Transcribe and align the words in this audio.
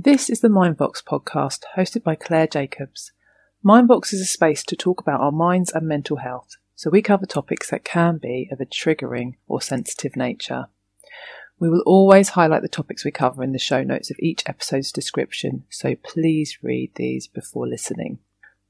This 0.00 0.30
is 0.30 0.42
the 0.42 0.48
Mindvox 0.48 1.02
podcast, 1.02 1.64
hosted 1.76 2.04
by 2.04 2.14
Claire 2.14 2.46
Jacobs. 2.46 3.10
Mindvox 3.64 4.12
is 4.12 4.20
a 4.20 4.26
space 4.26 4.62
to 4.62 4.76
talk 4.76 5.00
about 5.00 5.20
our 5.20 5.32
minds 5.32 5.72
and 5.72 5.88
mental 5.88 6.18
health, 6.18 6.56
so 6.76 6.88
we 6.88 7.02
cover 7.02 7.26
topics 7.26 7.68
that 7.70 7.84
can 7.84 8.18
be 8.18 8.48
of 8.52 8.60
a 8.60 8.64
triggering 8.64 9.34
or 9.48 9.60
sensitive 9.60 10.14
nature. 10.14 10.66
We 11.58 11.68
will 11.68 11.82
always 11.84 12.28
highlight 12.28 12.62
the 12.62 12.68
topics 12.68 13.04
we 13.04 13.10
cover 13.10 13.42
in 13.42 13.50
the 13.50 13.58
show 13.58 13.82
notes 13.82 14.08
of 14.08 14.16
each 14.20 14.44
episode's 14.46 14.92
description, 14.92 15.64
so 15.68 15.96
please 15.96 16.58
read 16.62 16.92
these 16.94 17.26
before 17.26 17.66
listening. 17.66 18.20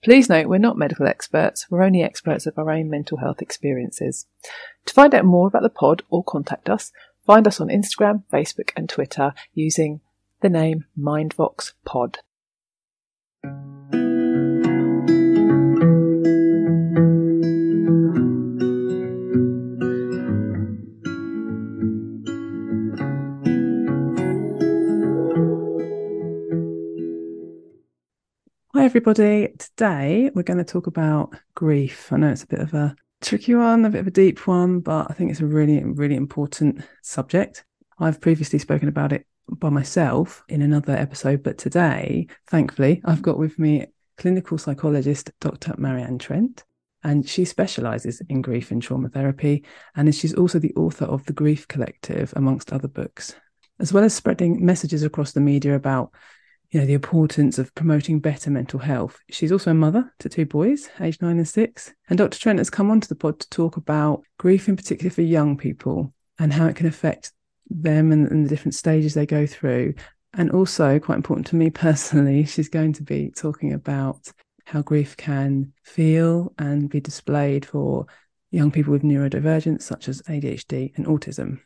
Please 0.03 0.31
note 0.31 0.49
we're 0.49 0.57
not 0.57 0.79
medical 0.79 1.07
experts, 1.07 1.67
we're 1.69 1.83
only 1.83 2.03
experts 2.03 2.47
of 2.47 2.57
our 2.57 2.71
own 2.71 2.89
mental 2.89 3.19
health 3.19 3.43
experiences. 3.43 4.25
To 4.87 4.95
find 4.95 5.15
out 5.15 5.27
more 5.27 5.49
about 5.49 5.63
the 5.63 5.69
pod 5.69 6.05
or 6.09 6.25
contact 6.25 6.71
us, 6.71 6.91
find 7.27 7.47
us 7.47 7.61
on 7.61 7.69
Instagram, 7.69 8.23
Facebook, 8.33 8.71
and 8.75 8.89
Twitter 8.89 9.35
using 9.53 10.01
the 10.41 10.49
name 10.49 10.85
Mindvox 10.97 11.73
Pod. 11.85 12.19
Hi, 28.75 28.85
everybody. 28.85 29.49
Today 29.59 30.31
we're 30.35 30.43
going 30.43 30.59
to 30.59 30.65
talk 30.65 30.87
about 30.87 31.35
grief. 31.57 32.13
I 32.13 32.17
know 32.19 32.29
it's 32.29 32.45
a 32.45 32.47
bit 32.47 32.61
of 32.61 32.75
a 32.75 32.95
tricky 33.21 33.57
one, 33.57 33.85
a 33.85 33.91
bit 33.91 34.01
of 34.03 34.07
a 34.07 34.13
deep 34.13 34.47
one, 34.47 34.79
but 34.81 35.11
I 35.11 35.15
think 35.15 35.33
it's 35.33 35.41
a 35.41 35.47
really, 35.47 35.83
really 35.83 36.15
important 36.15 36.83
subject. 37.03 37.65
I've 37.99 38.21
previously 38.21 38.61
spoken 38.61 38.89
about 38.89 39.13
it 39.13 39.27
by 39.51 39.69
myself 39.69 40.45
in 40.49 40.63
another 40.63 40.93
episode, 40.93 41.43
but 41.43 41.59
today, 41.59 42.27
thankfully, 42.49 43.01
I've 43.05 43.23
got 43.23 43.39
with 43.39 43.59
me 43.59 43.87
clinical 44.17 44.59
psychologist 44.59 45.31
Dr. 45.41 45.75
Marianne 45.79 46.19
Trent, 46.19 46.65
and 47.03 47.27
she 47.29 47.45
specializes 47.45 48.21
in 48.29 48.43
grief 48.43 48.71
and 48.71 48.83
trauma 48.83 49.09
therapy. 49.09 49.65
And 49.95 50.13
she's 50.15 50.35
also 50.35 50.59
the 50.59 50.75
author 50.75 51.05
of 51.05 51.25
The 51.27 51.33
Grief 51.33 51.69
Collective, 51.69 52.33
amongst 52.37 52.73
other 52.73 52.89
books, 52.89 53.35
as 53.79 53.93
well 53.93 54.05
as 54.05 54.15
spreading 54.15 54.65
messages 54.65 55.03
across 55.03 55.33
the 55.33 55.41
media 55.41 55.75
about 55.75 56.13
you 56.71 56.81
know 56.81 56.87
the 56.87 56.95
importance 56.95 57.59
of 57.59 57.75
promoting 57.75 58.21
better 58.21 58.51
mental 58.51 58.79
health. 58.79 59.19
She's 59.31 59.53
also 59.53 59.71
a 59.71 59.75
mother 59.75 60.13
to 60.19 60.29
two 60.29 60.45
boys, 60.45 60.91
aged 61.01 61.23
nine 61.23 61.39
and 61.39 61.49
six. 61.49 61.95
And 62.09 62.19
Dr. 62.19 62.39
Trent 62.39 62.59
has 62.59 62.69
come 62.69 62.91
onto 62.91 63.09
the 63.09 63.15
pod 63.15 63.41
to 63.41 63.49
talk 63.49 63.77
about 63.77 64.23
grief 64.39 64.69
in 64.69 64.77
particular 64.77 65.11
for 65.11 65.23
young 65.23 65.57
people 65.57 66.13
and 66.39 66.53
how 66.53 66.67
it 66.67 66.77
can 66.77 66.87
affect 66.87 67.33
them 67.71 68.13
and, 68.13 68.31
and 68.31 68.45
the 68.45 68.49
different 68.49 68.75
stages 68.75 69.15
they 69.15 69.27
go 69.27 69.47
through. 69.47 69.95
And 70.35 70.51
also, 70.51 70.99
quite 70.99 71.17
important 71.17 71.47
to 71.49 71.57
me 71.57 71.71
personally, 71.89 72.45
she's 72.45 72.69
going 72.69 72.93
to 72.95 73.03
be 73.03 73.31
talking 73.31 73.73
about 73.73 74.31
how 74.67 74.83
grief 74.83 75.17
can 75.17 75.73
feel 75.83 76.53
and 76.59 76.91
be 76.91 77.01
displayed 77.01 77.65
for 77.65 78.07
young 78.51 78.71
people 78.71 78.93
with 78.93 79.03
neurodivergence, 79.03 79.83
such 79.83 80.09
as 80.09 80.23
ADHD 80.23 80.97
and 80.97 81.07
autism. 81.07 81.61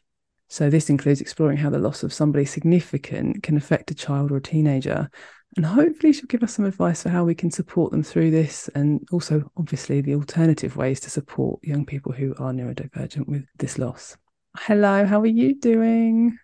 So, 0.49 0.71
this 0.71 0.91
includes 0.91 1.21
exploring 1.21 1.57
how 1.57 1.71
the 1.71 1.79
loss 1.79 2.03
of 2.03 2.13
somebody 2.13 2.45
significant 2.45 3.43
can 3.43 3.57
affect 3.57 3.91
a 3.91 3.95
child 3.95 4.31
or 4.31 4.37
a 4.37 4.43
teenager. 4.43 5.11
And 5.57 5.67
hopefully, 5.67 6.13
she'll 6.13 6.27
give 6.27 6.43
us 6.43 6.55
some 6.55 6.65
advice 6.65 7.03
for 7.03 7.09
how 7.09 7.25
we 7.25 7.35
can 7.35 7.51
support 7.51 7.91
them 7.91 8.03
through 8.03 8.31
this, 8.31 8.69
and 8.75 9.07
also, 9.11 9.51
obviously, 9.57 10.01
the 10.01 10.15
alternative 10.15 10.77
ways 10.77 11.01
to 11.01 11.11
support 11.11 11.63
young 11.63 11.85
people 11.85 12.13
who 12.13 12.35
are 12.39 12.53
neurodivergent 12.53 13.27
with 13.29 13.45
this 13.59 13.79
loss. 13.79 14.17
Hello, 14.57 15.07
how 15.07 15.21
are 15.21 15.27
you 15.27 15.59
doing? 15.59 16.39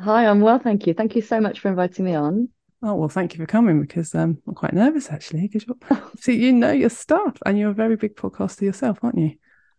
Hi, 0.00 0.26
I'm 0.26 0.40
well, 0.40 0.58
thank 0.58 0.86
you. 0.86 0.94
Thank 0.94 1.16
you 1.16 1.22
so 1.22 1.40
much 1.40 1.60
for 1.60 1.68
inviting 1.68 2.04
me 2.04 2.14
on. 2.14 2.48
Oh 2.82 2.94
well, 2.94 3.08
thank 3.08 3.34
you 3.34 3.38
for 3.38 3.46
coming 3.46 3.80
because 3.80 4.14
um, 4.14 4.40
I'm 4.46 4.54
quite 4.54 4.72
nervous 4.72 5.10
actually 5.10 5.48
because 5.48 5.66
see 6.20 6.36
you 6.44 6.52
know 6.52 6.70
your 6.70 6.90
stuff 6.90 7.36
and 7.44 7.58
you're 7.58 7.70
a 7.70 7.74
very 7.74 7.96
big 7.96 8.14
podcaster 8.14 8.62
yourself, 8.62 8.98
aren't 9.02 9.18
you? 9.18 9.34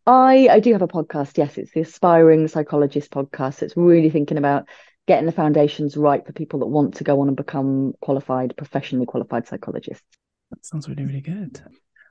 I 0.05 0.49
I 0.51 0.59
do 0.59 0.73
have 0.73 0.81
a 0.81 0.87
podcast. 0.87 1.37
Yes, 1.37 1.57
it's 1.57 1.71
the 1.71 1.81
Aspiring 1.81 2.49
Psychologist 2.49 3.11
podcast. 3.11 3.61
It's 3.61 3.77
really 3.77 4.09
thinking 4.09 4.37
about 4.37 4.67
getting 5.07 5.25
the 5.25 5.31
foundations 5.31 5.95
right 5.95 6.25
for 6.25 6.33
people 6.33 6.59
that 6.59 6.67
want 6.67 6.95
to 6.95 7.05
go 7.05 7.21
on 7.21 7.29
and 7.29 7.37
become 7.37 7.93
qualified, 8.01 8.57
professionally 8.57 9.05
qualified 9.05 9.47
psychologists. 9.47 10.03
That 10.51 10.65
sounds 10.65 10.89
really 10.89 11.05
really 11.05 11.21
good. 11.21 11.61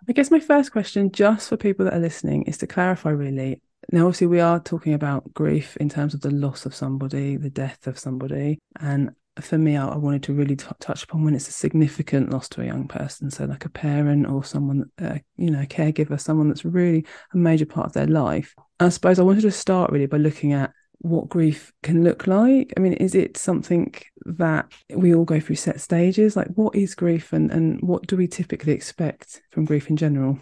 I 0.09 0.13
guess 0.13 0.31
my 0.31 0.41
first 0.41 0.73
question, 0.73 1.13
just 1.13 1.49
for 1.51 1.59
people 1.59 1.85
that 1.85 1.95
are 1.95 2.01
listening, 2.01 2.45
is 2.45 2.57
to 2.59 2.67
clarify 2.67 3.11
really 3.11 3.61
now, 3.91 4.07
obviously, 4.07 4.27
we 4.27 4.41
are 4.41 4.61
talking 4.61 4.93
about 4.93 5.33
grief 5.33 5.77
in 5.79 5.89
terms 5.89 6.13
of 6.13 6.21
the 6.21 6.31
loss 6.31 6.67
of 6.67 6.75
somebody, 6.75 7.37
the 7.37 7.49
death 7.49 7.87
of 7.87 7.99
somebody. 7.99 8.59
And 8.81 9.13
for 9.41 9.57
me, 9.57 9.77
I, 9.79 9.97
wanted 9.97 10.23
to 10.25 10.35
really 10.35 10.57
t- 10.57 10.67
touch 10.79 11.05
upon 11.05 11.25
when 11.25 11.35
it's 11.35 11.49
a 11.49 11.53
significant 11.53 12.31
loss 12.31 12.51
to 12.51 12.61
a 12.61 12.67
young 12.67 12.87
person. 12.87 13.31
So, 13.31 13.47
like 13.47 13.65
a 13.65 13.71
parent 13.71 14.27
or 14.27 14.45
someone, 14.45 14.91
uh, 15.01 15.19
you 15.37 15.51
know, 15.51 15.63
a 15.63 15.67
caregiver, 15.67 16.21
someone 16.21 16.49
that's 16.49 16.67
really 16.67 17.07
a 17.33 17.37
major 17.39 17.65
part 17.65 17.87
of 17.87 17.93
their 17.95 18.07
life. 18.07 18.55
I 18.79 18.91
suppose 18.91 19.19
I 19.19 19.23
wanted 19.23 19.43
to 19.43 19.51
start 19.51 19.91
really 19.91 20.07
by 20.07 20.19
looking 20.19 20.53
at 20.53 20.73
what 20.99 21.31
grief 21.31 21.73
can 21.83 22.05
look 22.05 22.27
like. 22.27 22.75
I 22.77 22.81
mean, 22.81 22.95
is 22.95 23.15
it 23.15 23.39
something 23.39 23.95
that 24.27 24.71
we 24.95 25.15
all 25.15 25.25
go 25.25 25.41
through 25.41 25.57
set 25.57 25.81
stages? 25.81 26.37
Like, 26.37 26.49
what 26.49 26.75
is 26.75 26.95
grief 26.95 27.33
and, 27.33 27.51
and 27.51 27.81
what 27.81 28.07
do 28.07 28.17
we 28.17 28.27
typically 28.27 28.75
expect 28.75 29.41
from 29.51 29.65
grief 29.65 29.89
in 29.89 29.97
general? 29.97 30.39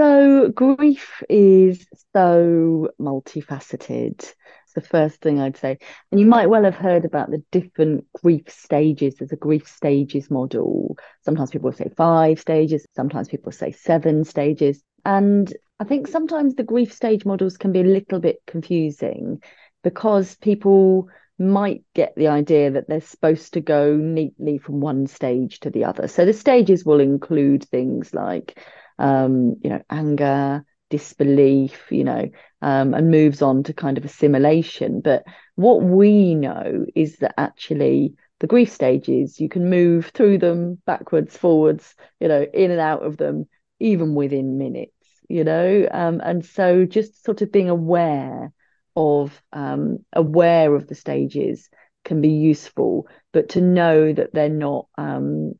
So, 0.00 0.48
grief 0.48 1.22
is 1.28 1.86
so 2.14 2.88
multifaceted. 2.98 4.18
It's 4.18 4.72
the 4.74 4.80
first 4.80 5.20
thing 5.20 5.38
I'd 5.38 5.58
say. 5.58 5.76
And 6.10 6.18
you 6.18 6.24
might 6.24 6.48
well 6.48 6.64
have 6.64 6.74
heard 6.74 7.04
about 7.04 7.30
the 7.30 7.44
different 7.50 8.06
grief 8.14 8.48
stages. 8.48 9.16
There's 9.16 9.32
a 9.32 9.36
grief 9.36 9.68
stages 9.68 10.30
model. 10.30 10.96
Sometimes 11.22 11.50
people 11.50 11.70
say 11.72 11.90
five 11.98 12.40
stages, 12.40 12.86
sometimes 12.96 13.28
people 13.28 13.52
say 13.52 13.72
seven 13.72 14.24
stages. 14.24 14.82
And 15.04 15.52
I 15.78 15.84
think 15.84 16.08
sometimes 16.08 16.54
the 16.54 16.62
grief 16.62 16.94
stage 16.94 17.26
models 17.26 17.58
can 17.58 17.70
be 17.70 17.80
a 17.80 17.84
little 17.84 18.20
bit 18.20 18.38
confusing 18.46 19.42
because 19.84 20.34
people 20.36 21.10
might 21.38 21.84
get 21.94 22.14
the 22.16 22.28
idea 22.28 22.70
that 22.70 22.88
they're 22.88 23.02
supposed 23.02 23.52
to 23.52 23.60
go 23.60 23.96
neatly 23.96 24.56
from 24.56 24.80
one 24.80 25.06
stage 25.06 25.60
to 25.60 25.68
the 25.68 25.84
other. 25.84 26.08
So 26.08 26.24
the 26.24 26.32
stages 26.32 26.86
will 26.86 27.00
include 27.00 27.64
things 27.64 28.14
like 28.14 28.58
um, 29.00 29.56
you 29.62 29.70
know, 29.70 29.82
anger, 29.90 30.64
disbelief, 30.90 31.86
you 31.90 32.04
know, 32.04 32.28
um, 32.60 32.92
and 32.94 33.10
moves 33.10 33.40
on 33.42 33.62
to 33.64 33.72
kind 33.72 33.96
of 33.96 34.04
assimilation. 34.04 35.00
But 35.00 35.24
what 35.54 35.82
we 35.82 36.34
know 36.34 36.84
is 36.94 37.16
that 37.16 37.34
actually 37.38 38.14
the 38.40 38.46
grief 38.46 38.70
stages, 38.70 39.40
you 39.40 39.48
can 39.48 39.70
move 39.70 40.10
through 40.14 40.38
them 40.38 40.80
backwards, 40.86 41.36
forwards, 41.36 41.94
you 42.20 42.28
know, 42.28 42.42
in 42.52 42.70
and 42.70 42.80
out 42.80 43.02
of 43.04 43.16
them, 43.16 43.48
even 43.78 44.14
within 44.14 44.58
minutes, 44.58 44.92
you 45.28 45.44
know. 45.44 45.88
Um, 45.90 46.20
and 46.22 46.44
so 46.44 46.84
just 46.84 47.24
sort 47.24 47.42
of 47.42 47.50
being 47.50 47.70
aware 47.70 48.52
of 48.96 49.40
um, 49.52 50.04
aware 50.12 50.74
of 50.74 50.88
the 50.88 50.94
stages 50.94 51.70
can 52.04 52.20
be 52.20 52.30
useful, 52.30 53.06
but 53.32 53.50
to 53.50 53.60
know 53.60 54.12
that 54.12 54.32
they're 54.34 54.48
not 54.48 54.88
um, 54.98 55.54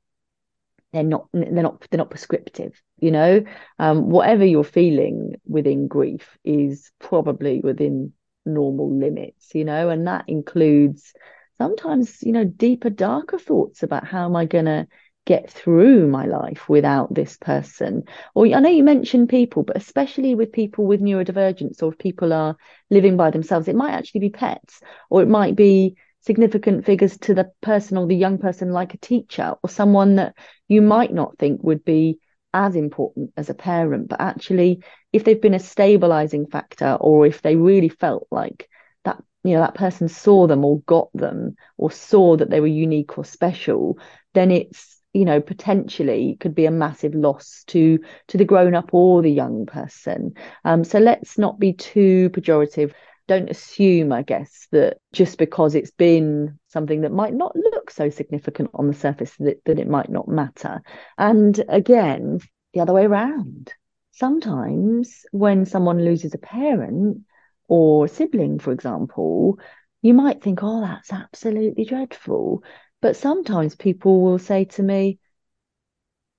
they're 0.93 1.03
not 1.05 1.29
they're 1.33 1.63
not 1.63 1.87
they're 1.91 1.99
not 1.99 2.11
prescriptive 2.11 2.81
you 3.03 3.11
know 3.11 3.43
um, 3.79 4.11
whatever 4.11 4.45
you're 4.45 4.65
feeling 4.65 5.35
within 5.47 5.89
grief 5.89 6.37
is 6.45 6.91
probably 6.99 7.61
within 7.61 8.13
normal 8.47 8.97
limits 8.97 9.55
you 9.55 9.65
know 9.65 9.91
and 9.91 10.07
that 10.07 10.25
includes 10.29 11.13
sometimes 11.59 12.23
you 12.23 12.33
know 12.33 12.45
deeper 12.45 12.91
darker 12.91 13.39
thoughts 13.39 13.83
about 13.83 14.07
how 14.07 14.25
am 14.25 14.37
i 14.37 14.45
going 14.45 14.65
to 14.65 14.87
get 15.27 15.51
through 15.51 16.09
my 16.09 16.25
life 16.25 16.67
without 16.69 17.15
this 17.15 17.37
person. 17.37 18.03
Or 18.35 18.47
i 18.47 18.59
know 18.59 18.71
you 18.71 18.83
mentioned 18.83 19.29
people 19.29 19.63
but 19.63 19.77
especially 19.77 20.35
with 20.35 20.51
people 20.51 20.87
with 20.87 21.03
neurodivergence 21.03 21.83
or 21.83 21.93
if 21.93 21.99
people 21.99 22.33
are 22.33 22.57
living 22.89 23.17
by 23.19 23.31
themselves 23.31 23.69
it 23.69 23.77
might 23.77 23.93
actually 23.93 24.23
be 24.23 24.31
pets 24.31 24.81
or 25.11 25.23
it 25.23 25.29
might 25.29 25.55
be 25.55 25.97
significant 26.23 26.85
figures 26.85 27.19
to 27.19 27.35
the 27.35 27.51
person 27.61 27.97
or 27.97 28.07
the 28.07 28.17
young 28.17 28.39
person, 28.39 28.73
like 28.73 28.95
a 28.95 28.99
teacher 28.99 29.55
or 29.63 29.71
someone 29.71 30.17
that 30.17 30.35
you 30.69 30.83
might 30.83 31.13
not 31.13 31.39
think 31.39 31.63
would 31.63 31.85
be 31.85 32.19
as 32.53 32.77
important 32.77 33.33
as 33.37 33.51
a 33.51 33.55
parent. 33.55 34.09
But 34.09 34.21
actually, 34.21 34.83
if 35.13 35.25
they've 35.25 35.41
been 35.41 35.55
a 35.55 35.59
stabilizing 35.61 36.47
factor 36.47 36.97
or 37.01 37.27
if 37.27 37.43
they 37.43 37.57
really 37.57 37.89
felt 37.89 38.27
like 38.31 38.69
that, 39.05 39.23
you 39.45 39.55
know, 39.55 39.61
that 39.61 39.75
person 39.75 40.09
saw 40.09 40.47
them 40.47 40.65
or 40.65 40.81
got 40.81 41.09
them 41.15 41.57
or 41.77 41.91
saw 41.91 42.37
that 42.37 42.51
they 42.51 42.61
were 42.61 42.67
unique 42.67 43.19
or 43.19 43.25
special, 43.25 43.99
then 44.35 44.51
it's 44.51 45.01
you 45.13 45.25
know 45.25 45.41
potentially 45.41 46.37
could 46.39 46.55
be 46.55 46.67
a 46.67 46.71
massive 46.71 47.15
loss 47.17 47.65
to 47.67 47.99
to 48.29 48.39
the 48.39 48.45
grown 48.45 48.77
up 48.77 48.95
or 48.95 49.23
the 49.23 49.31
young 49.31 49.67
person 49.67 50.35
um, 50.65 50.85
so 50.85 51.01
let's 51.01 51.37
not 51.37 51.59
be 51.59 51.73
too 51.73 52.31
pejorative 52.31 52.93
don't 53.31 53.49
assume, 53.49 54.13
I 54.13 54.23
guess, 54.23 54.67
that 54.73 54.97
just 55.13 55.39
because 55.39 55.77
it's 55.77 55.93
been 55.93 56.59
something 56.67 57.03
that 57.03 57.13
might 57.13 57.33
not 57.33 57.55
look 57.55 57.89
so 57.89 58.11
significant 58.11 58.71
on 58.75 58.89
the 58.89 58.93
surface 58.93 59.37
that, 59.39 59.65
that 59.67 59.79
it 59.79 59.89
might 59.89 60.11
not 60.11 60.27
matter. 60.27 60.83
And 61.17 61.63
again, 61.69 62.41
the 62.75 62.81
other 62.81 62.93
way 62.93 63.05
around. 63.05 63.73
Sometimes 64.11 65.25
when 65.31 65.65
someone 65.65 66.05
loses 66.05 66.35
a 66.35 66.39
parent 66.39 67.19
or 67.69 68.07
a 68.07 68.09
sibling, 68.09 68.59
for 68.59 68.73
example, 68.73 69.61
you 70.03 70.13
might 70.13 70.43
think, 70.43 70.59
oh, 70.65 70.81
that's 70.81 71.13
absolutely 71.13 71.85
dreadful. 71.85 72.65
But 73.01 73.15
sometimes 73.15 73.77
people 73.77 74.23
will 74.23 74.41
say 74.41 74.65
to 74.65 74.83
me, 74.83 75.21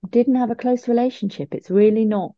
didn't 0.10 0.36
have 0.36 0.52
a 0.52 0.56
close 0.56 0.90
relationship. 0.90 1.56
It's 1.56 1.70
really 1.70 2.04
not 2.04 2.34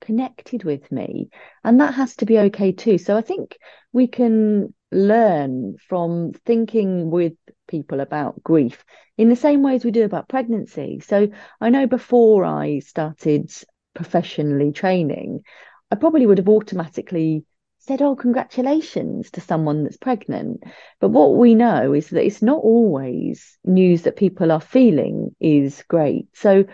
connected 0.00 0.64
with 0.64 0.90
me. 0.90 1.28
And 1.64 1.80
that 1.80 1.94
has 1.94 2.16
to 2.16 2.26
be 2.26 2.38
okay 2.38 2.72
too. 2.72 2.98
So 2.98 3.16
I 3.16 3.20
think 3.20 3.58
we 3.92 4.06
can 4.06 4.74
learn 4.90 5.76
from 5.88 6.32
thinking 6.46 7.10
with 7.10 7.34
people 7.66 8.00
about 8.00 8.42
grief 8.42 8.84
in 9.16 9.28
the 9.28 9.36
same 9.36 9.62
way 9.62 9.74
as 9.74 9.84
we 9.84 9.90
do 9.90 10.04
about 10.04 10.28
pregnancy. 10.28 11.00
So 11.00 11.28
I 11.60 11.70
know 11.70 11.86
before 11.86 12.44
I 12.44 12.78
started 12.80 13.52
professionally 13.94 14.72
training, 14.72 15.42
I 15.90 15.96
probably 15.96 16.26
would 16.26 16.38
have 16.38 16.48
automatically 16.48 17.44
said, 17.78 18.02
Oh, 18.02 18.16
congratulations 18.16 19.30
to 19.32 19.40
someone 19.40 19.84
that's 19.84 19.96
pregnant. 19.96 20.62
But 21.00 21.08
what 21.08 21.36
we 21.36 21.54
know 21.54 21.92
is 21.92 22.10
that 22.10 22.24
it's 22.24 22.42
not 22.42 22.58
always 22.58 23.58
news 23.64 24.02
that 24.02 24.16
people 24.16 24.52
are 24.52 24.60
feeling 24.60 25.34
is 25.40 25.82
great. 25.88 26.28
So 26.34 26.64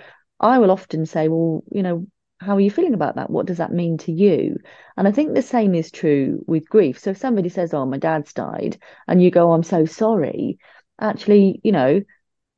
I 0.41 0.59
will 0.59 0.71
often 0.71 1.06
say, 1.06 1.29
Well, 1.29 1.62
you 1.71 1.82
know, 1.82 2.06
how 2.40 2.56
are 2.56 2.60
you 2.60 2.70
feeling 2.70 2.94
about 2.94 3.16
that? 3.16 3.31
What 3.31 3.46
does 3.46 3.58
that 3.58 3.72
mean 3.72 3.98
to 3.98 4.12
you? 4.12 4.56
And 4.96 5.08
I 5.08 5.12
think 5.12 5.34
the 5.34 5.42
same 5.42 5.75
is 5.75 5.90
true 5.90 6.44
with 6.46 6.69
grief. 6.69 6.98
So 6.98 7.10
if 7.10 7.16
somebody 7.19 7.48
says, 7.48 7.72
Oh, 7.75 7.86
my 7.86 7.98
dad's 7.98 8.32
died, 8.32 8.78
and 9.08 9.22
you 9.22 9.31
go, 9.31 9.50
oh, 9.50 9.52
I'm 9.54 9.62
so 9.62 9.84
sorry, 9.84 10.58
actually, 11.00 11.60
you 11.64 11.72
know, 11.72 12.02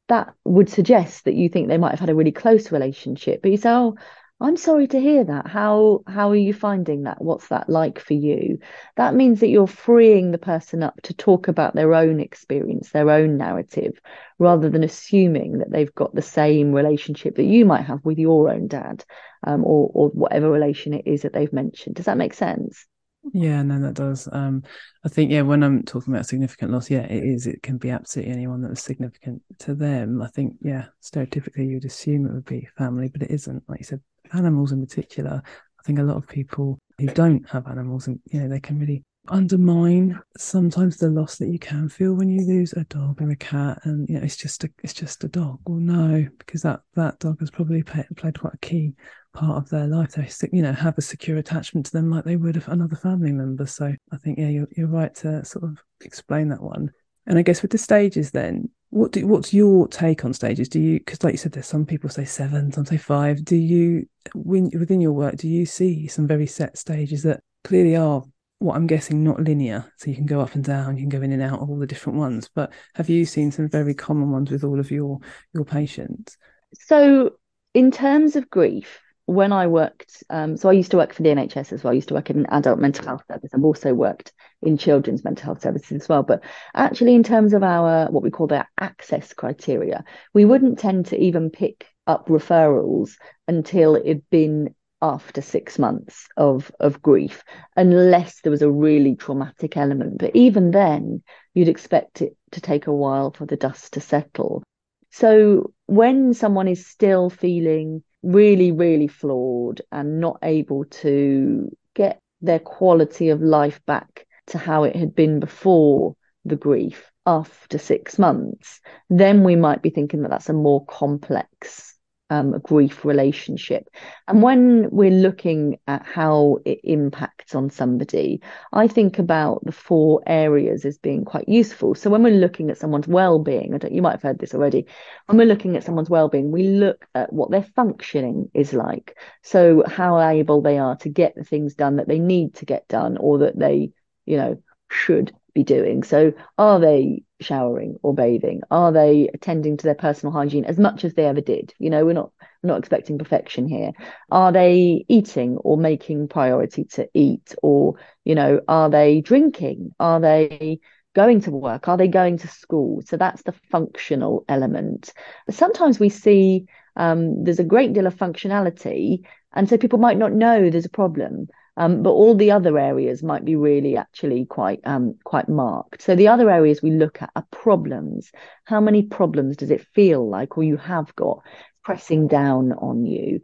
that 0.08 0.34
would 0.44 0.68
suggest 0.70 1.24
that 1.24 1.34
you 1.34 1.48
think 1.48 1.68
they 1.68 1.78
might 1.78 1.92
have 1.92 2.00
had 2.00 2.10
a 2.10 2.14
really 2.14 2.32
close 2.32 2.72
relationship. 2.72 3.42
But 3.42 3.50
you 3.52 3.56
say, 3.58 3.70
Oh, 3.70 3.96
I'm 4.38 4.56
sorry 4.58 4.86
to 4.88 5.00
hear 5.00 5.24
that. 5.24 5.46
How 5.46 6.02
how 6.06 6.30
are 6.30 6.36
you 6.36 6.52
finding 6.52 7.04
that? 7.04 7.22
What's 7.22 7.48
that 7.48 7.70
like 7.70 7.98
for 7.98 8.12
you? 8.14 8.58
That 8.96 9.14
means 9.14 9.40
that 9.40 9.48
you're 9.48 9.66
freeing 9.66 10.30
the 10.30 10.38
person 10.38 10.82
up 10.82 11.00
to 11.02 11.14
talk 11.14 11.48
about 11.48 11.74
their 11.74 11.94
own 11.94 12.20
experience, 12.20 12.90
their 12.90 13.10
own 13.10 13.38
narrative, 13.38 13.98
rather 14.38 14.68
than 14.68 14.84
assuming 14.84 15.58
that 15.58 15.70
they've 15.70 15.94
got 15.94 16.14
the 16.14 16.22
same 16.22 16.72
relationship 16.72 17.36
that 17.36 17.44
you 17.44 17.64
might 17.64 17.82
have 17.86 18.04
with 18.04 18.18
your 18.18 18.50
own 18.50 18.68
dad, 18.68 19.04
um, 19.44 19.64
or 19.64 19.90
or 19.94 20.08
whatever 20.10 20.50
relation 20.50 20.92
it 20.92 21.06
is 21.06 21.22
that 21.22 21.32
they've 21.32 21.52
mentioned. 21.52 21.96
Does 21.96 22.06
that 22.06 22.18
make 22.18 22.34
sense? 22.34 22.86
Yeah, 23.32 23.62
no, 23.62 23.80
that 23.80 23.94
does. 23.94 24.28
Um, 24.30 24.62
I 25.04 25.08
think 25.08 25.30
yeah, 25.32 25.42
when 25.42 25.62
I'm 25.64 25.82
talking 25.82 26.12
about 26.12 26.26
significant 26.26 26.70
loss, 26.70 26.90
yeah, 26.90 27.02
it 27.02 27.24
is. 27.24 27.46
It 27.46 27.62
can 27.62 27.76
be 27.76 27.90
absolutely 27.90 28.32
anyone 28.32 28.60
that 28.62 28.70
was 28.70 28.82
significant 28.82 29.42
to 29.60 29.74
them. 29.74 30.22
I 30.22 30.28
think 30.28 30.56
yeah, 30.60 30.86
stereotypically 31.02 31.68
you'd 31.68 31.84
assume 31.84 32.26
it 32.26 32.32
would 32.32 32.44
be 32.44 32.68
family, 32.78 33.08
but 33.08 33.22
it 33.22 33.30
isn't. 33.30 33.64
Like 33.68 33.80
you 33.80 33.84
said, 33.84 34.00
animals 34.32 34.72
in 34.72 34.80
particular, 34.80 35.42
I 35.44 35.82
think 35.84 35.98
a 35.98 36.02
lot 36.02 36.16
of 36.16 36.28
people 36.28 36.78
who 36.98 37.06
don't 37.06 37.48
have 37.48 37.66
animals, 37.66 38.06
and 38.06 38.20
you 38.26 38.40
know, 38.40 38.48
they 38.48 38.60
can 38.60 38.78
really 38.78 39.04
undermine 39.28 40.20
sometimes 40.36 40.96
the 40.96 41.08
loss 41.08 41.38
that 41.38 41.48
you 41.48 41.58
can 41.58 41.88
feel 41.88 42.14
when 42.14 42.28
you 42.28 42.46
lose 42.46 42.72
a 42.74 42.84
dog 42.84 43.20
or 43.20 43.30
a 43.30 43.36
cat 43.36 43.78
and 43.84 44.08
you 44.08 44.16
know 44.16 44.22
it's 44.22 44.36
just 44.36 44.62
a 44.64 44.70
it's 44.82 44.92
just 44.92 45.24
a 45.24 45.28
dog. 45.28 45.58
Well 45.66 45.80
no 45.80 46.26
because 46.38 46.62
that 46.62 46.80
that 46.94 47.18
dog 47.18 47.40
has 47.40 47.50
probably 47.50 47.82
played, 47.82 48.06
played 48.16 48.38
quite 48.38 48.54
a 48.54 48.58
key 48.58 48.94
part 49.32 49.62
of 49.62 49.68
their 49.68 49.86
life. 49.86 50.12
They 50.12 50.28
you 50.52 50.62
know 50.62 50.72
have 50.72 50.98
a 50.98 51.02
secure 51.02 51.38
attachment 51.38 51.86
to 51.86 51.92
them 51.92 52.10
like 52.10 52.24
they 52.24 52.36
would 52.36 52.54
have 52.54 52.68
another 52.68 52.96
family 52.96 53.32
member. 53.32 53.66
So 53.66 53.92
i 54.12 54.16
think 54.18 54.38
yeah 54.38 54.48
you're, 54.48 54.68
you're 54.76 54.88
right 54.88 55.14
to 55.16 55.44
sort 55.44 55.64
of 55.64 55.78
explain 56.02 56.48
that 56.50 56.62
one 56.62 56.90
and 57.26 57.38
i 57.38 57.42
guess 57.42 57.62
with 57.62 57.70
the 57.70 57.78
stages 57.78 58.30
then 58.30 58.68
what 58.90 59.12
do 59.12 59.26
what's 59.26 59.52
your 59.52 59.88
take 59.88 60.24
on 60.24 60.32
stages? 60.32 60.68
Do 60.68 60.80
you 60.80 60.98
because 60.98 61.22
like 61.24 61.34
you 61.34 61.38
said 61.38 61.52
there's 61.52 61.66
some 61.66 61.84
people 61.84 62.08
say 62.08 62.24
seven 62.24 62.72
some 62.72 62.86
say 62.86 62.96
five. 62.96 63.44
Do 63.44 63.56
you 63.56 64.08
when 64.34 64.70
within 64.78 65.00
your 65.00 65.12
work 65.12 65.36
do 65.36 65.48
you 65.48 65.66
see 65.66 66.06
some 66.06 66.26
very 66.26 66.46
set 66.46 66.78
stages 66.78 67.22
that 67.24 67.42
clearly 67.64 67.96
are 67.96 68.22
what 68.58 68.76
i'm 68.76 68.86
guessing 68.86 69.24
not 69.24 69.42
linear? 69.42 69.92
So 69.98 70.08
you 70.10 70.16
can 70.16 70.26
go 70.26 70.40
up 70.40 70.54
and 70.54 70.64
down 70.64 70.96
you 70.96 71.02
can 71.02 71.08
go 71.08 71.22
in 71.22 71.32
and 71.32 71.42
out 71.42 71.60
of 71.60 71.68
all 71.68 71.78
the 71.78 71.86
different 71.86 72.18
ones 72.18 72.48
but 72.54 72.72
have 72.94 73.10
you 73.10 73.26
seen 73.26 73.50
some 73.50 73.68
very 73.68 73.94
common 73.94 74.30
ones 74.30 74.50
with 74.50 74.64
all 74.64 74.78
of 74.78 74.90
your 74.90 75.18
your 75.52 75.64
patients? 75.64 76.38
So 76.72 77.32
in 77.74 77.90
terms 77.90 78.36
of 78.36 78.48
grief 78.48 79.00
when 79.26 79.52
I 79.52 79.66
worked, 79.66 80.22
um, 80.30 80.56
so 80.56 80.68
I 80.68 80.72
used 80.72 80.92
to 80.92 80.96
work 80.96 81.12
for 81.12 81.22
the 81.22 81.30
NHS 81.30 81.72
as 81.72 81.82
well. 81.82 81.90
I 81.90 81.96
used 81.96 82.08
to 82.08 82.14
work 82.14 82.30
in 82.30 82.46
adult 82.46 82.78
mental 82.78 83.04
health 83.04 83.24
service. 83.28 83.50
I've 83.52 83.64
also 83.64 83.92
worked 83.92 84.32
in 84.62 84.78
children's 84.78 85.24
mental 85.24 85.46
health 85.46 85.62
services 85.62 86.02
as 86.02 86.08
well. 86.08 86.22
But 86.22 86.44
actually, 86.74 87.14
in 87.14 87.24
terms 87.24 87.52
of 87.52 87.64
our 87.64 88.08
what 88.10 88.22
we 88.22 88.30
call 88.30 88.46
their 88.46 88.68
access 88.80 89.32
criteria, 89.32 90.04
we 90.32 90.44
wouldn't 90.44 90.78
tend 90.78 91.06
to 91.06 91.20
even 91.20 91.50
pick 91.50 91.86
up 92.06 92.28
referrals 92.28 93.16
until 93.48 93.96
it'd 93.96 94.28
been 94.30 94.74
after 95.02 95.42
six 95.42 95.76
months 95.76 96.28
of 96.36 96.70
of 96.78 97.02
grief, 97.02 97.42
unless 97.76 98.40
there 98.40 98.52
was 98.52 98.62
a 98.62 98.70
really 98.70 99.16
traumatic 99.16 99.76
element. 99.76 100.18
But 100.18 100.36
even 100.36 100.70
then, 100.70 101.24
you'd 101.52 101.68
expect 101.68 102.22
it 102.22 102.36
to 102.52 102.60
take 102.60 102.86
a 102.86 102.94
while 102.94 103.32
for 103.32 103.44
the 103.44 103.56
dust 103.56 103.94
to 103.94 104.00
settle. 104.00 104.62
So 105.10 105.72
when 105.86 106.32
someone 106.32 106.68
is 106.68 106.86
still 106.86 107.28
feeling 107.28 108.04
really, 108.26 108.72
really 108.72 109.06
floored 109.08 109.82
and 109.92 110.20
not 110.20 110.38
able 110.42 110.84
to 110.86 111.70
get 111.94 112.18
their 112.40 112.58
quality 112.58 113.30
of 113.30 113.40
life 113.40 113.80
back 113.86 114.26
to 114.48 114.58
how 114.58 114.84
it 114.84 114.96
had 114.96 115.14
been 115.14 115.40
before 115.40 116.14
the 116.44 116.56
grief 116.56 117.10
after 117.24 117.78
six 117.78 118.18
months, 118.18 118.80
then 119.10 119.42
we 119.42 119.56
might 119.56 119.82
be 119.82 119.90
thinking 119.90 120.22
that 120.22 120.30
that's 120.30 120.48
a 120.48 120.52
more 120.52 120.84
complex 120.86 121.95
um, 122.30 122.54
a 122.54 122.58
grief 122.58 123.04
relationship. 123.04 123.88
And 124.26 124.42
when 124.42 124.88
we're 124.90 125.10
looking 125.10 125.78
at 125.86 126.04
how 126.04 126.58
it 126.64 126.80
impacts 126.82 127.54
on 127.54 127.70
somebody, 127.70 128.40
I 128.72 128.88
think 128.88 129.18
about 129.18 129.64
the 129.64 129.72
four 129.72 130.22
areas 130.26 130.84
as 130.84 130.98
being 130.98 131.24
quite 131.24 131.48
useful. 131.48 131.94
So 131.94 132.10
when 132.10 132.22
we're 132.22 132.34
looking 132.34 132.70
at 132.70 132.78
someone's 132.78 133.08
well-being, 133.08 133.78
you 133.90 134.02
might 134.02 134.12
have 134.12 134.22
heard 134.22 134.38
this 134.38 134.54
already. 134.54 134.86
When 135.26 135.38
we're 135.38 135.46
looking 135.46 135.76
at 135.76 135.84
someone's 135.84 136.10
well-being, 136.10 136.50
we 136.50 136.68
look 136.68 137.06
at 137.14 137.32
what 137.32 137.50
their 137.50 137.66
functioning 137.76 138.50
is 138.54 138.72
like. 138.72 139.16
So 139.42 139.84
how 139.86 140.20
able 140.20 140.62
they 140.62 140.78
are 140.78 140.96
to 140.96 141.08
get 141.08 141.34
the 141.36 141.44
things 141.44 141.74
done 141.74 141.96
that 141.96 142.08
they 142.08 142.18
need 142.18 142.54
to 142.56 142.64
get 142.64 142.88
done, 142.88 143.16
or 143.18 143.38
that 143.38 143.58
they, 143.58 143.90
you 144.24 144.36
know, 144.36 144.62
should 144.90 145.32
be 145.56 145.64
doing. 145.64 146.04
So, 146.04 146.32
are 146.58 146.78
they 146.78 147.22
showering 147.40 147.96
or 148.02 148.14
bathing? 148.14 148.60
Are 148.70 148.92
they 148.92 149.28
attending 149.32 149.76
to 149.78 149.84
their 149.84 149.94
personal 149.94 150.32
hygiene 150.32 150.66
as 150.66 150.78
much 150.78 151.04
as 151.04 151.14
they 151.14 151.24
ever 151.24 151.40
did? 151.40 151.74
You 151.78 151.90
know, 151.90 152.04
we're 152.04 152.12
not 152.12 152.30
we're 152.62 152.68
not 152.68 152.78
expecting 152.78 153.18
perfection 153.18 153.66
here. 153.66 153.92
Are 154.30 154.52
they 154.52 155.04
eating 155.08 155.56
or 155.56 155.76
making 155.76 156.28
priority 156.28 156.84
to 156.92 157.08
eat? 157.14 157.54
Or, 157.62 157.94
you 158.24 158.34
know, 158.34 158.60
are 158.68 158.90
they 158.90 159.22
drinking? 159.22 159.90
Are 159.98 160.20
they 160.20 160.78
going 161.14 161.40
to 161.42 161.50
work? 161.50 161.88
Are 161.88 161.96
they 161.96 162.08
going 162.08 162.38
to 162.38 162.48
school? 162.48 163.02
So 163.06 163.16
that's 163.16 163.42
the 163.42 163.54
functional 163.72 164.44
element. 164.48 165.12
But 165.46 165.54
sometimes 165.54 165.98
we 165.98 166.10
see 166.10 166.66
um, 166.96 167.44
there's 167.44 167.60
a 167.60 167.64
great 167.64 167.94
deal 167.94 168.06
of 168.06 168.14
functionality, 168.14 169.24
and 169.52 169.68
so 169.68 169.78
people 169.78 169.98
might 169.98 170.18
not 170.18 170.32
know 170.32 170.68
there's 170.68 170.84
a 170.84 170.90
problem. 170.90 171.48
Um, 171.76 172.02
but 172.02 172.10
all 172.10 172.34
the 172.34 172.52
other 172.52 172.78
areas 172.78 173.22
might 173.22 173.44
be 173.44 173.56
really 173.56 173.96
actually 173.96 174.46
quite 174.46 174.80
um, 174.84 175.16
quite 175.24 175.48
marked. 175.48 176.02
So 176.02 176.14
the 176.16 176.28
other 176.28 176.50
areas 176.50 176.82
we 176.82 176.90
look 176.90 177.20
at 177.20 177.30
are 177.36 177.46
problems. 177.50 178.30
How 178.64 178.80
many 178.80 179.02
problems 179.02 179.56
does 179.56 179.70
it 179.70 179.86
feel 179.94 180.28
like, 180.28 180.56
or 180.56 180.64
you 180.64 180.78
have 180.78 181.14
got 181.16 181.42
pressing 181.84 182.28
down 182.28 182.72
on 182.72 183.04
you? 183.04 183.40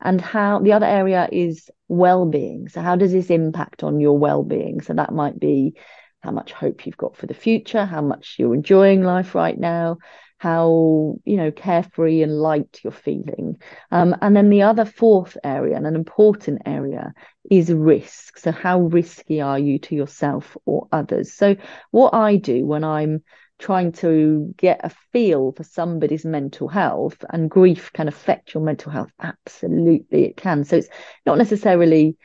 And 0.00 0.20
how 0.20 0.58
the 0.58 0.72
other 0.72 0.86
area 0.86 1.28
is 1.32 1.70
well-being. 1.88 2.68
So 2.68 2.82
how 2.82 2.96
does 2.96 3.12
this 3.12 3.30
impact 3.30 3.82
on 3.82 4.00
your 4.00 4.18
well-being? 4.18 4.82
So 4.82 4.92
that 4.94 5.12
might 5.12 5.38
be 5.38 5.74
how 6.20 6.32
much 6.32 6.52
hope 6.52 6.86
you've 6.86 6.96
got 6.96 7.16
for 7.16 7.26
the 7.26 7.34
future, 7.34 7.84
how 7.84 8.02
much 8.02 8.34
you're 8.38 8.54
enjoying 8.54 9.02
life 9.02 9.34
right 9.34 9.58
now, 9.58 9.98
how 10.38 11.16
you 11.24 11.36
know 11.36 11.50
carefree 11.50 12.22
and 12.22 12.38
light 12.38 12.80
you're 12.82 12.92
feeling. 12.92 13.56
Um, 13.90 14.14
and 14.20 14.36
then 14.36 14.50
the 14.50 14.62
other 14.62 14.84
fourth 14.84 15.36
area 15.42 15.76
and 15.76 15.86
an 15.86 15.94
important 15.94 16.62
area 16.66 17.12
is 17.50 17.72
risk. 17.72 18.38
So 18.38 18.52
how 18.52 18.80
risky 18.80 19.40
are 19.40 19.58
you 19.58 19.78
to 19.80 19.94
yourself 19.94 20.56
or 20.64 20.88
others? 20.92 21.32
So 21.32 21.56
what 21.90 22.14
i 22.14 22.36
do 22.36 22.66
when 22.66 22.84
i'm 22.84 23.22
trying 23.58 23.92
to 23.92 24.52
get 24.56 24.80
a 24.84 24.90
feel 25.12 25.52
for 25.52 25.64
somebody's 25.64 26.24
mental 26.24 26.68
health 26.68 27.24
and 27.30 27.50
grief 27.50 27.90
can 27.92 28.08
affect 28.08 28.52
your 28.52 28.62
mental 28.62 28.92
health 28.92 29.10
absolutely 29.20 30.24
it 30.26 30.36
can. 30.36 30.64
So 30.64 30.76
it's 30.76 30.88
not 31.24 31.38
necessarily 31.38 32.16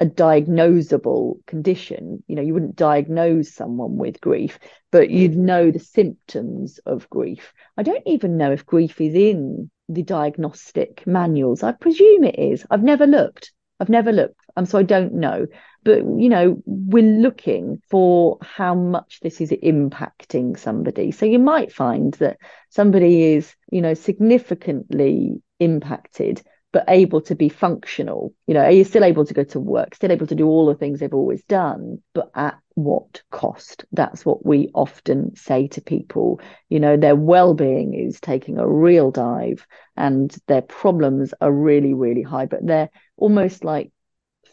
a 0.00 0.06
diagnosable 0.06 1.44
condition. 1.46 2.22
You 2.26 2.36
know, 2.36 2.42
you 2.42 2.54
wouldn't 2.54 2.76
diagnose 2.76 3.52
someone 3.52 3.96
with 3.96 4.20
grief, 4.20 4.58
but 4.90 5.10
you'd 5.10 5.36
know 5.36 5.70
the 5.70 5.78
symptoms 5.78 6.78
of 6.86 7.08
grief. 7.10 7.52
I 7.76 7.82
don't 7.82 8.02
even 8.06 8.38
know 8.38 8.50
if 8.50 8.64
grief 8.64 9.00
is 9.00 9.14
in 9.14 9.70
the 9.88 10.02
diagnostic 10.02 11.06
manuals. 11.06 11.62
I 11.62 11.72
presume 11.72 12.24
it 12.24 12.38
is. 12.38 12.64
I've 12.70 12.82
never 12.82 13.06
looked. 13.06 13.52
I've 13.78 13.90
never 13.90 14.12
looked. 14.12 14.40
Um, 14.56 14.66
so 14.66 14.78
I 14.78 14.82
don't 14.82 15.14
know. 15.14 15.46
But 15.84 15.98
you 15.98 16.28
know, 16.28 16.62
we're 16.66 17.02
looking 17.02 17.82
for 17.90 18.38
how 18.42 18.74
much 18.74 19.20
this 19.20 19.40
is 19.40 19.50
impacting 19.50 20.58
somebody. 20.58 21.10
So 21.10 21.26
you 21.26 21.38
might 21.38 21.72
find 21.72 22.14
that 22.14 22.38
somebody 22.68 23.34
is, 23.34 23.54
you 23.70 23.80
know, 23.80 23.94
significantly 23.94 25.42
impacted 25.58 26.42
but 26.72 26.84
able 26.88 27.20
to 27.22 27.34
be 27.34 27.48
functional. 27.48 28.32
You 28.46 28.54
know, 28.54 28.60
are 28.60 28.70
you 28.70 28.84
still 28.84 29.04
able 29.04 29.24
to 29.24 29.34
go 29.34 29.44
to 29.44 29.60
work, 29.60 29.94
still 29.94 30.12
able 30.12 30.26
to 30.28 30.34
do 30.34 30.46
all 30.46 30.66
the 30.66 30.74
things 30.74 31.00
they've 31.00 31.12
always 31.12 31.42
done, 31.44 32.00
but 32.14 32.30
at 32.34 32.58
what 32.74 33.22
cost? 33.30 33.84
That's 33.92 34.24
what 34.24 34.46
we 34.46 34.70
often 34.74 35.34
say 35.34 35.66
to 35.68 35.80
people. 35.80 36.40
You 36.68 36.80
know, 36.80 36.96
their 36.96 37.16
well 37.16 37.54
being 37.54 37.94
is 37.94 38.20
taking 38.20 38.58
a 38.58 38.68
real 38.68 39.10
dive 39.10 39.66
and 39.96 40.34
their 40.46 40.62
problems 40.62 41.34
are 41.40 41.52
really, 41.52 41.94
really 41.94 42.22
high, 42.22 42.46
but 42.46 42.64
they're 42.64 42.90
almost 43.16 43.64
like 43.64 43.90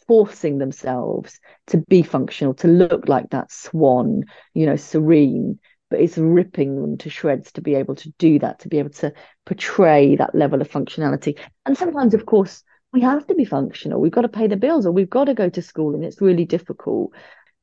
forcing 0.07 0.57
themselves 0.57 1.39
to 1.67 1.77
be 1.77 2.01
functional, 2.01 2.53
to 2.55 2.67
look 2.67 3.07
like 3.07 3.29
that 3.29 3.51
swan, 3.51 4.23
you 4.53 4.65
know, 4.65 4.75
serene 4.75 5.59
but 5.89 5.99
it's 5.99 6.17
ripping 6.17 6.81
them 6.81 6.97
to 6.97 7.09
shreds 7.09 7.51
to 7.53 7.61
be 7.61 7.75
able 7.75 7.95
to 7.95 8.11
do 8.17 8.39
that, 8.39 8.59
to 8.59 8.69
be 8.69 8.79
able 8.79 8.89
to 8.89 9.13
portray 9.45 10.15
that 10.15 10.35
level 10.35 10.61
of 10.61 10.69
functionality. 10.69 11.39
And 11.65 11.77
sometimes, 11.77 12.13
of 12.13 12.25
course, 12.25 12.63
we 12.93 13.01
have 13.01 13.25
to 13.27 13.35
be 13.35 13.45
functional. 13.45 14.01
We've 14.01 14.11
got 14.11 14.21
to 14.21 14.29
pay 14.29 14.47
the 14.47 14.57
bills 14.57 14.85
or 14.85 14.91
we've 14.91 15.09
got 15.09 15.25
to 15.25 15.33
go 15.33 15.49
to 15.49 15.61
school 15.61 15.95
and 15.95 16.03
it's 16.03 16.21
really 16.21 16.45
difficult. 16.45 17.13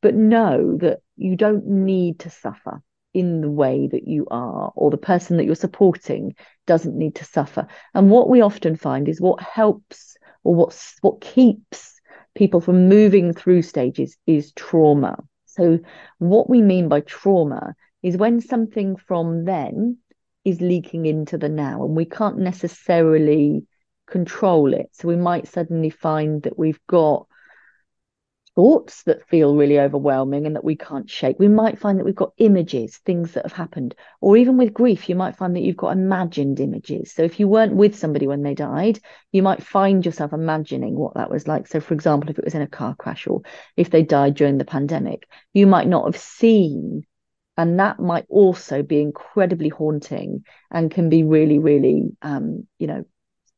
But 0.01 0.15
know 0.15 0.77
that 0.79 1.01
you 1.17 1.37
don't 1.37 1.67
need 1.67 2.21
to 2.21 2.31
suffer 2.31 2.83
in 3.15 3.41
the 3.41 3.51
way 3.51 3.89
that 3.91 4.09
you 4.09 4.27
are, 4.31 4.73
or 4.75 4.91
the 4.91 4.97
person 4.97 5.37
that 5.37 5.45
you're 5.45 5.55
supporting 5.55 6.35
doesn't 6.67 6.99
need 6.99 7.15
to 7.15 7.25
suffer. 7.25 7.69
And 7.95 8.11
what 8.11 8.29
we 8.29 8.41
often 8.41 8.77
find 8.77 9.09
is 9.09 9.21
what 9.21 9.41
helps 9.41 10.17
or 10.43 10.55
what's 10.55 10.97
what 11.01 11.21
keeps 11.21 12.01
people 12.35 12.61
from 12.61 12.89
moving 12.89 13.33
through 13.33 13.63
stages 13.63 14.17
is 14.27 14.53
trauma. 14.53 15.17
So, 15.47 15.79
what 16.19 16.51
we 16.51 16.61
mean 16.61 16.89
by 16.89 17.01
trauma 17.01 17.75
is 18.05 18.19
when 18.19 18.39
something 18.39 18.97
from 18.97 19.47
then 19.47 19.97
is 20.45 20.61
leaking 20.61 21.07
into 21.07 21.39
the 21.39 21.49
now 21.49 21.83
and 21.83 21.97
we 21.97 22.05
can't 22.05 22.37
necessarily 22.37 23.65
control 24.07 24.75
it. 24.75 24.91
So 24.93 25.09
we 25.09 25.17
might 25.17 25.49
suddenly 25.49 25.89
find 25.89 26.43
that 26.43 26.59
we've 26.59 26.87
got 26.87 27.27
thoughts 28.55 29.05
that 29.05 29.27
feel 29.31 29.57
really 29.57 29.81
overwhelming 29.81 30.45
and 30.45 30.55
that 30.55 30.63
we 30.63 30.77
can't 30.77 31.09
shake. 31.09 31.39
We 31.39 31.49
might 31.49 31.79
find 31.79 31.99
that 31.99 32.05
we've 32.05 32.15
got 32.15 32.35
images, 32.37 32.99
things 32.99 33.33
that 33.33 33.47
have 33.47 33.55
happened. 33.55 33.95
Or 34.21 34.37
even 34.37 34.59
with 34.59 34.75
grief, 34.75 35.09
you 35.09 35.15
might 35.15 35.37
find 35.37 35.57
that 35.57 35.63
you've 35.63 35.75
got 35.75 35.97
imagined 35.97 36.61
images. 36.61 37.11
So 37.11 37.23
if 37.23 37.41
you 37.41 37.49
weren't 37.49 37.75
with 37.75 37.97
somebody 37.97 38.27
when 38.27 38.43
they 38.43 38.55
died, 38.55 39.01
you 39.33 39.43
might 39.43 39.63
find 39.63 40.05
yourself 40.05 40.35
imagining 40.35 40.95
what 40.95 41.15
that 41.15 41.31
was 41.31 41.49
like. 41.49 41.69
So, 41.69 41.81
for 41.81 41.95
example, 41.95 42.29
if 42.29 42.39
it 42.39 42.45
was 42.45 42.55
in 42.55 42.61
a 42.61 42.67
car 42.67 42.95
crash 42.95 43.27
or 43.27 43.41
if 43.79 43.89
they 43.89 44.03
died 44.03 44.35
during 44.35 44.59
the 44.59 44.67
pandemic, 44.67 45.27
you 45.55 45.67
might 45.67 45.89
not 45.89 46.05
have 46.05 46.21
seen 46.21 47.07
and 47.57 47.79
that 47.79 48.01
might 48.01 48.27
also 48.29 48.83
be 48.83 49.01
incredibly 49.01 49.69
haunting 49.69 50.45
and 50.71 50.91
can 50.91 51.09
be 51.09 51.23
really 51.23 51.59
really 51.59 52.17
um, 52.23 52.67
you 52.79 52.87
know 52.87 53.05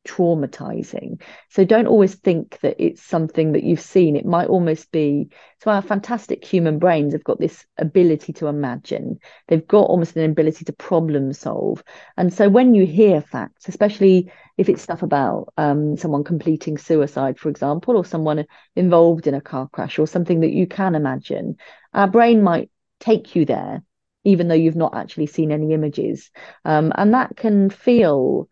traumatizing. 0.07 1.21
So 1.49 1.65
don't 1.65 1.87
always 1.87 2.15
think 2.15 2.59
that 2.61 2.77
it's 2.79 3.03
something 3.03 3.51
that 3.51 3.63
you've 3.63 3.81
seen. 3.81 4.15
It 4.15 4.25
might 4.25 4.47
almost 4.47 4.89
be 4.91 5.29
so 5.61 5.69
our 5.69 5.81
fantastic 5.81 6.45
human 6.45 6.79
brains 6.79 7.13
have 7.13 7.23
got 7.25 7.39
this 7.39 7.65
ability 7.77 8.33
to 8.33 8.47
imagine. 8.47 9.19
They've 9.47 9.67
got 9.67 9.87
almost 9.87 10.15
an 10.15 10.29
ability 10.29 10.65
to 10.65 10.73
problem 10.73 11.33
solve. 11.33 11.83
And 12.15 12.33
so 12.33 12.47
when 12.49 12.73
you 12.73 12.85
hear 12.85 13.21
facts 13.21 13.67
especially 13.67 14.31
if 14.57 14.69
it's 14.69 14.81
stuff 14.81 15.03
about 15.03 15.53
um, 15.57 15.97
someone 15.97 16.23
completing 16.23 16.77
suicide 16.77 17.37
for 17.37 17.49
example 17.49 17.95
or 17.97 18.05
someone 18.05 18.45
involved 18.75 19.27
in 19.27 19.33
a 19.33 19.41
car 19.41 19.67
crash 19.71 19.99
or 19.99 20.07
something 20.07 20.39
that 20.39 20.51
you 20.51 20.67
can 20.67 20.95
imagine 20.95 21.57
our 21.93 22.07
brain 22.07 22.41
might 22.41 22.69
take 22.99 23.35
you 23.35 23.45
there 23.45 23.83
even 24.27 24.49
though 24.49 24.55
you've 24.55 24.75
not 24.75 24.95
actually 24.95 25.25
seen 25.25 25.51
any 25.51 25.73
images. 25.73 26.29
Um, 26.65 26.91
and 26.95 27.13
that 27.13 27.37
can 27.37 27.69
feel 27.69 28.49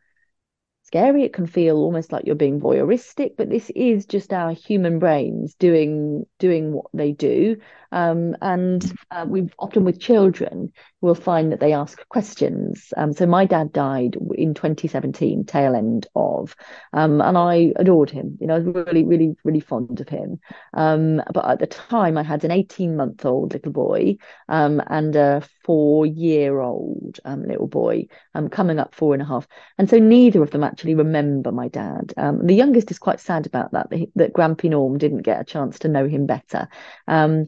scary. 0.83 1.23
It 1.23 1.33
can 1.33 1.47
feel 1.47 1.77
almost 1.77 2.11
like 2.11 2.25
you're 2.25 2.35
being 2.35 2.61
voyeuristic, 2.61 3.35
but 3.37 3.49
this 3.49 3.69
is 3.75 4.05
just 4.05 4.31
our 4.31 4.51
human 4.53 4.99
brains 4.99 5.53
doing 5.55 6.25
doing 6.39 6.71
what 6.71 6.87
they 6.93 7.11
do. 7.11 7.57
Um, 7.95 8.35
and 8.41 8.93
uh, 9.09 9.25
we 9.25 9.49
often 9.57 9.85
with 9.85 10.01
children 10.01 10.73
will 10.99 11.15
find 11.15 11.51
that 11.51 11.61
they 11.61 11.71
ask 11.71 12.05
questions. 12.09 12.91
Um, 12.97 13.13
so 13.13 13.25
my 13.25 13.45
dad 13.45 13.71
died 13.71 14.17
in 14.35 14.53
2017, 14.53 15.45
tail 15.45 15.75
end 15.75 16.05
of, 16.13 16.57
um, 16.91 17.21
and 17.21 17.37
I 17.37 17.71
adored 17.77 18.09
him. 18.09 18.37
You 18.41 18.47
know, 18.47 18.55
I 18.55 18.59
was 18.59 18.85
really, 18.87 19.05
really, 19.05 19.35
really 19.45 19.61
fond 19.61 20.01
of 20.01 20.09
him. 20.09 20.39
Um, 20.73 21.21
but 21.33 21.49
at 21.49 21.59
the 21.59 21.67
time, 21.67 22.17
I 22.17 22.23
had 22.23 22.43
an 22.43 22.51
18 22.51 22.97
month 22.97 23.25
old 23.25 23.53
little 23.53 23.71
boy 23.71 24.17
um, 24.49 24.81
and 24.87 25.15
a 25.15 25.41
four 25.63 26.05
year 26.05 26.59
old 26.59 27.19
um, 27.23 27.43
little 27.43 27.67
boy 27.67 28.07
coming 28.51 28.77
up 28.77 28.93
four 28.93 29.13
and 29.13 29.21
a 29.21 29.25
half, 29.25 29.47
and 29.77 29.89
so 29.89 29.97
neither 29.97 30.43
of 30.43 30.51
them 30.51 30.65
actually 30.65 30.95
remember 30.95 31.53
my 31.53 31.69
dad. 31.69 32.13
The 32.17 32.53
youngest 32.53 32.91
is 32.91 32.99
quite 32.99 33.21
sad 33.21 33.45
about 33.45 33.71
that, 33.71 33.89
that, 33.89 34.09
that 34.15 34.33
Grampy 34.33 34.69
Norm 34.69 34.97
didn't 34.97 35.21
get 35.21 35.39
a 35.39 35.45
chance 35.45 35.79
to 35.79 35.87
know 35.87 36.07
him 36.07 36.25
better. 36.25 36.67
Um, 37.07 37.47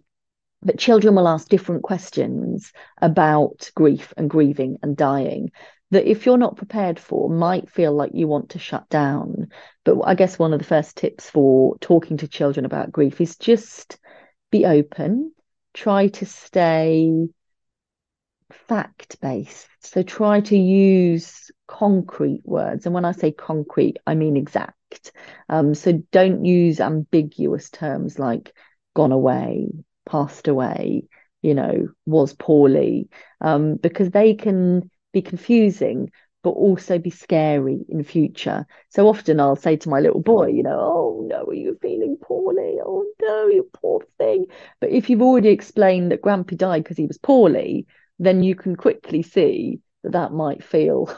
but 0.61 0.79
children 0.79 1.15
will 1.15 1.27
ask 1.27 1.47
different 1.49 1.83
questions 1.83 2.71
about 3.01 3.69
grief 3.75 4.13
and 4.17 4.29
grieving 4.29 4.77
and 4.81 4.97
dying 4.97 5.51
that 5.91 6.09
if 6.09 6.25
you're 6.25 6.37
not 6.37 6.57
prepared 6.57 6.99
for 6.99 7.29
might 7.29 7.69
feel 7.69 7.93
like 7.93 8.11
you 8.13 8.27
want 8.27 8.49
to 8.49 8.59
shut 8.59 8.87
down 8.89 9.47
but 9.83 9.99
i 10.03 10.15
guess 10.15 10.39
one 10.39 10.53
of 10.53 10.59
the 10.59 10.65
first 10.65 10.97
tips 10.97 11.29
for 11.29 11.77
talking 11.79 12.17
to 12.17 12.27
children 12.27 12.65
about 12.65 12.91
grief 12.91 13.21
is 13.21 13.37
just 13.37 13.97
be 14.51 14.65
open 14.65 15.31
try 15.73 16.07
to 16.07 16.25
stay 16.25 17.27
fact 18.51 19.19
based. 19.21 19.67
So 19.81 20.03
try 20.03 20.41
to 20.41 20.57
use 20.57 21.51
concrete 21.67 22.41
words. 22.45 22.85
And 22.85 22.95
when 22.95 23.05
I 23.05 23.11
say 23.11 23.31
concrete, 23.31 23.97
I 24.05 24.15
mean 24.15 24.37
exact. 24.37 25.11
Um, 25.49 25.73
so 25.73 26.03
don't 26.11 26.45
use 26.45 26.79
ambiguous 26.79 27.69
terms 27.69 28.19
like 28.19 28.53
gone 28.95 29.11
away, 29.11 29.67
passed 30.07 30.47
away, 30.47 31.03
you 31.41 31.53
know, 31.53 31.89
was 32.05 32.33
poorly, 32.33 33.09
um, 33.41 33.75
because 33.75 34.09
they 34.09 34.33
can 34.33 34.89
be 35.13 35.21
confusing 35.21 36.11
but 36.43 36.51
also 36.51 36.97
be 36.97 37.09
scary 37.09 37.79
in 37.89 38.03
future. 38.03 38.65
So 38.89 39.09
often 39.09 39.39
I'll 39.39 39.57
say 39.57 39.75
to 39.75 39.89
my 39.89 39.99
little 39.99 40.21
boy, 40.21 40.47
you 40.47 40.63
know, 40.63 40.79
oh 40.79 41.27
no, 41.27 41.43
are 41.43 41.53
you 41.53 41.77
feeling 41.81 42.17
poorly? 42.21 42.77
Oh 42.81 43.05
no, 43.21 43.47
you 43.47 43.69
poor 43.73 44.01
thing. 44.17 44.45
But 44.79 44.91
if 44.91 45.09
you've 45.09 45.21
already 45.21 45.49
explained 45.49 46.11
that 46.11 46.21
Grampy 46.21 46.55
died 46.55 46.83
because 46.83 46.95
he 46.95 47.05
was 47.05 47.17
poorly, 47.17 47.85
then 48.19 48.43
you 48.43 48.55
can 48.55 48.77
quickly 48.77 49.23
see 49.23 49.81
that 50.03 50.13
that 50.13 50.31
might 50.31 50.63
feel 50.63 51.13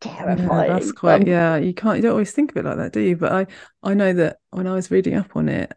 terrifying. 0.00 0.68
Yeah, 0.68 0.74
that's 0.74 0.92
quite 0.92 1.22
um, 1.22 1.26
yeah. 1.26 1.56
You 1.56 1.72
can't 1.74 1.96
you 1.96 2.02
don't 2.02 2.12
always 2.12 2.32
think 2.32 2.50
of 2.50 2.56
it 2.58 2.64
like 2.64 2.76
that, 2.76 2.92
do 2.92 3.00
you? 3.00 3.16
But 3.16 3.32
I 3.32 3.46
I 3.82 3.94
know 3.94 4.12
that 4.12 4.38
when 4.50 4.66
I 4.66 4.74
was 4.74 4.90
reading 4.90 5.14
up 5.14 5.36
on 5.36 5.48
it, 5.48 5.72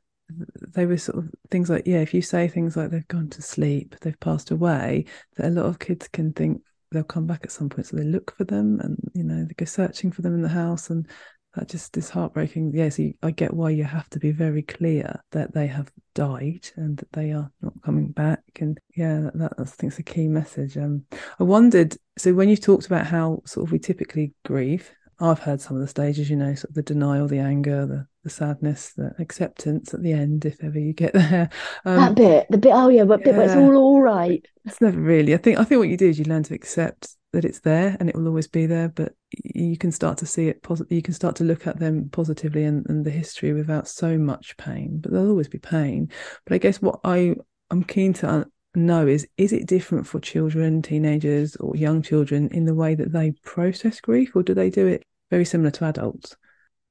they 0.73 0.85
were 0.85 0.97
sort 0.97 1.19
of 1.19 1.29
things 1.49 1.69
like 1.69 1.83
yeah, 1.85 1.99
if 1.99 2.13
you 2.13 2.21
say 2.21 2.47
things 2.47 2.75
like 2.77 2.89
they've 2.89 3.07
gone 3.07 3.29
to 3.29 3.41
sleep, 3.41 3.95
they've 4.01 4.19
passed 4.19 4.51
away, 4.51 5.05
that 5.35 5.47
a 5.47 5.49
lot 5.49 5.65
of 5.65 5.79
kids 5.79 6.07
can 6.07 6.33
think 6.33 6.61
they'll 6.91 7.03
come 7.03 7.27
back 7.27 7.41
at 7.43 7.51
some 7.51 7.69
point, 7.69 7.87
so 7.87 7.97
they 7.97 8.03
look 8.03 8.35
for 8.35 8.43
them 8.43 8.79
and 8.81 8.97
you 9.13 9.23
know 9.23 9.45
they 9.45 9.53
go 9.53 9.65
searching 9.65 10.11
for 10.11 10.21
them 10.21 10.33
in 10.33 10.41
the 10.41 10.49
house 10.49 10.89
and 10.89 11.07
that 11.55 11.67
just 11.67 11.97
is 11.97 12.09
heartbreaking. 12.09 12.71
Yeah, 12.73 12.89
so 12.89 13.09
I 13.23 13.31
get 13.31 13.53
why 13.53 13.71
you 13.71 13.83
have 13.83 14.09
to 14.11 14.19
be 14.19 14.31
very 14.31 14.61
clear 14.61 15.21
that 15.31 15.53
they 15.53 15.67
have 15.67 15.91
died 16.15 16.69
and 16.77 16.97
that 16.97 17.11
they 17.11 17.31
are 17.31 17.51
not 17.61 17.73
coming 17.83 18.11
back. 18.11 18.43
And 18.59 18.79
yeah, 18.95 19.19
that, 19.19 19.37
that 19.37 19.53
I 19.57 19.63
think 19.65 19.93
is 19.93 19.99
a 19.99 20.03
key 20.03 20.27
message. 20.27 20.77
Um, 20.77 21.03
I 21.39 21.43
wondered. 21.43 21.97
So 22.17 22.33
when 22.33 22.49
you 22.49 22.55
talked 22.55 22.85
about 22.85 23.05
how 23.05 23.41
sort 23.45 23.65
of 23.65 23.71
we 23.71 23.79
typically 23.79 24.33
grieve, 24.45 24.91
I've 25.21 25.39
heard 25.39 25.61
some 25.61 25.75
of 25.77 25.81
the 25.81 25.87
stages. 25.87 26.29
You 26.29 26.35
know, 26.35 26.53
sort 26.55 26.69
of 26.69 26.75
the 26.75 26.81
denial, 26.81 27.27
the 27.27 27.39
anger, 27.39 27.85
the 27.85 28.07
the 28.23 28.29
sadness, 28.29 28.93
the 28.93 29.13
acceptance 29.19 29.93
at 29.93 30.01
the 30.01 30.13
end, 30.13 30.45
if 30.45 30.63
ever 30.63 30.79
you 30.79 30.93
get 30.93 31.13
there. 31.13 31.49
Um, 31.85 31.97
that 31.97 32.15
bit, 32.15 32.47
the 32.49 32.57
bit. 32.57 32.71
Oh 32.73 32.89
yeah, 32.89 33.03
but 33.03 33.19
yeah, 33.21 33.25
bit, 33.25 33.35
but 33.35 33.45
it's 33.45 33.55
all 33.55 33.75
all 33.75 34.01
right. 34.01 34.45
It's 34.65 34.81
never 34.81 34.99
really. 34.99 35.33
I 35.33 35.37
think. 35.37 35.59
I 35.59 35.63
think 35.63 35.79
what 35.79 35.89
you 35.89 35.97
do 35.97 36.09
is 36.09 36.19
you 36.19 36.25
learn 36.25 36.43
to 36.43 36.53
accept 36.53 37.15
that 37.33 37.45
it's 37.45 37.59
there 37.61 37.95
and 37.99 38.09
it 38.09 38.15
will 38.15 38.27
always 38.27 38.47
be 38.47 38.65
there 38.65 38.89
but 38.89 39.13
you 39.31 39.77
can 39.77 39.91
start 39.91 40.17
to 40.17 40.25
see 40.25 40.47
it 40.47 40.61
positive 40.63 40.91
you 40.91 41.01
can 41.01 41.13
start 41.13 41.35
to 41.35 41.43
look 41.43 41.65
at 41.65 41.79
them 41.79 42.09
positively 42.09 42.63
and, 42.63 42.85
and 42.89 43.05
the 43.05 43.11
history 43.11 43.53
without 43.53 43.87
so 43.87 44.17
much 44.17 44.55
pain 44.57 44.99
but 44.99 45.11
there'll 45.11 45.29
always 45.29 45.47
be 45.47 45.57
pain 45.57 46.09
but 46.45 46.53
i 46.53 46.57
guess 46.57 46.81
what 46.81 46.99
i 47.03 47.33
i'm 47.69 47.83
keen 47.83 48.11
to 48.11 48.45
know 48.75 49.07
is 49.07 49.27
is 49.37 49.53
it 49.53 49.65
different 49.65 50.05
for 50.05 50.19
children 50.19 50.81
teenagers 50.81 51.55
or 51.57 51.75
young 51.75 52.01
children 52.01 52.49
in 52.49 52.65
the 52.65 52.75
way 52.75 52.95
that 52.95 53.11
they 53.11 53.31
process 53.43 53.99
grief 54.01 54.35
or 54.35 54.43
do 54.43 54.53
they 54.53 54.69
do 54.69 54.87
it 54.87 55.03
very 55.31 55.45
similar 55.45 55.71
to 55.71 55.85
adults 55.85 56.35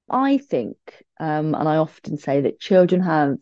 i 0.08 0.38
think 0.38 0.76
um, 1.20 1.54
and 1.54 1.68
i 1.68 1.76
often 1.76 2.18
say 2.18 2.40
that 2.40 2.58
children 2.58 3.00
have 3.00 3.36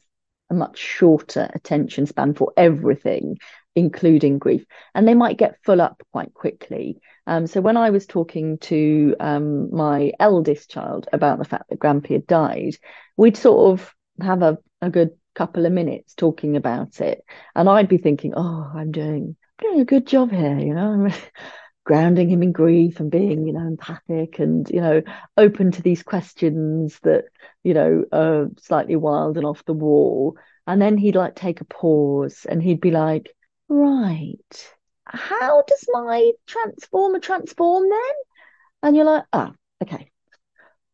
a 0.50 0.54
much 0.54 0.78
shorter 0.78 1.50
attention 1.54 2.04
span 2.06 2.34
for 2.34 2.52
everything 2.56 3.38
including 3.78 4.38
grief. 4.38 4.64
And 4.94 5.06
they 5.06 5.14
might 5.14 5.38
get 5.38 5.62
full 5.64 5.80
up 5.80 6.02
quite 6.12 6.34
quickly. 6.34 7.00
Um, 7.26 7.46
so 7.46 7.60
when 7.60 7.76
I 7.76 7.90
was 7.90 8.06
talking 8.06 8.58
to 8.58 9.14
um, 9.20 9.74
my 9.74 10.12
eldest 10.18 10.70
child 10.70 11.08
about 11.12 11.38
the 11.38 11.44
fact 11.44 11.70
that 11.70 11.78
Grampy 11.78 12.10
had 12.10 12.26
died, 12.26 12.76
we'd 13.16 13.36
sort 13.36 13.72
of 13.72 13.94
have 14.20 14.42
a, 14.42 14.58
a 14.82 14.90
good 14.90 15.10
couple 15.34 15.64
of 15.64 15.72
minutes 15.72 16.14
talking 16.14 16.56
about 16.56 17.00
it. 17.00 17.22
And 17.54 17.68
I'd 17.68 17.88
be 17.88 17.98
thinking, 17.98 18.34
oh, 18.36 18.70
I'm 18.74 18.90
doing 18.90 19.36
doing 19.60 19.80
a 19.80 19.84
good 19.84 20.06
job 20.06 20.30
here, 20.30 20.58
you 20.58 20.74
know. 20.74 21.08
grounding 21.88 22.28
him 22.28 22.42
in 22.42 22.52
grief 22.52 23.00
and 23.00 23.10
being, 23.10 23.46
you 23.46 23.52
know, 23.54 23.66
empathic 23.66 24.38
and, 24.40 24.68
you 24.68 24.78
know, 24.78 25.00
open 25.38 25.70
to 25.72 25.80
these 25.80 26.02
questions 26.02 27.00
that, 27.02 27.24
you 27.64 27.72
know, 27.72 28.04
are 28.12 28.50
slightly 28.60 28.94
wild 28.94 29.38
and 29.38 29.46
off 29.46 29.64
the 29.64 29.72
wall. 29.72 30.36
And 30.66 30.82
then 30.82 30.98
he'd 30.98 31.16
like 31.16 31.34
take 31.34 31.62
a 31.62 31.64
pause 31.64 32.44
and 32.46 32.62
he'd 32.62 32.82
be 32.82 32.90
like, 32.90 33.34
right, 33.70 34.74
how 35.06 35.62
does 35.66 35.86
my 35.90 36.32
transformer 36.46 37.20
transform 37.20 37.88
then? 37.88 38.16
And 38.82 38.94
you're 38.94 39.06
like, 39.06 39.24
oh, 39.32 39.54
okay, 39.82 40.10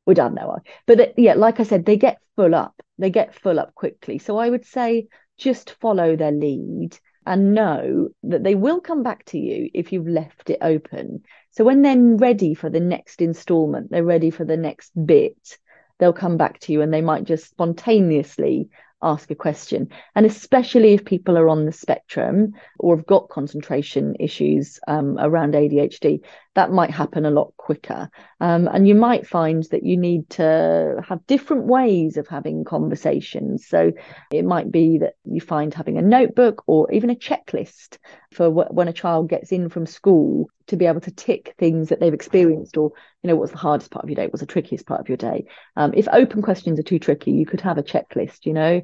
we're 0.06 0.14
done 0.14 0.36
now. 0.36 0.58
But 0.86 1.18
yeah, 1.18 1.34
like 1.34 1.58
I 1.58 1.64
said, 1.64 1.84
they 1.84 1.96
get 1.96 2.18
full 2.36 2.54
up. 2.54 2.80
They 2.98 3.10
get 3.10 3.34
full 3.34 3.58
up 3.58 3.74
quickly. 3.74 4.18
So 4.20 4.38
I 4.38 4.48
would 4.48 4.64
say 4.64 5.08
just 5.38 5.74
follow 5.80 6.14
their 6.14 6.30
lead 6.30 6.96
and 7.26 7.54
know 7.54 8.08
that 8.22 8.42
they 8.42 8.54
will 8.54 8.80
come 8.80 9.02
back 9.02 9.24
to 9.26 9.38
you 9.38 9.70
if 9.74 9.92
you've 9.92 10.08
left 10.08 10.50
it 10.50 10.58
open. 10.60 11.22
So 11.50 11.64
when 11.64 11.82
they're 11.82 11.98
ready 11.98 12.54
for 12.54 12.70
the 12.70 12.80
next 12.80 13.20
installment, 13.20 13.90
they're 13.90 14.04
ready 14.04 14.30
for 14.30 14.44
the 14.44 14.56
next 14.56 14.92
bit, 15.06 15.58
they'll 15.98 16.12
come 16.12 16.36
back 16.36 16.60
to 16.60 16.72
you 16.72 16.82
and 16.82 16.92
they 16.92 17.00
might 17.00 17.24
just 17.24 17.48
spontaneously 17.48 18.68
ask 19.02 19.30
a 19.30 19.34
question. 19.34 19.90
And 20.14 20.26
especially 20.26 20.94
if 20.94 21.04
people 21.04 21.38
are 21.38 21.48
on 21.48 21.66
the 21.66 21.72
spectrum 21.72 22.54
or 22.78 22.96
have 22.96 23.06
got 23.06 23.28
concentration 23.28 24.16
issues 24.18 24.80
um, 24.88 25.18
around 25.18 25.54
ADHD, 25.54 26.20
that 26.54 26.70
might 26.70 26.90
happen 26.90 27.26
a 27.26 27.30
lot 27.30 27.52
quicker. 27.56 28.08
Um, 28.40 28.68
and 28.68 28.86
you 28.86 28.94
might 28.94 29.26
find 29.26 29.64
that 29.70 29.82
you 29.82 29.96
need 29.96 30.30
to 30.30 31.02
have 31.06 31.26
different 31.26 31.64
ways 31.64 32.16
of 32.16 32.28
having 32.28 32.64
conversations. 32.64 33.66
So 33.66 33.92
it 34.32 34.44
might 34.44 34.70
be 34.70 34.98
that 34.98 35.14
you 35.24 35.40
find 35.40 35.74
having 35.74 35.98
a 35.98 36.02
notebook 36.02 36.62
or 36.66 36.90
even 36.92 37.10
a 37.10 37.16
checklist 37.16 37.98
for 38.32 38.50
when 38.50 38.88
a 38.88 38.92
child 38.92 39.28
gets 39.28 39.50
in 39.52 39.68
from 39.68 39.86
school 39.86 40.48
to 40.68 40.76
be 40.76 40.86
able 40.86 41.00
to 41.00 41.10
tick 41.10 41.54
things 41.58 41.88
that 41.88 42.00
they've 42.00 42.14
experienced 42.14 42.76
or 42.76 42.92
you 43.22 43.28
know 43.28 43.36
what's 43.36 43.52
the 43.52 43.58
hardest 43.58 43.90
part 43.90 44.04
of 44.04 44.08
your 44.08 44.16
day 44.16 44.26
what's 44.26 44.40
the 44.40 44.46
trickiest 44.46 44.86
part 44.86 45.00
of 45.00 45.08
your 45.08 45.18
day. 45.18 45.44
Um, 45.76 45.92
if 45.94 46.08
open 46.10 46.40
questions 46.42 46.78
are 46.78 46.84
too 46.84 46.98
tricky 46.98 47.32
you 47.32 47.46
could 47.46 47.60
have 47.60 47.78
a 47.78 47.82
checklist 47.82 48.46
you 48.46 48.52
know. 48.52 48.80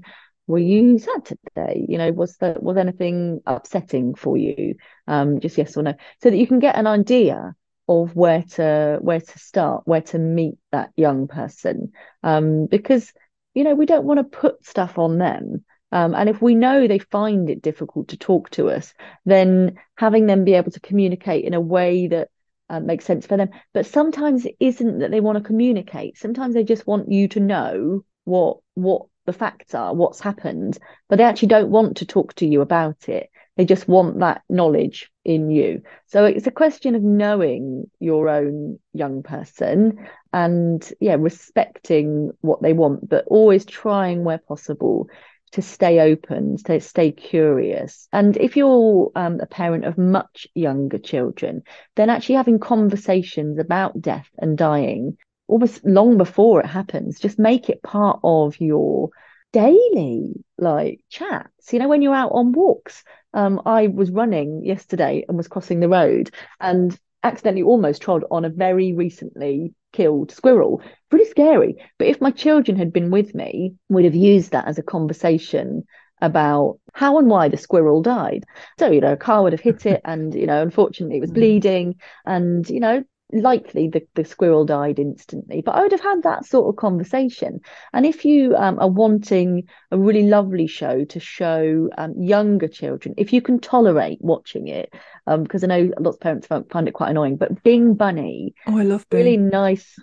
Were 0.47 0.59
you 0.59 0.99
sad 0.99 1.25
today? 1.27 1.87
You 1.89 1.97
know 1.97 2.11
was 2.11 2.37
there 2.39 2.57
was 2.59 2.77
anything 2.77 3.41
upsetting 3.47 4.17
for 4.17 4.37
you? 4.37 4.75
Um, 5.07 5.39
just 5.39 5.57
yes 5.57 5.77
or 5.77 5.85
no. 5.85 5.95
So 6.23 6.31
that 6.31 6.37
you 6.37 6.49
can 6.49 6.59
get 6.59 6.75
an 6.75 6.89
idea 6.89 7.55
of 7.91 8.15
where 8.15 8.45
to 8.45 8.99
where 9.01 9.21
to 9.21 9.39
start 9.39 9.83
where 9.85 10.01
to 10.01 10.19
meet 10.19 10.55
that 10.71 10.91
young 10.97 11.27
person. 11.27 11.93
Um, 12.23 12.67
because 12.67 13.13
you 13.53 13.65
know 13.65 13.75
we 13.75 13.85
don't 13.87 14.05
want 14.05 14.19
to 14.19 14.39
put 14.39 14.65
stuff 14.65 14.97
on 14.99 15.19
them. 15.19 15.65
Um, 15.93 16.15
and 16.15 16.29
if 16.29 16.41
we 16.41 16.55
know 16.55 16.87
they 16.87 17.01
find 17.01 17.51
it 17.51 17.63
difficult 17.63 18.09
to 18.09 18.17
talk 18.17 18.51
to 18.51 18.71
us 18.71 18.95
then 19.27 19.75
having 19.97 20.27
them 20.27 20.45
be 20.45 20.55
able 20.55 20.71
to 20.71 20.79
communicate 20.79 21.45
in 21.45 21.53
a 21.53 21.61
way 21.61 22.07
that 22.07 22.29
uh, 22.69 22.79
makes 22.79 23.05
sense 23.05 23.27
for 23.27 23.37
them. 23.37 23.51
But 23.75 23.87
sometimes 23.87 24.47
it 24.47 24.55
isn't 24.61 25.01
that 25.01 25.11
they 25.11 25.19
want 25.19 25.39
to 25.39 25.45
communicate. 25.45 26.17
Sometimes 26.17 26.55
they 26.55 26.63
just 26.63 26.87
want 26.87 27.11
you 27.11 27.27
to 27.29 27.41
know 27.41 28.05
what 28.25 28.59
what 28.75 29.03
the 29.27 29.33
facts 29.33 29.75
are 29.75 29.95
what's 29.95 30.21
happened 30.21 30.79
but 31.09 31.17
they 31.17 31.25
actually 31.25 31.49
don't 31.49 31.71
want 31.71 31.99
to 31.99 32.07
talk 32.07 32.35
to 32.35 32.47
you 32.47 32.61
about 32.61 33.09
it 33.09 33.31
they 33.61 33.67
just 33.67 33.87
want 33.87 34.21
that 34.21 34.41
knowledge 34.49 35.11
in 35.23 35.51
you. 35.51 35.83
So 36.07 36.25
it's 36.25 36.47
a 36.47 36.51
question 36.51 36.95
of 36.95 37.03
knowing 37.03 37.91
your 37.99 38.31
own 38.31 38.79
young 38.95 39.23
person 39.23 39.99
and, 40.33 40.93
yeah, 40.99 41.17
respecting 41.19 42.31
what 42.41 42.63
they 42.63 42.73
want, 42.73 43.07
but 43.07 43.27
always 43.27 43.67
trying 43.67 44.25
where 44.25 44.39
possible 44.39 45.09
to 45.53 45.61
stay 45.61 46.01
open, 46.01 46.57
to 46.65 46.81
stay 46.81 47.13
curious. 47.13 48.09
And 48.15 48.35
if 48.39 48.57
you're 48.57 49.13
um, 49.15 49.41
a 49.41 49.47
parent 49.47 49.85
of 49.85 49.99
much 49.99 50.47
younger 50.55 50.97
children, 50.97 51.63
then 51.97 52.09
actually 52.09 52.37
having 52.37 52.61
conversations 52.61 53.59
about 53.59 54.01
death 54.01 54.31
and 54.39 54.57
dying 54.57 55.19
almost 55.49 55.85
long 55.85 56.17
before 56.17 56.61
it 56.61 56.67
happens, 56.67 57.21
just 57.21 57.39
make 57.39 57.69
it 57.69 57.83
part 57.83 58.21
of 58.25 58.59
your 58.59 59.11
daily 59.53 60.33
like 60.59 61.01
chats 61.09 61.73
you 61.73 61.79
know 61.79 61.89
when 61.89 62.03
you're 62.03 62.15
out 62.15 62.31
on 62.31 62.53
walks 62.53 63.03
um 63.35 63.61
i 63.67 63.87
was 63.87 64.11
running 64.11 64.65
yesterday 64.65 65.25
and 65.29 65.37
was 65.37 65.49
crossing 65.49 65.81
the 65.81 65.89
road 65.89 66.31
and 66.61 66.99
accidentally 67.23 67.63
almost 67.63 68.01
trod 68.01 68.25
on 68.31 68.45
a 68.45 68.51
very 68.51 68.93
recently 68.95 69.75
killed 69.93 70.31
squirrel 70.31 70.81
pretty 71.11 71.29
scary 71.29 71.77
but 71.99 72.09
if 72.09 72.21
my 72.21 72.31
children 72.31 72.77
had 72.77 72.93
been 72.93 73.11
with 73.11 73.35
me 73.35 73.75
we'd 73.89 74.05
have 74.05 74.15
used 74.15 74.53
that 74.53 74.67
as 74.67 74.79
a 74.79 74.83
conversation 74.83 75.85
about 76.23 76.79
how 76.95 77.19
and 77.19 77.29
why 77.29 77.49
the 77.49 77.57
squirrel 77.57 78.03
died. 78.03 78.45
So, 78.79 78.91
you 78.91 79.01
know, 79.01 79.13
a 79.13 79.17
car 79.17 79.43
would 79.43 79.53
have 79.53 79.61
hit 79.61 79.87
it 79.87 80.01
and, 80.05 80.35
you 80.35 80.47
know, 80.47 80.63
unfortunately 80.63 81.17
it 81.17 81.21
was 81.21 81.31
mm. 81.31 81.35
bleeding. 81.35 81.97
And, 82.27 82.69
you 82.69 82.81
know, 82.81 83.05
likely 83.33 83.89
the, 83.89 84.07
the 84.15 84.25
squirrel 84.25 84.65
died 84.65 84.99
instantly 84.99 85.61
but 85.61 85.73
i 85.73 85.83
would 85.83 85.93
have 85.93 86.01
had 86.01 86.23
that 86.23 86.45
sort 86.45 86.69
of 86.69 86.77
conversation. 86.77 87.61
And 87.93 88.07
if 88.07 88.25
you 88.25 88.55
um, 88.57 88.79
are 88.79 88.89
wanting 88.89 89.69
a 89.91 89.99
really 89.99 90.25
lovely 90.25 90.67
show 90.67 91.05
to 91.05 91.21
show 91.21 91.89
um, 91.97 92.15
younger 92.17 92.69
children 92.69 93.15
if 93.17 93.33
you 93.33 93.43
can 93.43 93.61
tolerate 93.61 94.19
watching 94.21 94.69
it 94.69 94.93
because 95.27 95.65
um, 95.65 95.71
i 95.71 95.79
know 95.79 95.93
lots 95.99 96.17
of 96.17 96.21
parents 96.21 96.47
find 96.47 96.89
it 96.89 96.93
quite 96.95 97.11
annoying 97.11 97.37
but 97.37 97.63
bing 97.63 97.95
bunny 97.95 98.55
oh 98.67 98.79
i 98.79 98.83
love 98.83 99.09
bing. 99.11 99.19
really 99.19 99.37
nice 99.37 99.99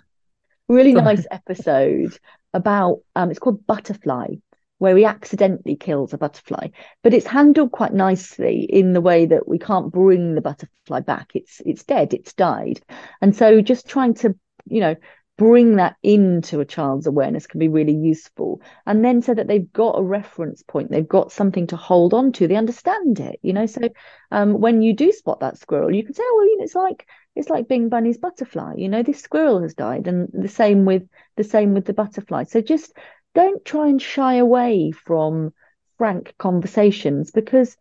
really 0.68 0.92
nice 0.92 1.26
episode 1.30 2.18
about 2.54 3.00
um, 3.16 3.30
it's 3.30 3.38
called 3.38 3.66
butterfly 3.66 4.28
where 4.78 4.96
he 4.96 5.04
accidentally 5.04 5.76
kills 5.76 6.12
a 6.12 6.18
butterfly. 6.18 6.68
But 7.02 7.14
it's 7.14 7.26
handled 7.26 7.72
quite 7.72 7.92
nicely 7.92 8.60
in 8.60 8.92
the 8.92 9.00
way 9.00 9.26
that 9.26 9.46
we 9.46 9.58
can't 9.58 9.92
bring 9.92 10.34
the 10.34 10.40
butterfly 10.40 11.00
back. 11.00 11.32
It's 11.34 11.60
it's 11.66 11.84
dead 11.84 12.14
it's 12.14 12.32
died. 12.32 12.80
And 13.20 13.36
so 13.36 13.60
just 13.60 13.88
trying 13.88 14.14
to 14.14 14.34
you 14.66 14.80
know 14.80 14.96
bring 15.36 15.76
that 15.76 15.94
into 16.02 16.58
a 16.58 16.64
child's 16.64 17.06
awareness 17.06 17.46
can 17.46 17.60
be 17.60 17.68
really 17.68 17.94
useful. 17.94 18.60
And 18.86 19.04
then 19.04 19.22
so 19.22 19.34
that 19.34 19.46
they've 19.46 19.72
got 19.72 19.98
a 19.98 20.02
reference 20.02 20.62
point 20.62 20.90
they've 20.90 21.06
got 21.06 21.32
something 21.32 21.68
to 21.68 21.76
hold 21.76 22.14
on 22.14 22.32
to 22.32 22.48
they 22.48 22.56
understand 22.56 23.20
it 23.20 23.38
you 23.42 23.52
know. 23.52 23.66
So 23.66 23.88
um, 24.30 24.60
when 24.60 24.82
you 24.82 24.94
do 24.94 25.12
spot 25.12 25.40
that 25.40 25.58
squirrel 25.58 25.94
you 25.94 26.04
can 26.04 26.14
say 26.14 26.22
oh 26.24 26.34
well 26.36 26.46
you 26.46 26.58
know 26.58 26.64
it's 26.64 26.74
like 26.74 27.06
it's 27.34 27.50
like 27.50 27.68
bing 27.68 27.88
bunny's 27.88 28.18
butterfly 28.18 28.74
you 28.76 28.88
know 28.88 29.04
this 29.04 29.20
squirrel 29.20 29.62
has 29.62 29.74
died 29.74 30.08
and 30.08 30.28
the 30.32 30.48
same 30.48 30.84
with 30.84 31.08
the 31.36 31.44
same 31.44 31.74
with 31.74 31.84
the 31.84 31.92
butterfly. 31.92 32.44
So 32.44 32.60
just 32.60 32.92
don't 33.34 33.64
try 33.64 33.88
and 33.88 34.00
shy 34.00 34.34
away 34.34 34.92
from 34.92 35.52
frank 35.96 36.34
conversations 36.38 37.30
because 37.30 37.76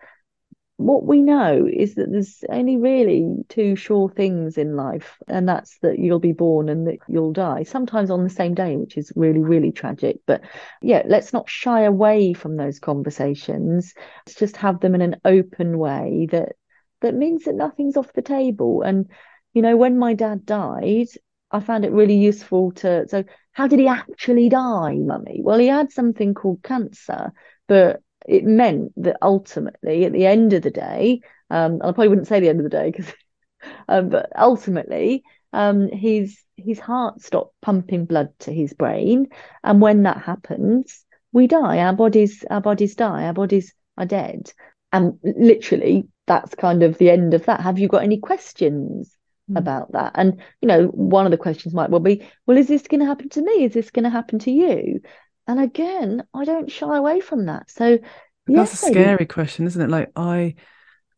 what 0.77 1.03
we 1.05 1.23
know 1.23 1.67
is 1.71 1.95
that 1.95 2.11
there's 2.11 2.43
only 2.49 2.77
really 2.77 3.43
two 3.49 3.75
sure 3.75 4.09
things 4.09 4.59
in 4.59 4.75
life, 4.75 5.17
and 5.27 5.49
that's 5.49 5.79
that 5.79 5.97
you'll 5.97 6.19
be 6.19 6.33
born 6.33 6.69
and 6.69 6.87
that 6.87 6.99
you'll 7.07 7.33
die, 7.33 7.63
sometimes 7.63 8.11
on 8.11 8.23
the 8.23 8.29
same 8.29 8.53
day, 8.53 8.75
which 8.77 8.95
is 8.95 9.11
really, 9.15 9.39
really 9.39 9.71
tragic. 9.71 10.17
But 10.27 10.41
yeah, 10.83 11.01
let's 11.07 11.33
not 11.33 11.49
shy 11.49 11.81
away 11.81 12.33
from 12.33 12.57
those 12.57 12.79
conversations. 12.79 13.93
Let's 14.27 14.37
just 14.37 14.57
have 14.57 14.79
them 14.79 14.93
in 14.93 15.01
an 15.01 15.15
open 15.25 15.79
way 15.79 16.27
that 16.31 16.53
that 17.01 17.15
means 17.15 17.45
that 17.45 17.55
nothing's 17.55 17.97
off 17.97 18.13
the 18.13 18.21
table. 18.21 18.83
And 18.83 19.09
you 19.53 19.63
know, 19.63 19.77
when 19.77 19.97
my 19.97 20.13
dad 20.13 20.45
died, 20.45 21.07
I 21.49 21.59
found 21.59 21.85
it 21.85 21.91
really 21.91 22.17
useful 22.17 22.71
to 22.73 23.07
so 23.07 23.23
how 23.57 23.65
did 23.65 23.79
he 23.79 23.87
actually 23.87 24.49
die, 24.49 24.93
mummy? 24.93 25.41
Well, 25.41 25.57
he 25.57 25.65
had 25.65 25.91
something 25.91 26.35
called 26.35 26.61
cancer, 26.61 27.33
but 27.67 28.03
it 28.27 28.43
meant 28.43 28.91
that 28.97 29.17
ultimately, 29.19 30.05
at 30.05 30.13
the 30.13 30.27
end 30.27 30.53
of 30.53 30.61
the 30.61 30.69
day, 30.69 31.21
um, 31.49 31.77
I 31.81 31.85
probably 31.85 32.09
wouldn't 32.09 32.27
say 32.27 32.39
the 32.39 32.49
end 32.49 32.59
of 32.59 32.65
the 32.65 32.69
day 32.69 32.91
because, 32.91 33.11
um, 33.89 34.09
but 34.09 34.31
ultimately, 34.37 35.23
um, 35.53 35.89
his 35.89 36.37
his 36.55 36.77
heart 36.77 37.23
stopped 37.23 37.55
pumping 37.63 38.05
blood 38.05 38.29
to 38.41 38.53
his 38.53 38.75
brain, 38.75 39.29
and 39.63 39.81
when 39.81 40.03
that 40.03 40.21
happens, 40.21 41.03
we 41.31 41.47
die. 41.47 41.79
Our 41.79 41.93
bodies 41.93 42.45
our 42.51 42.61
bodies 42.61 42.93
die. 42.93 43.23
Our 43.23 43.33
bodies 43.33 43.73
are 43.97 44.05
dead, 44.05 44.51
and 44.93 45.17
literally, 45.23 46.07
that's 46.27 46.53
kind 46.53 46.83
of 46.83 46.99
the 46.99 47.09
end 47.09 47.33
of 47.33 47.47
that. 47.47 47.61
Have 47.61 47.79
you 47.79 47.87
got 47.87 48.03
any 48.03 48.19
questions? 48.19 49.16
Mm. 49.49 49.57
about 49.57 49.91
that. 49.93 50.13
And, 50.15 50.41
you 50.61 50.67
know, 50.67 50.87
one 50.87 51.25
of 51.25 51.31
the 51.31 51.37
questions 51.37 51.73
might 51.73 51.89
well 51.89 51.99
be, 51.99 52.27
well, 52.45 52.57
is 52.57 52.67
this 52.67 52.87
going 52.87 53.01
to 53.01 53.05
happen 53.05 53.29
to 53.29 53.41
me? 53.41 53.63
Is 53.63 53.73
this 53.73 53.91
going 53.91 54.03
to 54.03 54.09
happen 54.09 54.39
to 54.39 54.51
you? 54.51 55.01
And 55.47 55.59
again, 55.59 56.23
I 56.33 56.43
don't 56.43 56.71
shy 56.71 56.97
away 56.97 57.21
from 57.21 57.45
that. 57.45 57.71
So 57.71 57.99
that's 58.47 58.71
yes, 58.71 58.83
a 58.83 58.87
scary 58.87 59.25
question, 59.25 59.65
isn't 59.65 59.81
it? 59.81 59.89
Like 59.89 60.11
I 60.15 60.55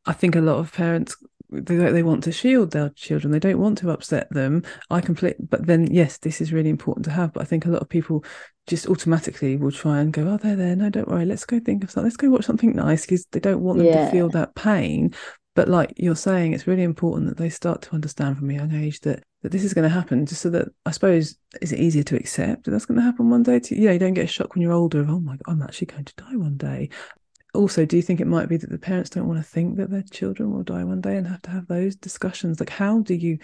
I 0.05 0.13
think 0.13 0.35
a 0.35 0.41
lot 0.41 0.57
of 0.57 0.71
parents 0.71 1.15
they 1.51 1.75
they 1.75 2.03
want 2.03 2.23
to 2.25 2.31
shield 2.31 2.71
their 2.71 2.89
children. 2.89 3.31
They 3.31 3.39
don't 3.39 3.59
want 3.59 3.79
to 3.79 3.89
upset 3.89 4.31
them. 4.31 4.63
I 4.89 5.01
completely, 5.01 5.45
but 5.49 5.65
then 5.65 5.87
yes, 5.91 6.17
this 6.17 6.41
is 6.41 6.53
really 6.53 6.69
important 6.69 7.05
to 7.05 7.11
have. 7.11 7.33
But 7.33 7.41
I 7.41 7.45
think 7.45 7.65
a 7.65 7.69
lot 7.69 7.81
of 7.81 7.89
people 7.89 8.23
just 8.67 8.87
automatically 8.87 9.57
will 9.57 9.71
try 9.71 9.99
and 9.99 10.13
go, 10.13 10.27
oh, 10.27 10.37
they're 10.37 10.55
there. 10.55 10.75
No, 10.75 10.91
don't 10.91 11.07
worry. 11.07 11.25
Let's 11.25 11.45
go 11.45 11.59
think 11.59 11.83
of 11.83 11.89
something. 11.89 12.05
Let's 12.05 12.17
go 12.17 12.29
watch 12.29 12.45
something 12.45 12.75
nice 12.75 13.01
because 13.01 13.25
they 13.31 13.39
don't 13.39 13.61
want 13.61 13.79
them 13.79 13.87
yeah. 13.87 14.05
to 14.05 14.11
feel 14.11 14.29
that 14.29 14.53
pain. 14.53 15.15
But 15.59 15.67
like 15.67 15.93
you're 15.97 16.15
saying, 16.15 16.53
it's 16.53 16.67
really 16.67 16.83
important 16.83 17.27
that 17.27 17.35
they 17.35 17.49
start 17.49 17.81
to 17.81 17.93
understand 17.93 18.37
from 18.37 18.49
a 18.49 18.53
young 18.53 18.73
age 18.73 19.01
that 19.01 19.25
that 19.41 19.51
this 19.51 19.65
is 19.65 19.73
going 19.73 19.83
to 19.83 19.93
happen, 19.93 20.25
just 20.25 20.41
so 20.41 20.49
that 20.51 20.69
I 20.85 20.91
suppose 20.91 21.35
is 21.61 21.73
it 21.73 21.81
easier 21.81 22.03
to 22.03 22.15
accept 22.15 22.63
that 22.63 22.71
that's 22.71 22.85
going 22.85 22.97
to 22.97 23.03
happen 23.03 23.29
one 23.29 23.43
day? 23.43 23.59
To, 23.59 23.75
yeah, 23.75 23.91
you 23.91 23.99
don't 23.99 24.13
get 24.13 24.23
a 24.23 24.27
shock 24.27 24.55
when 24.55 24.61
you're 24.61 24.71
older 24.71 25.01
of 25.01 25.09
oh 25.09 25.19
my 25.19 25.35
god, 25.35 25.51
I'm 25.51 25.61
actually 25.61 25.87
going 25.87 26.05
to 26.05 26.13
die 26.15 26.37
one 26.37 26.55
day. 26.55 26.91
also, 27.53 27.85
do 27.85 27.97
you 27.97 28.01
think 28.01 28.21
it 28.21 28.27
might 28.27 28.47
be 28.47 28.55
that 28.55 28.69
the 28.69 28.77
parents 28.77 29.09
don't 29.09 29.27
want 29.27 29.37
to 29.37 29.43
think 29.43 29.75
that 29.75 29.89
their 29.89 30.03
children 30.03 30.53
will 30.53 30.63
die 30.63 30.85
one 30.85 31.01
day 31.01 31.17
and 31.17 31.27
have 31.27 31.41
to 31.41 31.49
have 31.49 31.67
those 31.67 31.97
discussions? 31.97 32.61
Like, 32.61 32.69
how 32.69 33.01
do 33.01 33.13
you 33.13 33.39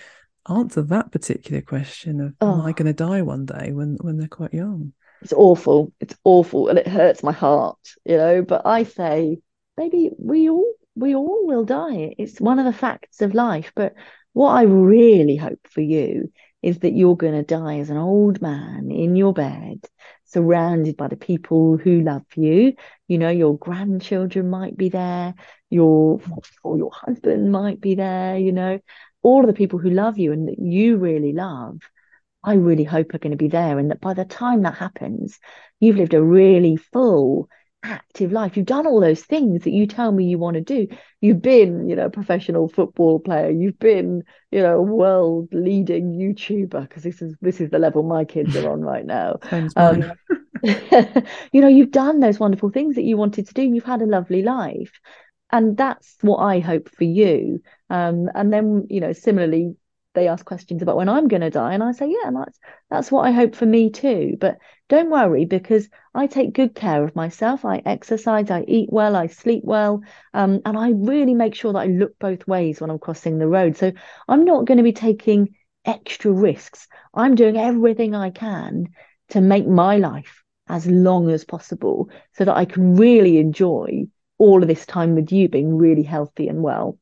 answer 0.47 0.83
that 0.83 1.11
particular 1.11 1.61
question 1.61 2.21
of 2.21 2.33
oh. 2.39 2.53
am 2.53 2.61
I 2.61 2.71
going 2.71 2.85
to 2.85 2.93
die 2.93 3.23
one 3.23 3.45
day 3.45 3.73
when 3.73 3.97
when 3.99 4.17
they're 4.17 4.29
quite 4.29 4.53
young? 4.53 4.93
It's 5.21 5.33
awful. 5.33 5.91
It's 5.99 6.15
awful, 6.23 6.69
and 6.69 6.79
it 6.79 6.87
hurts 6.87 7.23
my 7.23 7.33
heart, 7.33 7.79
you 8.05 8.15
know. 8.15 8.41
But 8.41 8.65
I 8.65 8.83
say, 8.83 9.39
maybe 9.75 10.11
we 10.17 10.49
all 10.49 10.75
we 10.95 11.15
all 11.15 11.45
will 11.45 11.65
die. 11.65 12.15
It's 12.17 12.39
one 12.39 12.59
of 12.59 12.65
the 12.65 12.73
facts 12.73 13.21
of 13.21 13.33
life. 13.33 13.71
But 13.75 13.93
what 14.33 14.51
I 14.51 14.63
really 14.63 15.35
hope 15.35 15.67
for 15.69 15.81
you 15.81 16.31
is 16.61 16.79
that 16.79 16.95
you're 16.95 17.15
going 17.15 17.33
to 17.33 17.43
die 17.43 17.79
as 17.79 17.89
an 17.89 17.97
old 17.97 18.41
man 18.41 18.89
in 18.89 19.15
your 19.15 19.33
bed, 19.33 19.85
surrounded 20.25 20.97
by 20.97 21.07
the 21.07 21.15
people 21.15 21.77
who 21.77 22.01
love 22.01 22.25
you. 22.35 22.73
You 23.07 23.17
know, 23.17 23.29
your 23.29 23.57
grandchildren 23.57 24.49
might 24.49 24.75
be 24.75 24.89
there, 24.89 25.35
your 25.69 26.19
or 26.63 26.77
your 26.77 26.91
husband 26.91 27.51
might 27.51 27.79
be 27.79 27.95
there, 27.95 28.37
you 28.37 28.51
know, 28.51 28.79
all 29.21 29.41
of 29.41 29.47
the 29.47 29.53
people 29.53 29.79
who 29.79 29.89
love 29.89 30.17
you 30.17 30.31
and 30.31 30.47
that 30.47 30.59
you 30.59 30.97
really 30.97 31.33
love. 31.33 31.81
I 32.43 32.53
really 32.53 32.83
hope 32.83 33.13
are 33.13 33.19
going 33.19 33.31
to 33.31 33.37
be 33.37 33.47
there. 33.47 33.79
And 33.79 33.91
that 33.91 34.01
by 34.01 34.13
the 34.13 34.25
time 34.25 34.63
that 34.63 34.75
happens, 34.75 35.39
you've 35.79 35.97
lived 35.97 36.13
a 36.13 36.23
really 36.23 36.77
full, 36.77 37.49
active 37.85 38.31
life. 38.31 38.57
You've 38.57 38.65
done 38.65 38.87
all 38.87 38.99
those 38.99 39.21
things 39.21 39.63
that 39.63 39.71
you 39.71 39.87
tell 39.87 40.11
me 40.11 40.25
you 40.25 40.37
want 40.37 40.55
to 40.55 40.61
do. 40.61 40.87
You've 41.21 41.41
been, 41.41 41.89
you 41.89 41.95
know, 41.95 42.05
a 42.05 42.09
professional 42.09 42.67
football 42.67 43.19
player. 43.19 43.49
You've 43.49 43.79
been, 43.79 44.23
you 44.51 44.61
know, 44.61 44.77
a 44.77 44.81
world 44.81 45.49
leading 45.51 46.13
YouTuber 46.13 46.81
because 46.87 47.03
this 47.03 47.21
is 47.21 47.35
this 47.41 47.61
is 47.61 47.69
the 47.69 47.79
level 47.79 48.03
my 48.03 48.25
kids 48.25 48.55
are 48.55 48.71
on 48.71 48.81
right 48.81 49.05
now. 49.05 49.39
Um, 49.75 50.03
you 51.51 51.61
know, 51.61 51.67
you've 51.67 51.91
done 51.91 52.19
those 52.19 52.39
wonderful 52.39 52.69
things 52.69 52.95
that 52.95 53.03
you 53.03 53.17
wanted 53.17 53.47
to 53.47 53.53
do. 53.53 53.61
You've 53.61 53.83
had 53.83 54.01
a 54.01 54.07
lovely 54.07 54.41
life, 54.41 54.99
and 55.51 55.77
that's 55.77 56.17
what 56.21 56.37
I 56.37 56.59
hope 56.59 56.89
for 56.89 57.03
you. 57.03 57.61
Um, 57.89 58.29
and 58.33 58.51
then, 58.51 58.87
you 58.89 58.99
know, 58.99 59.13
similarly, 59.13 59.75
they 60.13 60.27
ask 60.27 60.45
questions 60.45 60.81
about 60.81 60.95
when 60.95 61.09
I'm 61.09 61.27
going 61.27 61.41
to 61.41 61.49
die, 61.49 61.73
and 61.73 61.83
I 61.83 61.91
say, 61.91 62.09
yeah, 62.09 62.31
that's 62.31 62.59
that's 62.89 63.11
what 63.11 63.25
I 63.25 63.31
hope 63.31 63.55
for 63.55 63.65
me 63.65 63.91
too. 63.91 64.37
But 64.39 64.57
don't 64.89 65.11
worry 65.11 65.45
because 65.45 65.87
I 66.15 66.27
take 66.27 66.53
good 66.53 66.73
care 66.73 67.03
of 67.03 67.15
myself. 67.15 67.65
I 67.65 67.81
exercise, 67.85 68.49
I 68.49 68.63
eat 68.67 68.87
well, 68.89 69.17
I 69.17 69.27
sleep 69.27 69.63
well, 69.65 70.01
um, 70.33 70.61
and 70.65 70.77
I 70.77 70.91
really 70.91 71.33
make 71.33 71.55
sure 71.55 71.73
that 71.73 71.79
I 71.79 71.87
look 71.87 72.17
both 72.19 72.47
ways 72.47 72.79
when 72.79 72.89
I'm 72.89 72.99
crossing 72.99 73.37
the 73.37 73.47
road. 73.47 73.75
So 73.75 73.91
I'm 74.27 74.45
not 74.45 74.65
going 74.65 74.77
to 74.77 74.83
be 74.83 74.93
taking 74.93 75.55
extra 75.83 76.31
risks. 76.31 76.87
I'm 77.13 77.35
doing 77.35 77.57
everything 77.57 78.15
I 78.15 78.29
can 78.29 78.87
to 79.29 79.41
make 79.41 79.67
my 79.67 79.97
life 79.97 80.41
as 80.69 80.87
long 80.87 81.29
as 81.29 81.43
possible 81.43 82.09
so 82.33 82.45
that 82.45 82.55
I 82.55 82.63
can 82.63 82.95
really 82.95 83.37
enjoy 83.37 84.05
all 84.37 84.61
of 84.61 84.69
this 84.69 84.85
time 84.85 85.15
with 85.15 85.31
you 85.31 85.49
being 85.49 85.75
really 85.77 86.03
healthy 86.03 86.47
and 86.47 86.63
well. 86.63 86.97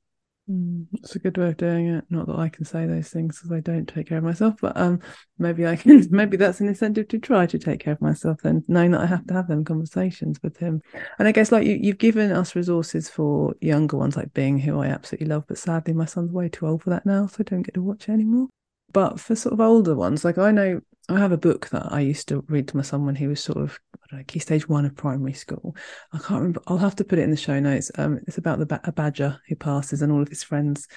Mm, 0.49 0.87
that's 0.91 1.15
a 1.15 1.19
good 1.19 1.37
way 1.37 1.49
of 1.49 1.57
doing 1.57 1.87
it. 1.87 2.03
Not 2.09 2.27
that 2.27 2.37
I 2.37 2.49
can 2.49 2.65
say 2.65 2.85
those 2.85 3.09
things 3.09 3.37
because 3.39 3.51
I 3.53 3.61
don't 3.61 3.87
take 3.87 4.07
care 4.07 4.17
of 4.17 4.25
myself, 4.25 4.55
but 4.61 4.75
um, 4.75 4.99
maybe 5.37 5.65
I 5.65 5.77
can. 5.77 6.05
Maybe 6.11 6.35
that's 6.35 6.59
an 6.59 6.67
incentive 6.67 7.07
to 7.09 7.19
try 7.19 7.45
to 7.45 7.57
take 7.57 7.79
care 7.79 7.93
of 7.93 8.01
myself. 8.01 8.41
Then 8.41 8.63
knowing 8.67 8.91
that 8.91 9.01
I 9.01 9.05
have 9.05 9.25
to 9.27 9.33
have 9.33 9.47
them 9.47 9.63
conversations 9.63 10.43
with 10.43 10.57
him, 10.57 10.81
and 11.17 11.27
I 11.29 11.31
guess 11.31 11.51
like 11.51 11.65
you, 11.65 11.79
you've 11.81 11.97
given 11.97 12.31
us 12.31 12.55
resources 12.55 13.07
for 13.09 13.55
younger 13.61 13.97
ones, 13.97 14.17
like 14.17 14.33
Bing 14.33 14.59
who 14.59 14.81
I 14.81 14.87
absolutely 14.87 15.27
love, 15.27 15.45
but 15.47 15.57
sadly 15.57 15.93
my 15.93 16.05
son's 16.05 16.31
way 16.31 16.49
too 16.49 16.67
old 16.67 16.83
for 16.83 16.89
that 16.89 17.05
now, 17.05 17.25
so 17.27 17.37
I 17.39 17.43
don't 17.43 17.61
get 17.61 17.75
to 17.75 17.81
watch 17.81 18.09
it 18.09 18.13
anymore. 18.13 18.49
But 18.93 19.19
for 19.19 19.35
sort 19.35 19.53
of 19.53 19.59
older 19.59 19.95
ones, 19.95 20.23
like 20.23 20.37
I 20.37 20.51
know 20.51 20.79
I 21.09 21.19
have 21.19 21.31
a 21.31 21.37
book 21.37 21.69
that 21.69 21.91
I 21.91 21.99
used 21.99 22.29
to 22.29 22.45
read 22.47 22.67
to 22.69 22.77
my 22.77 22.83
son 22.83 23.05
when 23.05 23.15
he 23.15 23.27
was 23.27 23.43
sort 23.43 23.57
of 23.57 23.79
key 24.27 24.39
stage 24.39 24.69
one 24.69 24.85
of 24.85 24.95
primary 24.95 25.33
school. 25.33 25.75
I 26.11 26.19
can't 26.19 26.39
remember. 26.39 26.61
I'll 26.67 26.77
have 26.77 26.95
to 26.97 27.03
put 27.03 27.19
it 27.19 27.23
in 27.23 27.31
the 27.31 27.37
show 27.37 27.59
notes. 27.59 27.91
Um, 27.97 28.19
it's 28.27 28.37
about 28.37 28.59
the 28.59 28.81
a 28.83 28.91
badger 28.91 29.39
who 29.47 29.55
passes 29.55 30.01
and 30.01 30.11
all 30.11 30.21
of 30.21 30.27
his 30.27 30.43
friends 30.43 30.87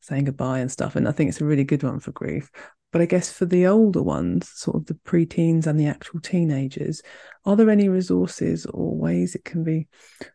saying 0.00 0.24
goodbye 0.24 0.60
and 0.60 0.72
stuff. 0.72 0.96
And 0.96 1.06
I 1.06 1.12
think 1.12 1.28
it's 1.28 1.40
a 1.40 1.44
really 1.44 1.64
good 1.64 1.82
one 1.82 2.00
for 2.00 2.12
grief. 2.12 2.50
But 2.92 3.02
I 3.02 3.06
guess 3.06 3.30
for 3.30 3.44
the 3.44 3.66
older 3.66 4.02
ones, 4.02 4.48
sort 4.54 4.76
of 4.76 4.86
the 4.86 4.94
preteens 4.94 5.66
and 5.66 5.78
the 5.78 5.86
actual 5.86 6.20
teenagers, 6.20 7.02
are 7.44 7.56
there 7.56 7.70
any 7.70 7.88
resources 7.88 8.66
or 8.66 8.96
ways 8.96 9.34
it 9.34 9.44
can 9.44 9.64
be 9.64 9.88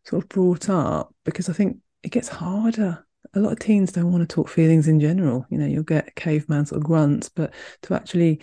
sort 0.04 0.24
of 0.24 0.30
brought 0.30 0.70
up? 0.70 1.16
Because 1.24 1.50
I 1.50 1.54
think 1.54 1.78
it 2.04 2.12
gets 2.12 2.28
harder 2.28 3.06
a 3.34 3.40
lot 3.40 3.52
of 3.52 3.60
teens 3.60 3.92
don't 3.92 4.12
want 4.12 4.28
to 4.28 4.34
talk 4.34 4.50
feelings 4.50 4.88
in 4.88 5.00
general. 5.00 5.46
You 5.50 5.58
know, 5.58 5.66
you'll 5.66 5.84
get 5.84 6.16
caveman 6.16 6.66
sort 6.66 6.82
of 6.82 6.88
grunts, 6.88 7.30
but 7.30 7.54
to 7.84 7.94
actually, 7.94 8.42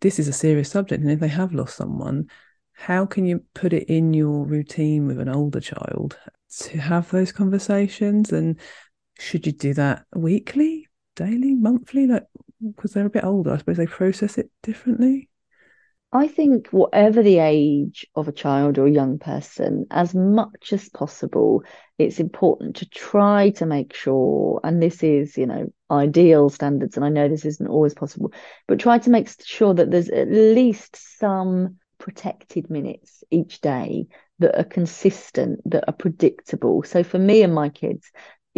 this 0.00 0.18
is 0.18 0.28
a 0.28 0.32
serious 0.32 0.70
subject. 0.70 1.02
And 1.02 1.10
if 1.10 1.20
they 1.20 1.28
have 1.28 1.54
lost 1.54 1.76
someone, 1.76 2.28
how 2.72 3.06
can 3.06 3.26
you 3.26 3.42
put 3.54 3.72
it 3.72 3.84
in 3.88 4.14
your 4.14 4.44
routine 4.44 5.06
with 5.06 5.18
an 5.18 5.28
older 5.28 5.60
child 5.60 6.18
to 6.60 6.78
have 6.78 7.10
those 7.10 7.32
conversations? 7.32 8.32
And 8.32 8.58
should 9.18 9.46
you 9.46 9.52
do 9.52 9.74
that 9.74 10.04
weekly, 10.14 10.88
daily, 11.16 11.54
monthly? 11.54 12.06
Like, 12.06 12.26
because 12.64 12.92
they're 12.92 13.06
a 13.06 13.10
bit 13.10 13.24
older, 13.24 13.52
I 13.52 13.58
suppose 13.58 13.76
they 13.76 13.86
process 13.86 14.38
it 14.38 14.50
differently. 14.62 15.28
I 16.10 16.26
think, 16.26 16.68
whatever 16.68 17.22
the 17.22 17.38
age 17.38 18.06
of 18.14 18.28
a 18.28 18.32
child 18.32 18.78
or 18.78 18.86
a 18.86 18.90
young 18.90 19.18
person, 19.18 19.86
as 19.90 20.14
much 20.14 20.72
as 20.72 20.88
possible, 20.88 21.62
it's 21.98 22.18
important 22.18 22.76
to 22.76 22.88
try 22.88 23.50
to 23.50 23.66
make 23.66 23.94
sure, 23.94 24.58
and 24.64 24.82
this 24.82 25.02
is, 25.02 25.36
you 25.36 25.44
know, 25.46 25.66
ideal 25.90 26.48
standards, 26.48 26.96
and 26.96 27.04
I 27.04 27.10
know 27.10 27.28
this 27.28 27.44
isn't 27.44 27.68
always 27.68 27.92
possible, 27.92 28.32
but 28.66 28.78
try 28.78 28.96
to 28.98 29.10
make 29.10 29.28
sure 29.44 29.74
that 29.74 29.90
there's 29.90 30.08
at 30.08 30.30
least 30.30 30.96
some 31.18 31.76
protected 31.98 32.70
minutes 32.70 33.22
each 33.30 33.60
day 33.60 34.06
that 34.38 34.58
are 34.58 34.64
consistent, 34.64 35.60
that 35.70 35.84
are 35.88 35.94
predictable. 35.94 36.82
So 36.84 37.02
for 37.02 37.18
me 37.18 37.42
and 37.42 37.54
my 37.54 37.68
kids, 37.68 38.10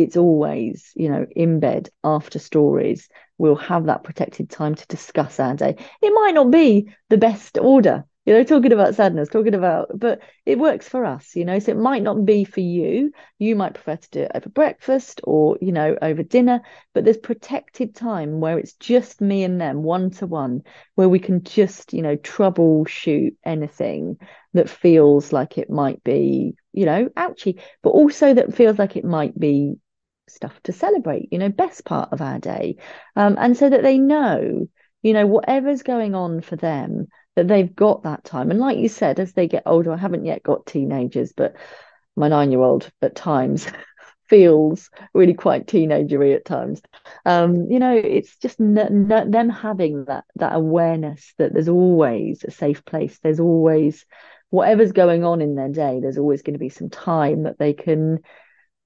it's 0.03 0.17
always, 0.17 0.93
you 0.95 1.09
know, 1.09 1.27
in 1.35 1.61
bed 1.61 1.89
after 2.05 2.39
stories, 2.39 3.09
we'll 3.39 3.57
have 3.57 3.87
that 3.87 4.05
protected 4.05 4.51
time 4.51 4.75
to 4.75 4.87
discuss 4.87 5.41
our 5.41 5.55
day. 5.55 5.77
It 6.03 6.11
might 6.11 6.35
not 6.35 6.51
be 6.51 6.93
the 7.09 7.19
best 7.19 7.59
order 7.59 8.05
you 8.27 8.35
know 8.35 8.45
talking 8.45 8.73
about 8.73 8.95
sadness 8.95 9.29
talking 9.29 9.55
about 9.55 9.89
but 9.99 10.21
it 10.45 10.59
works 10.59 10.89
for 10.89 11.05
us 11.05 11.35
you 11.35 11.45
know 11.45 11.59
so 11.59 11.73
it 11.73 11.79
might 11.79 12.03
not 12.03 12.25
be 12.25 12.45
for 12.45 12.61
you 12.61 13.13
you 13.39 13.57
might 13.57 13.75
prefer 13.75 13.97
to 13.97 14.11
do 14.11 14.21
it 14.23 14.31
over 14.35 14.49
breakfast 14.51 15.21
or 15.25 15.57
you 15.61 15.73
know 15.73 15.97
over 16.03 16.23
dinner 16.23 16.61
but 16.93 17.05
there's 17.05 17.17
protected 17.17 17.95
time 17.95 18.41
where 18.41 18.59
it's 18.59 18.75
just 18.75 19.21
me 19.21 19.43
and 19.43 19.61
them 19.61 19.83
one 19.83 20.11
to 20.11 20.27
one 20.27 20.63
where 20.95 21.09
we 21.09 21.19
can 21.19 21.43
just 21.43 21.93
you 21.93 22.03
know 22.03 22.17
troubleshoot 22.17 23.35
anything 23.45 24.19
that 24.53 24.69
feels 24.69 25.33
like 25.33 25.57
it 25.57 25.71
might 25.71 26.03
be 26.05 26.55
you 26.73 26.85
know 26.85 27.09
ouchy 27.17 27.59
but 27.83 27.91
also 27.91 28.35
that 28.35 28.55
feels 28.55 28.79
like 28.79 28.97
it 28.97 29.05
might 29.05 29.39
be 29.39 29.77
stuff 30.35 30.59
to 30.63 30.73
celebrate 30.73 31.29
you 31.33 31.39
know 31.39 31.49
best 31.49 31.85
part 31.85 32.13
of 32.13 32.21
our 32.21 32.39
day 32.39 32.77
um, 33.17 33.37
and 33.39 33.57
so 33.57 33.69
that 33.69 33.83
they 33.83 33.99
know 33.99 34.67
you 35.03 35.13
know 35.13 35.27
whatever's 35.27 35.83
going 35.83 36.15
on 36.15 36.41
for 36.41 36.57
them 36.57 37.07
that 37.37 37.49
they've 37.49 37.75
got 37.75 38.03
that 38.03 38.25
time. 38.25 38.51
And 38.51 38.61
like 38.61 38.79
you 38.79 38.89
said, 38.89 39.21
as 39.21 39.33
they 39.33 39.49
get 39.49 39.63
older, 39.67 39.93
I 39.93 39.97
haven't 39.97 40.25
yet 40.25 40.43
got 40.43 40.67
teenagers, 40.67 41.33
but 41.33 41.57
my 42.17 42.29
nine 42.29 42.51
year 42.51 42.61
old 42.61 42.91
at 43.03 43.15
times 43.15 43.67
feels 44.29 44.91
really 45.15 45.35
quite 45.35 45.67
teenagery 45.67 46.35
at 46.35 46.45
times. 46.45 46.83
Um, 47.25 47.71
you 47.71 47.79
know, 47.79 47.97
it's 47.97 48.37
just 48.39 48.61
n- 48.61 49.11
n- 49.11 49.31
them 49.31 49.49
having 49.49 50.05
that 50.05 50.25
that 50.37 50.55
awareness 50.55 51.33
that 51.39 51.53
there's 51.53 51.69
always 51.69 52.45
a 52.45 52.51
safe 52.51 52.85
place. 52.85 53.19
There's 53.23 53.41
always 53.41 54.05
whatever's 54.51 54.93
going 54.93 55.25
on 55.25 55.41
in 55.41 55.55
their 55.55 55.69
day. 55.69 56.01
There's 56.01 56.19
always 56.19 56.43
going 56.43 56.55
to 56.55 56.59
be 56.59 56.69
some 56.69 56.91
time 56.91 57.45
that 57.45 57.59
they 57.59 57.73
can 57.73 58.21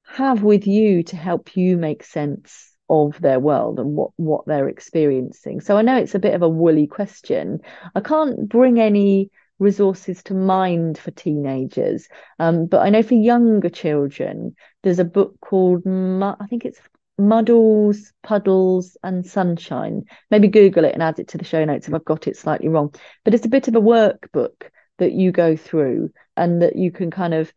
have 0.04 0.42
with 0.42 0.66
you 0.66 1.02
to 1.04 1.16
help 1.16 1.56
you 1.56 1.76
make 1.76 2.04
sense 2.04 2.72
of 2.88 3.18
their 3.20 3.40
world 3.40 3.78
and 3.80 3.96
what 3.96 4.10
what 4.16 4.44
they're 4.46 4.68
experiencing. 4.68 5.60
So 5.60 5.76
i 5.76 5.82
know 5.82 5.96
it's 5.96 6.14
a 6.14 6.18
bit 6.18 6.34
of 6.34 6.42
a 6.42 6.48
woolly 6.48 6.86
question. 6.86 7.60
I 7.94 8.00
can't 8.00 8.48
bring 8.48 8.80
any 8.80 9.30
resources 9.58 10.22
to 10.24 10.34
mind 10.34 10.98
for 10.98 11.12
teenagers 11.12 12.08
um, 12.40 12.66
but 12.66 12.80
i 12.80 12.90
know 12.90 13.04
for 13.04 13.14
younger 13.14 13.68
children 13.68 14.52
there's 14.82 14.98
a 14.98 15.04
book 15.04 15.36
called 15.40 15.80
i 15.86 16.46
think 16.50 16.64
it's 16.64 16.80
muddles 17.18 18.12
puddles 18.22 18.96
and 19.02 19.26
sunshine. 19.26 20.04
Maybe 20.30 20.48
google 20.48 20.84
it 20.84 20.94
and 20.94 21.02
add 21.02 21.18
it 21.18 21.28
to 21.28 21.38
the 21.38 21.44
show 21.44 21.64
notes 21.64 21.88
if 21.88 21.94
i've 21.94 22.04
got 22.04 22.26
it 22.26 22.36
slightly 22.36 22.68
wrong. 22.68 22.94
But 23.24 23.34
it's 23.34 23.46
a 23.46 23.50
bit 23.50 23.68
of 23.68 23.76
a 23.76 23.80
workbook 23.80 24.70
that 24.98 25.12
you 25.12 25.32
go 25.32 25.56
through 25.56 26.12
and 26.36 26.62
that 26.62 26.76
you 26.76 26.90
can 26.90 27.10
kind 27.10 27.34
of 27.34 27.52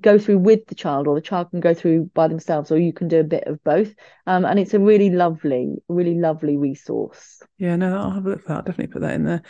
go 0.00 0.18
through 0.18 0.38
with 0.38 0.66
the 0.66 0.74
child 0.74 1.06
or 1.06 1.14
the 1.14 1.20
child 1.20 1.50
can 1.50 1.60
go 1.60 1.74
through 1.74 2.10
by 2.14 2.26
themselves 2.26 2.70
or 2.70 2.78
you 2.78 2.92
can 2.92 3.08
do 3.08 3.20
a 3.20 3.24
bit 3.24 3.44
of 3.44 3.62
both. 3.64 3.94
Um, 4.26 4.44
and 4.44 4.58
it's 4.58 4.74
a 4.74 4.78
really 4.78 5.10
lovely 5.10 5.76
really 5.88 6.14
lovely 6.14 6.56
resource. 6.56 7.42
Yeah 7.58 7.76
no 7.76 7.96
i'll 7.96 8.10
have 8.10 8.26
a 8.26 8.30
look 8.30 8.42
for 8.42 8.48
that. 8.48 8.56
I'll 8.56 8.62
definitely 8.62 8.92
put 8.92 9.02
that 9.02 9.14
in 9.14 9.24
there. 9.24 9.42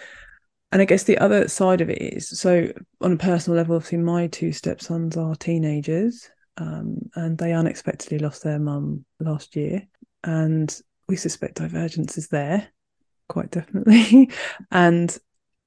And 0.71 0.83
i 0.83 0.85
guess 0.85 1.05
the 1.05 1.19
other 1.19 1.49
side 1.49 1.81
of 1.81 1.89
it 1.89 2.01
is 2.01 2.29
so 2.29 2.73
on 3.01 3.13
a 3.13 3.17
personal 3.17 3.57
level 3.57 3.77
obviously 3.77 3.99
my 3.99 4.27
two 4.27 4.53
stepsons 4.53 5.17
are 5.17 5.35
teenagers 5.35 6.29
um, 6.59 6.99
and 7.15 7.39
they 7.39 7.53
unexpectedly 7.53 8.19
lost 8.19 8.43
their 8.43 8.59
mum 8.59 9.05
last 9.21 9.57
year. 9.57 9.87
And 10.25 10.77
we 11.09 11.17
suspect 11.17 11.57
divergence 11.57 12.19
is 12.19 12.29
there 12.29 12.69
quite 13.29 13.51
definitely. 13.51 14.31
And 14.71 15.17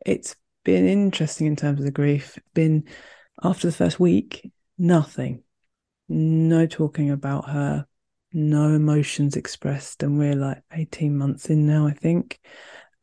it's 0.05 0.35
been 0.63 0.87
interesting 0.87 1.47
in 1.47 1.55
terms 1.55 1.79
of 1.79 1.85
the 1.85 1.91
grief 1.91 2.37
been 2.53 2.85
after 3.41 3.67
the 3.67 3.73
first 3.73 3.99
week, 3.99 4.51
nothing, 4.77 5.43
no 6.09 6.65
talking 6.65 7.11
about 7.11 7.49
her, 7.49 7.85
no 8.33 8.69
emotions 8.69 9.35
expressed. 9.35 10.03
And 10.03 10.17
we're 10.17 10.35
like 10.35 10.61
18 10.71 11.17
months 11.17 11.49
in 11.49 11.65
now, 11.65 11.87
I 11.87 11.91
think, 11.91 12.39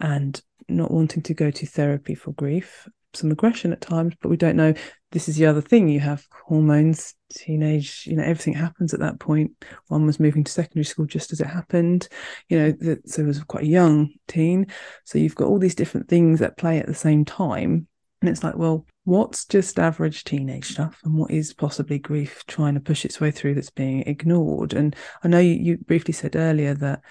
and 0.00 0.40
not 0.68 0.90
wanting 0.90 1.22
to 1.22 1.34
go 1.34 1.50
to 1.50 1.66
therapy 1.66 2.14
for 2.14 2.32
grief, 2.32 2.88
some 3.14 3.30
aggression 3.30 3.72
at 3.72 3.80
times, 3.80 4.14
but 4.20 4.28
we 4.28 4.36
don't 4.36 4.56
know. 4.56 4.74
This 5.10 5.28
is 5.28 5.36
the 5.36 5.46
other 5.46 5.62
thing 5.62 5.88
you 5.88 6.00
have 6.00 6.26
hormones, 6.46 7.14
teenage, 7.32 8.04
you 8.06 8.16
know, 8.16 8.22
everything 8.22 8.52
happens 8.52 8.92
at 8.92 9.00
that 9.00 9.18
point. 9.18 9.52
One 9.86 10.04
was 10.04 10.20
moving 10.20 10.44
to 10.44 10.52
secondary 10.52 10.84
school 10.84 11.06
just 11.06 11.32
as 11.32 11.40
it 11.40 11.46
happened, 11.46 12.08
you 12.48 12.58
know, 12.58 12.96
so 13.06 13.22
it 13.22 13.26
was 13.26 13.42
quite 13.44 13.64
a 13.64 13.68
young 13.68 14.12
teen. 14.28 14.66
So 15.04 15.18
you've 15.18 15.34
got 15.34 15.48
all 15.48 15.58
these 15.58 15.74
different 15.74 16.08
things 16.08 16.40
that 16.40 16.58
play 16.58 16.78
at 16.78 16.86
the 16.86 16.94
same 16.94 17.24
time. 17.24 17.88
And 18.20 18.28
it's 18.28 18.42
like, 18.42 18.56
well, 18.56 18.84
what's 19.04 19.44
just 19.44 19.78
average 19.78 20.24
teenage 20.24 20.66
stuff 20.66 21.00
and 21.04 21.14
what 21.14 21.30
is 21.30 21.54
possibly 21.54 21.98
grief 21.98 22.44
trying 22.46 22.74
to 22.74 22.80
push 22.80 23.04
its 23.04 23.20
way 23.20 23.30
through 23.30 23.54
that's 23.54 23.70
being 23.70 24.02
ignored? 24.02 24.72
And 24.72 24.96
I 25.22 25.28
know 25.28 25.38
you, 25.38 25.54
you 25.54 25.76
briefly 25.78 26.12
said 26.12 26.34
earlier 26.34 26.74
that 26.74 27.02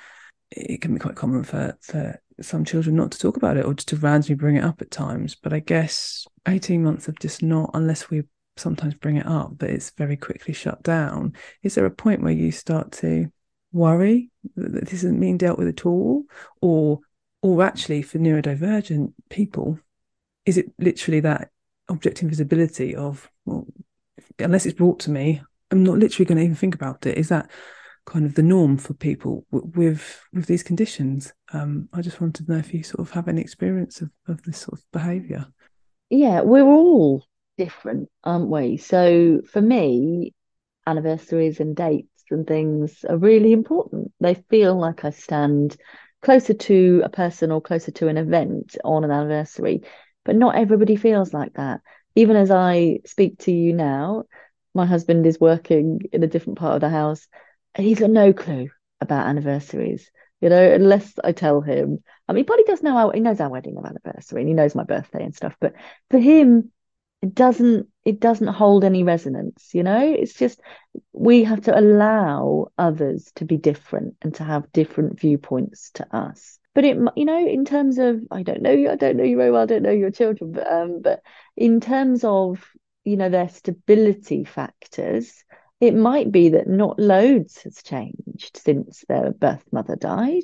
it 0.52 0.82
can 0.82 0.94
be 0.94 1.00
quite 1.00 1.16
common 1.16 1.44
for, 1.44 1.78
for 1.82 2.20
some 2.42 2.66
children 2.66 2.96
not 2.96 3.12
to 3.12 3.20
talk 3.20 3.38
about 3.38 3.58
it 3.58 3.66
or 3.66 3.74
just 3.74 3.88
to 3.90 3.96
randomly 3.96 4.36
bring 4.36 4.58
it 4.58 4.64
up 4.64 4.82
at 4.82 4.92
times. 4.92 5.36
But 5.36 5.54
I 5.54 5.60
guess 5.60 6.28
18 6.48 6.84
months 6.84 7.08
of 7.08 7.20
just 7.20 7.42
not, 7.42 7.72
unless 7.74 8.10
we 8.10 8.24
sometimes 8.58 8.96
bring 8.96 9.18
it 9.18 9.26
up, 9.26 9.58
but 9.58 9.70
it's 9.70 9.92
very 9.92 10.18
quickly 10.18 10.54
shut 10.54 10.84
down. 10.84 11.34
Is 11.64 11.76
there 11.76 11.86
a 11.86 11.92
point 11.92 12.22
where 12.22 12.34
you 12.34 12.52
start 12.52 12.92
to 12.94 13.32
worry 13.72 14.30
that 14.56 14.86
this 14.86 15.04
isn't 15.04 15.20
being 15.20 15.38
dealt 15.38 15.58
with 15.58 15.68
at 15.68 15.86
all? 15.86 16.24
Or 16.62 17.00
or 17.42 17.62
actually 17.62 18.02
for 18.02 18.18
neurodivergent 18.18 19.14
people, 19.30 19.80
is 20.48 20.58
it 20.58 20.72
literally 20.80 21.20
that 21.20 21.52
object 21.90 22.24
invisibility 22.24 22.96
of 22.96 23.30
well, 23.46 23.68
unless 24.40 24.66
it's 24.66 24.78
brought 24.78 25.00
to 25.02 25.12
me, 25.12 25.42
I'm 25.70 25.84
not 25.84 26.00
literally 26.00 26.26
going 26.26 26.38
to 26.38 26.44
even 26.44 26.56
think 26.56 26.74
about 26.74 27.06
it. 27.06 27.18
Is 27.18 27.30
that 27.30 27.52
kind 28.08 28.26
of 28.26 28.36
the 28.36 28.42
norm 28.42 28.78
for 28.78 28.94
people 28.94 29.46
w- 29.52 29.72
with 29.76 30.24
with 30.34 30.48
these 30.48 30.64
conditions. 30.64 31.34
Um, 31.54 31.90
I 31.94 32.02
just 32.02 32.20
wanted 32.20 32.46
to 32.46 32.52
know 32.52 32.58
if 32.58 32.74
you 32.74 32.82
sort 32.82 33.08
of 33.08 33.14
have 33.14 33.28
any 33.28 33.42
experience 33.42 34.02
of, 34.02 34.10
of 34.28 34.42
this 34.44 34.60
sort 34.60 34.80
of 34.80 34.86
behaviour. 34.92 35.46
Yeah, 36.10 36.42
we're 36.42 36.64
all 36.64 37.26
different, 37.58 38.10
aren't 38.24 38.50
we? 38.50 38.78
So 38.78 39.42
for 39.52 39.62
me, 39.62 40.34
anniversaries 40.88 41.60
and 41.60 41.76
dates 41.76 42.24
and 42.32 42.48
things 42.48 43.04
are 43.08 43.18
really 43.18 43.52
important. 43.52 44.14
They 44.22 44.36
feel 44.36 44.80
like 44.80 45.04
I 45.04 45.10
stand 45.10 45.76
closer 46.22 46.54
to 46.54 47.02
a 47.04 47.10
person 47.10 47.52
or 47.52 47.62
closer 47.62 47.92
to 47.92 48.08
an 48.08 48.18
event 48.18 48.78
on 48.84 49.04
an 49.04 49.12
anniversary, 49.12 49.82
but 50.28 50.36
not 50.36 50.56
everybody 50.56 50.98
feels 50.98 51.34
like 51.34 51.54
that. 51.54 51.80
Even 52.14 52.36
as 52.36 52.52
I 52.52 53.00
speak 53.06 53.40
to 53.40 53.52
you 53.52 53.74
now, 53.74 54.26
my 54.76 54.86
husband 54.86 55.26
is 55.26 55.40
working 55.40 56.02
in 56.12 56.22
a 56.22 56.28
different 56.28 56.60
part 56.60 56.76
of 56.76 56.82
the 56.82 56.90
house 56.90 57.28
and 57.74 57.88
he's 57.88 58.00
got 58.00 58.10
no 58.10 58.34
clue 58.34 58.70
about 59.00 59.26
anniversaries. 59.26 60.12
You 60.42 60.50
know, 60.50 60.72
unless 60.72 61.14
I 61.24 61.32
tell 61.32 61.62
him. 61.62 62.04
I 62.28 62.34
mean, 62.34 62.42
he 62.42 62.44
probably 62.44 62.66
does 62.66 62.84
know 62.84 62.96
our, 62.96 63.14
he 63.14 63.22
knows 63.22 63.40
our 63.40 63.50
wedding 63.50 63.78
anniversary 63.84 64.42
and 64.42 64.48
he 64.48 64.54
knows 64.54 64.76
my 64.76 64.84
birthday 64.84 65.24
and 65.24 65.34
stuff. 65.34 65.56
But 65.60 65.74
for 66.12 66.20
him, 66.20 66.72
it 67.22 67.34
doesn't 67.34 67.88
it 68.06 68.20
doesn't 68.20 68.48
hold 68.48 68.84
any 68.84 69.04
resonance. 69.04 69.70
You 69.74 69.84
know, 69.84 70.14
it's 70.14 70.34
just 70.34 70.60
we 71.14 71.46
have 71.46 71.62
to 71.62 71.80
allow 71.80 72.68
others 72.78 73.32
to 73.36 73.46
be 73.46 73.58
different 73.58 74.18
and 74.22 74.36
to 74.36 74.44
have 74.44 74.72
different 74.74 75.20
viewpoints 75.20 75.92
to 75.96 76.16
us. 76.16 76.60
But 76.78 76.86
it, 76.86 76.96
you 77.16 77.26
know, 77.26 77.44
in 77.44 77.66
terms 77.66 77.98
of 77.98 78.22
I 78.30 78.44
don't 78.44 78.62
know 78.62 78.70
you, 78.72 78.92
I 78.92 78.96
don't 78.96 79.18
know 79.18 79.24
you 79.24 79.36
very 79.36 79.50
well, 79.50 79.64
I 79.64 79.66
don't 79.66 79.82
know 79.82 79.90
your 79.90 80.12
children, 80.12 80.52
but 80.52 80.72
um, 80.72 81.02
but 81.02 81.22
in 81.56 81.82
terms 81.82 82.24
of 82.24 82.64
you 83.04 83.18
know 83.18 83.30
their 83.30 83.50
stability 83.50 84.44
factors 84.44 85.44
it 85.80 85.96
might 85.96 86.32
be 86.32 86.50
that 86.50 86.68
not 86.68 87.00
loads 87.00 87.64
has 87.64 87.82
changed 87.82 88.58
since 88.64 89.04
their 89.10 89.32
birth 89.32 89.64
mother 89.72 89.96
died, 89.96 90.44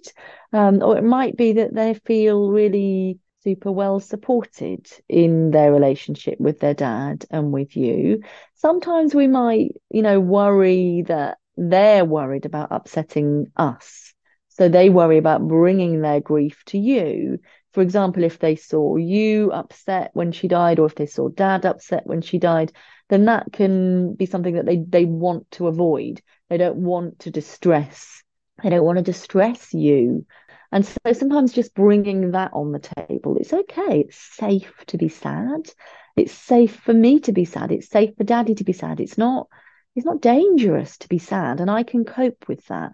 um, 0.53 0.81
or 0.81 0.97
it 0.97 1.03
might 1.03 1.37
be 1.37 1.53
that 1.53 1.75
they 1.75 1.93
feel 1.93 2.49
really 2.49 3.19
super 3.43 3.71
well 3.71 3.99
supported 3.99 4.87
in 5.07 5.51
their 5.51 5.71
relationship 5.71 6.39
with 6.39 6.59
their 6.59 6.73
dad 6.73 7.25
and 7.29 7.51
with 7.51 7.77
you. 7.77 8.23
Sometimes 8.55 9.13
we 9.13 9.27
might, 9.27 9.73
you 9.91 10.01
know, 10.01 10.19
worry 10.19 11.03
that 11.03 11.37
they're 11.57 12.05
worried 12.05 12.47
about 12.47 12.69
upsetting 12.71 13.51
us. 13.55 14.12
So 14.55 14.69
they 14.69 14.89
worry 14.89 15.17
about 15.17 15.47
bringing 15.47 16.01
their 16.01 16.19
grief 16.19 16.63
to 16.67 16.77
you. 16.77 17.39
For 17.73 17.81
example, 17.81 18.23
if 18.23 18.37
they 18.37 18.55
saw 18.55 18.97
you 18.97 19.51
upset 19.51 20.11
when 20.13 20.31
she 20.31 20.47
died, 20.47 20.77
or 20.77 20.85
if 20.85 20.95
they 20.95 21.07
saw 21.07 21.29
dad 21.29 21.65
upset 21.65 22.05
when 22.05 22.21
she 22.21 22.37
died, 22.37 22.71
then 23.09 23.25
that 23.25 23.51
can 23.51 24.13
be 24.13 24.27
something 24.27 24.55
that 24.55 24.65
they 24.65 24.77
they 24.87 25.05
want 25.05 25.49
to 25.51 25.67
avoid. 25.67 26.21
They 26.49 26.57
don't 26.57 26.77
want 26.77 27.19
to 27.19 27.31
distress. 27.31 28.23
They 28.61 28.69
don't 28.69 28.85
want 28.85 28.99
to 28.99 29.03
distress 29.03 29.73
you. 29.73 30.25
And 30.71 30.85
so 30.85 31.13
sometimes 31.13 31.53
just 31.53 31.73
bringing 31.73 32.31
that 32.31 32.51
on 32.53 32.71
the 32.71 32.79
table, 32.79 33.37
it's 33.37 33.53
okay. 33.53 34.01
It's 34.01 34.17
safe 34.35 34.73
to 34.87 34.97
be 34.97 35.09
sad. 35.09 35.69
It's 36.15 36.33
safe 36.33 36.75
for 36.75 36.93
me 36.93 37.19
to 37.21 37.31
be 37.31 37.45
sad. 37.45 37.71
It's 37.71 37.89
safe 37.89 38.15
for 38.17 38.23
daddy 38.23 38.55
to 38.55 38.63
be 38.63 38.73
sad. 38.73 38.99
It's 38.99 39.17
not 39.17 39.47
it's 39.95 40.05
not 40.05 40.21
dangerous 40.21 40.97
to 40.99 41.07
be 41.07 41.19
sad 41.19 41.59
and 41.59 41.69
I 41.69 41.83
can 41.83 42.05
cope 42.05 42.47
with 42.47 42.65
that. 42.67 42.93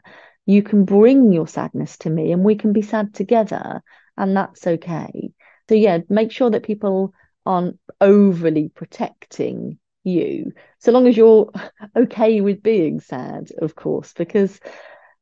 You 0.49 0.63
can 0.63 0.83
bring 0.83 1.31
your 1.31 1.47
sadness 1.47 1.95
to 1.99 2.09
me 2.09 2.31
and 2.31 2.43
we 2.43 2.55
can 2.55 2.73
be 2.73 2.81
sad 2.81 3.13
together 3.13 3.83
and 4.17 4.35
that's 4.35 4.65
okay. 4.65 5.31
So 5.69 5.75
yeah, 5.75 5.99
make 6.09 6.31
sure 6.31 6.49
that 6.49 6.63
people 6.63 7.13
aren't 7.45 7.77
overly 8.01 8.69
protecting 8.69 9.77
you, 10.03 10.53
so 10.79 10.91
long 10.91 11.05
as 11.05 11.15
you're 11.15 11.51
okay 11.95 12.41
with 12.41 12.63
being 12.63 12.99
sad, 12.99 13.49
of 13.61 13.75
course, 13.75 14.13
because 14.13 14.59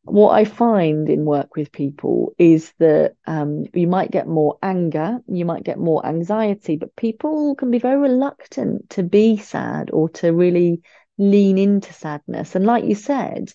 what 0.04 0.32
I 0.32 0.46
find 0.46 1.10
in 1.10 1.26
work 1.26 1.58
with 1.58 1.74
people 1.74 2.34
is 2.38 2.72
that 2.80 3.16
um, 3.26 3.66
you 3.74 3.88
might 3.88 4.12
get 4.12 4.30
more 4.30 4.58
anger, 4.63 5.20
you 5.28 5.44
might 5.44 5.66
get 5.66 5.78
more 5.78 6.06
anxiety, 6.06 6.78
but 6.78 6.96
people 6.96 7.54
can 7.56 7.70
be 7.70 7.80
very 7.80 7.98
reluctant 7.98 8.92
to 8.92 9.04
be 9.04 9.36
sad 9.36 9.90
or 9.92 10.08
to 10.10 10.32
really 10.32 10.84
lean 11.18 11.58
into 11.58 11.92
sadness. 11.92 12.56
And 12.56 12.66
like 12.66 12.86
you 12.86 12.96
said, 12.96 13.52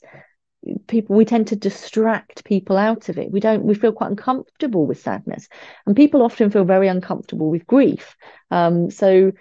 people 0.87 1.17
we 1.17 1.25
tend 1.25 1.49
to 1.49 1.57
distract 1.57 2.45
people 2.45 2.77
out 2.77 3.09
of 3.09 3.19
it. 3.19 3.31
We 3.31 3.41
don't 3.41 3.65
we 3.65 3.75
feel 3.75 3.93
quite 3.93 4.11
uncomfortable 4.11 4.87
with 4.87 5.01
sadness. 5.01 5.49
And 5.87 5.97
people 5.97 6.23
often 6.23 6.51
feel 6.51 6.65
very 6.65 6.89
uncomfortable 6.89 7.51
with 7.51 7.67
grief. 7.67 8.17
Um, 8.51 8.91
so 8.91 9.33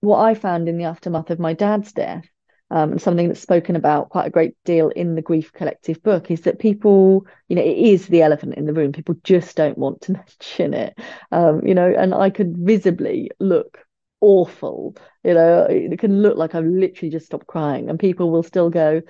what 0.00 0.20
I 0.20 0.34
found 0.34 0.68
in 0.68 0.78
the 0.78 0.84
aftermath 0.84 1.30
of 1.30 1.38
my 1.38 1.52
dad's 1.52 1.92
death, 1.92 2.26
um, 2.70 2.92
and 2.92 3.00
something 3.00 3.28
that's 3.28 3.40
spoken 3.40 3.76
about 3.76 4.08
quite 4.08 4.26
a 4.26 4.30
great 4.30 4.54
deal 4.64 4.88
in 4.88 5.14
the 5.14 5.22
Grief 5.22 5.52
Collective 5.52 6.02
book, 6.02 6.30
is 6.30 6.42
that 6.42 6.58
people, 6.58 7.26
you 7.48 7.56
know, 7.56 7.62
it 7.62 7.76
is 7.76 8.06
the 8.06 8.22
elephant 8.22 8.54
in 8.54 8.66
the 8.66 8.72
room. 8.72 8.92
People 8.92 9.16
just 9.22 9.56
don't 9.56 9.78
want 9.78 10.00
to 10.02 10.12
mention 10.40 10.74
it, 10.74 10.98
um, 11.32 11.64
you 11.66 11.74
know, 11.74 11.92
and 11.96 12.14
I 12.14 12.30
could 12.30 12.56
visibly 12.56 13.30
look 13.38 13.78
awful, 14.20 14.96
you 15.22 15.34
know, 15.34 15.66
it 15.68 15.98
can 15.98 16.22
look 16.22 16.36
like 16.36 16.54
I've 16.54 16.64
literally 16.64 17.10
just 17.10 17.26
stopped 17.26 17.46
crying, 17.46 17.88
and 17.90 17.98
people 17.98 18.30
will 18.30 18.42
still 18.42 18.70
go, 18.70 19.02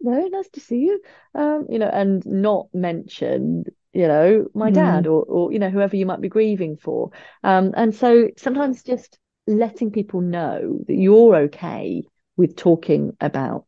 no, 0.00 0.26
nice 0.28 0.48
to 0.50 0.60
see 0.60 0.78
you, 0.78 1.00
um, 1.34 1.66
you 1.68 1.78
know, 1.78 1.88
and 1.88 2.24
not 2.26 2.68
mention 2.72 3.64
you 3.92 4.06
know 4.06 4.46
my 4.54 4.70
mm. 4.70 4.74
dad 4.74 5.06
or 5.06 5.24
or 5.24 5.52
you 5.52 5.58
know 5.58 5.70
whoever 5.70 5.96
you 5.96 6.06
might 6.06 6.20
be 6.20 6.28
grieving 6.28 6.76
for 6.76 7.10
um 7.42 7.72
and 7.76 7.94
so 7.94 8.28
sometimes 8.36 8.82
just 8.82 9.18
letting 9.46 9.90
people 9.90 10.20
know 10.20 10.78
that 10.86 10.94
you're 10.94 11.34
okay 11.34 12.02
with 12.36 12.56
talking 12.56 13.16
about 13.20 13.66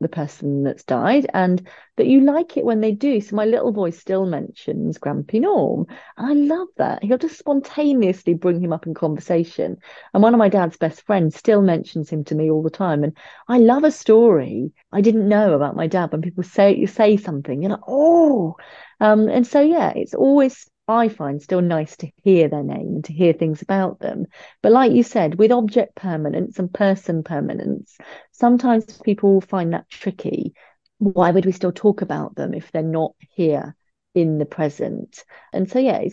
the 0.00 0.08
person 0.08 0.62
that's 0.62 0.84
died 0.84 1.26
and 1.32 1.66
that 1.96 2.06
you 2.06 2.20
like 2.20 2.56
it 2.56 2.64
when 2.64 2.80
they 2.80 2.92
do. 2.92 3.20
So 3.20 3.34
my 3.36 3.46
little 3.46 3.72
boy 3.72 3.90
still 3.90 4.26
mentions 4.26 4.98
Grampy 4.98 5.40
Norm. 5.40 5.86
And 6.16 6.26
I 6.26 6.32
love 6.34 6.68
that. 6.76 7.02
He'll 7.02 7.18
just 7.18 7.38
spontaneously 7.38 8.34
bring 8.34 8.60
him 8.60 8.72
up 8.72 8.86
in 8.86 8.94
conversation. 8.94 9.78
And 10.12 10.22
one 10.22 10.34
of 10.34 10.38
my 10.38 10.48
dad's 10.48 10.76
best 10.76 11.02
friends 11.06 11.36
still 11.36 11.62
mentions 11.62 12.10
him 12.10 12.24
to 12.24 12.34
me 12.34 12.50
all 12.50 12.62
the 12.62 12.70
time. 12.70 13.04
And 13.04 13.16
I 13.48 13.58
love 13.58 13.84
a 13.84 13.90
story 13.90 14.72
I 14.92 15.00
didn't 15.00 15.28
know 15.28 15.54
about 15.54 15.76
my 15.76 15.86
dad 15.86 16.12
when 16.12 16.22
people 16.22 16.42
say 16.44 16.76
you 16.76 16.86
say 16.86 17.16
something, 17.16 17.62
you're 17.62 17.72
like, 17.72 17.80
oh. 17.88 18.56
Um, 19.00 19.28
and 19.28 19.46
so 19.46 19.60
yeah, 19.60 19.92
it's 19.94 20.14
always 20.14 20.68
I 20.88 21.08
find 21.08 21.42
still 21.42 21.60
nice 21.60 21.96
to 21.98 22.10
hear 22.22 22.48
their 22.48 22.62
name 22.62 22.94
and 22.96 23.04
to 23.06 23.12
hear 23.12 23.32
things 23.32 23.62
about 23.62 23.98
them. 23.98 24.26
But 24.62 24.72
like 24.72 24.92
you 24.92 25.02
said, 25.02 25.34
with 25.36 25.50
object 25.50 25.96
permanence 25.96 26.58
and 26.58 26.72
person 26.72 27.22
permanence, 27.22 27.96
sometimes 28.30 28.84
people 28.98 29.40
find 29.40 29.72
that 29.72 29.88
tricky. 29.90 30.54
Why 30.98 31.30
would 31.30 31.44
we 31.44 31.52
still 31.52 31.72
talk 31.72 32.02
about 32.02 32.36
them 32.36 32.54
if 32.54 32.70
they're 32.70 32.82
not 32.82 33.14
here 33.18 33.74
in 34.14 34.38
the 34.38 34.46
present? 34.46 35.24
And 35.52 35.68
so, 35.68 35.78
yeah, 35.80 36.04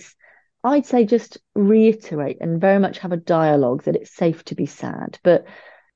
I'd 0.64 0.86
say 0.86 1.06
just 1.06 1.38
reiterate 1.54 2.38
and 2.42 2.60
very 2.60 2.80
much 2.80 3.00
have 3.00 3.12
a 3.12 3.18
dialogue 3.18 3.84
that 3.84 3.96
it's 3.96 4.16
safe 4.16 4.44
to 4.46 4.56
be 4.56 4.66
sad. 4.66 5.20
But 5.24 5.46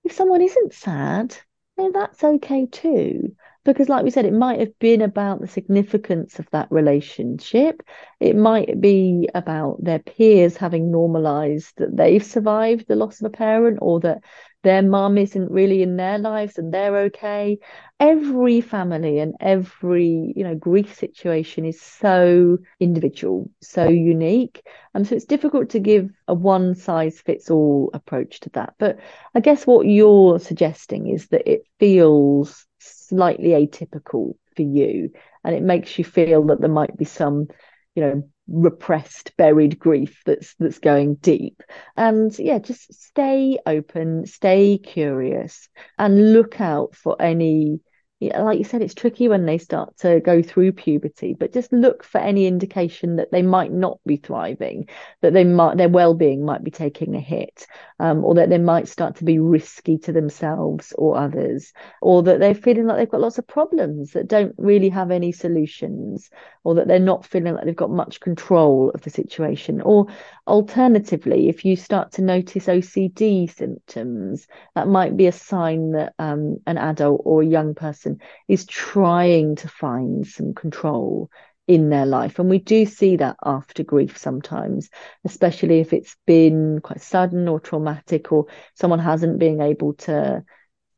if 0.04 0.12
someone 0.12 0.42
isn't 0.42 0.74
sad, 0.74 1.36
then 1.78 1.92
that's 1.94 2.24
okay 2.24 2.68
too 2.68 3.36
because 3.74 3.90
like 3.90 4.04
we 4.04 4.10
said 4.10 4.26
it 4.26 4.34
might 4.34 4.60
have 4.60 4.78
been 4.80 5.02
about 5.02 5.42
the 5.42 5.48
significance 5.48 6.40
of 6.40 6.50
that 6.52 6.68
relationship 6.72 7.84
it 8.20 8.36
might 8.36 8.80
be 8.82 9.28
about 9.36 9.78
their 9.84 10.00
peers 10.00 10.58
having 10.58 10.92
normalized 10.92 11.74
that 11.78 11.96
they've 11.96 12.26
survived 12.26 12.88
the 12.88 12.96
loss 12.96 13.22
of 13.22 13.28
a 13.28 13.30
parent 13.30 13.80
or 13.82 14.00
that 14.00 14.20
their 14.68 14.82
mum 14.82 15.18
isn't 15.18 15.50
really 15.50 15.82
in 15.82 15.96
their 15.96 16.18
lives 16.18 16.58
and 16.58 16.74
they're 16.74 16.98
okay. 16.98 17.58
Every 18.02 18.60
family 18.60 19.20
and 19.20 19.34
every, 19.40 20.34
you 20.36 20.44
know, 20.44 20.56
grief 20.56 20.94
situation 20.94 21.64
is 21.64 21.80
so 21.80 22.58
individual, 22.80 23.50
so 23.62 23.88
unique. 23.88 24.62
And 24.94 25.02
um, 25.02 25.06
so 25.06 25.16
it's 25.16 25.24
difficult 25.24 25.70
to 25.70 25.80
give 25.80 26.10
a 26.28 26.34
one 26.34 26.76
size 26.76 27.22
fits 27.22 27.50
all 27.50 27.92
approach 27.94 28.42
to 28.42 28.50
that. 28.56 28.74
But 28.78 29.00
I 29.34 29.40
guess 29.40 29.66
what 29.66 29.88
you're 29.88 30.38
suggesting 30.38 31.08
is 31.08 31.28
that 31.30 31.50
it 31.50 31.62
feels 31.80 32.66
slightly 33.10 33.50
atypical 33.50 34.36
for 34.56 34.62
you 34.62 35.12
and 35.44 35.56
it 35.56 35.64
makes 35.64 35.98
you 35.98 36.04
feel 36.04 36.44
that 36.46 36.60
there 36.60 36.70
might 36.70 36.98
be 36.98 37.06
some 37.06 37.48
you 37.96 38.04
know 38.04 38.30
repressed 38.48 39.36
buried 39.38 39.78
grief 39.78 40.22
that's 40.26 40.56
that's 40.56 40.80
going 40.80 41.16
deep. 41.16 41.64
And 41.96 42.38
yeah 42.40 42.60
just 42.60 42.94
stay 42.94 43.60
open 43.66 44.26
stay 44.26 44.78
curious 44.78 45.68
and 45.98 46.34
look 46.34 46.62
out 46.62 46.96
for 46.96 47.22
any 47.22 47.80
yeah, 48.20 48.42
like 48.42 48.58
you 48.58 48.64
said, 48.64 48.82
it's 48.82 48.96
tricky 48.96 49.28
when 49.28 49.46
they 49.46 49.60
start 49.60 49.96
to 49.98 50.20
go 50.20 50.42
through 50.42 50.72
puberty, 50.72 51.36
but 51.36 51.54
just 51.54 51.72
look 51.72 52.04
for 52.04 52.18
any 52.18 52.48
indication 52.48 53.18
that 53.18 53.32
they 53.32 53.44
might 53.44 53.72
not 53.72 54.00
be 54.08 54.18
thriving, 54.18 54.90
that 55.22 55.34
they 55.34 55.44
might 55.44 55.78
their 55.78 55.88
well-being 55.88 56.44
might 56.44 56.64
be 56.64 56.72
taking 56.72 57.16
a 57.16 57.20
hit, 57.20 57.68
um, 58.00 58.26
or 58.26 58.34
that 58.34 58.50
they 58.50 58.58
might 58.58 58.88
start 58.88 59.18
to 59.18 59.24
be 59.24 59.38
risky 59.38 60.00
to 60.00 60.12
themselves 60.12 60.94
or 60.98 61.16
others, 61.16 61.74
or 62.02 62.24
that 62.24 62.40
they're 62.40 62.56
feeling 62.56 62.88
like 62.88 62.98
they've 62.98 63.10
got 63.10 63.22
lots 63.22 63.38
of 63.38 63.46
problems 63.46 64.14
that 64.14 64.28
don't 64.28 64.56
really 64.58 64.90
have 64.90 65.12
any 65.12 65.32
solutions, 65.32 66.32
or 66.64 66.74
that 66.74 66.88
they're 66.88 66.98
not 67.00 67.24
feeling 67.24 67.54
like 67.54 67.66
they've 67.66 67.76
got 67.76 67.92
much 67.92 68.20
control 68.20 68.90
of 68.96 69.02
the 69.02 69.12
situation. 69.12 69.80
Or 69.80 70.08
alternatively, 70.48 71.50
if 71.50 71.64
you 71.64 71.76
start 71.76 72.14
to 72.14 72.24
notice 72.24 72.66
OCD 72.66 73.48
symptoms, 73.48 74.48
that 74.74 74.88
might 74.88 75.16
be 75.16 75.28
a 75.28 75.32
sign 75.32 75.92
that 75.92 76.16
um, 76.18 76.58
an 76.66 76.80
adult 76.80 77.22
or 77.24 77.44
a 77.44 77.46
young 77.46 77.76
person 77.76 78.07
person 78.08 78.22
is 78.48 78.66
trying 78.66 79.56
to 79.58 79.68
find 79.68 80.26
some 80.26 80.54
control 80.54 81.30
in 81.68 81.90
their 81.90 82.06
life. 82.06 82.40
And 82.40 82.50
we 82.50 82.60
do 82.60 82.86
see 82.86 83.18
that 83.18 83.36
after 83.44 83.84
grief 83.84 84.18
sometimes, 84.18 84.90
especially 85.26 85.80
if 85.80 85.92
it's 85.94 86.16
been 86.26 86.80
quite 86.82 87.02
sudden 87.02 87.48
or 87.48 87.60
traumatic, 87.60 88.32
or 88.32 88.46
someone 88.76 89.00
hasn't 89.00 89.40
been 89.40 89.62
able 89.62 89.94
to 89.94 90.44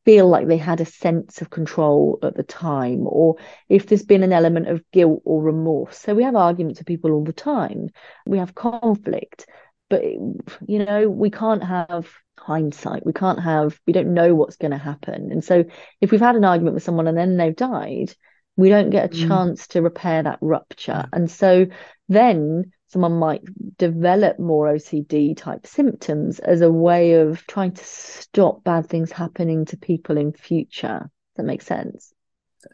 feel 0.05 0.27
like 0.27 0.47
they 0.47 0.57
had 0.57 0.79
a 0.79 0.85
sense 0.85 1.41
of 1.41 1.49
control 1.49 2.19
at 2.23 2.35
the 2.35 2.43
time, 2.43 3.05
or 3.05 3.35
if 3.67 3.87
there's 3.87 4.05
been 4.05 4.23
an 4.23 4.33
element 4.33 4.67
of 4.67 4.83
guilt 4.91 5.21
or 5.25 5.41
remorse. 5.41 5.97
So 5.97 6.13
we 6.13 6.23
have 6.23 6.35
arguments 6.35 6.79
with 6.79 6.87
people 6.87 7.11
all 7.11 7.23
the 7.23 7.33
time, 7.33 7.89
we 8.25 8.37
have 8.37 8.55
conflict. 8.55 9.47
But 9.89 10.03
you 10.03 10.85
know, 10.85 11.09
we 11.09 11.31
can't 11.31 11.63
have 11.63 12.07
hindsight. 12.39 13.05
We 13.05 13.13
can't 13.13 13.41
have, 13.41 13.79
we 13.85 13.93
don't 13.93 14.13
know 14.13 14.35
what's 14.35 14.57
going 14.57 14.71
to 14.71 14.77
happen. 14.77 15.31
And 15.31 15.43
so 15.43 15.65
if 16.01 16.11
we've 16.11 16.19
had 16.19 16.35
an 16.35 16.45
argument 16.45 16.75
with 16.75 16.83
someone 16.83 17.07
and 17.07 17.17
then 17.17 17.37
they've 17.37 17.55
died, 17.55 18.13
we 18.55 18.69
don't 18.69 18.89
get 18.89 19.13
a 19.13 19.15
mm. 19.15 19.27
chance 19.27 19.67
to 19.67 19.81
repair 19.81 20.23
that 20.23 20.39
rupture. 20.41 21.05
And 21.13 21.29
so 21.29 21.67
then 22.07 22.71
someone 22.87 23.13
might 23.13 23.41
develop 23.77 24.39
more 24.39 24.67
OCD 24.67 25.37
type 25.37 25.65
symptoms 25.65 26.39
as 26.39 26.61
a 26.61 26.71
way 26.71 27.13
of 27.13 27.45
trying 27.47 27.73
to 27.73 27.83
stop 27.83 28.63
bad 28.63 28.87
things 28.87 29.11
happening 29.11 29.65
to 29.65 29.77
people 29.77 30.17
in 30.17 30.33
future. 30.33 30.99
Does 30.99 31.37
that 31.37 31.43
make 31.43 31.61
sense? 31.61 32.13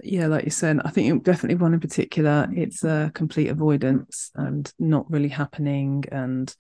Yeah, 0.02 0.28
like 0.28 0.46
you 0.46 0.52
said, 0.52 0.80
I 0.84 0.90
think 0.90 1.24
definitely 1.24 1.62
one 1.62 1.74
in 1.74 1.80
particular, 1.80 2.48
it's 2.52 2.84
a 2.84 3.12
complete 3.14 3.50
avoidance 3.50 4.32
and 4.34 4.72
not 4.80 5.10
really 5.12 5.30
happening. 5.30 6.06
And 6.12 6.54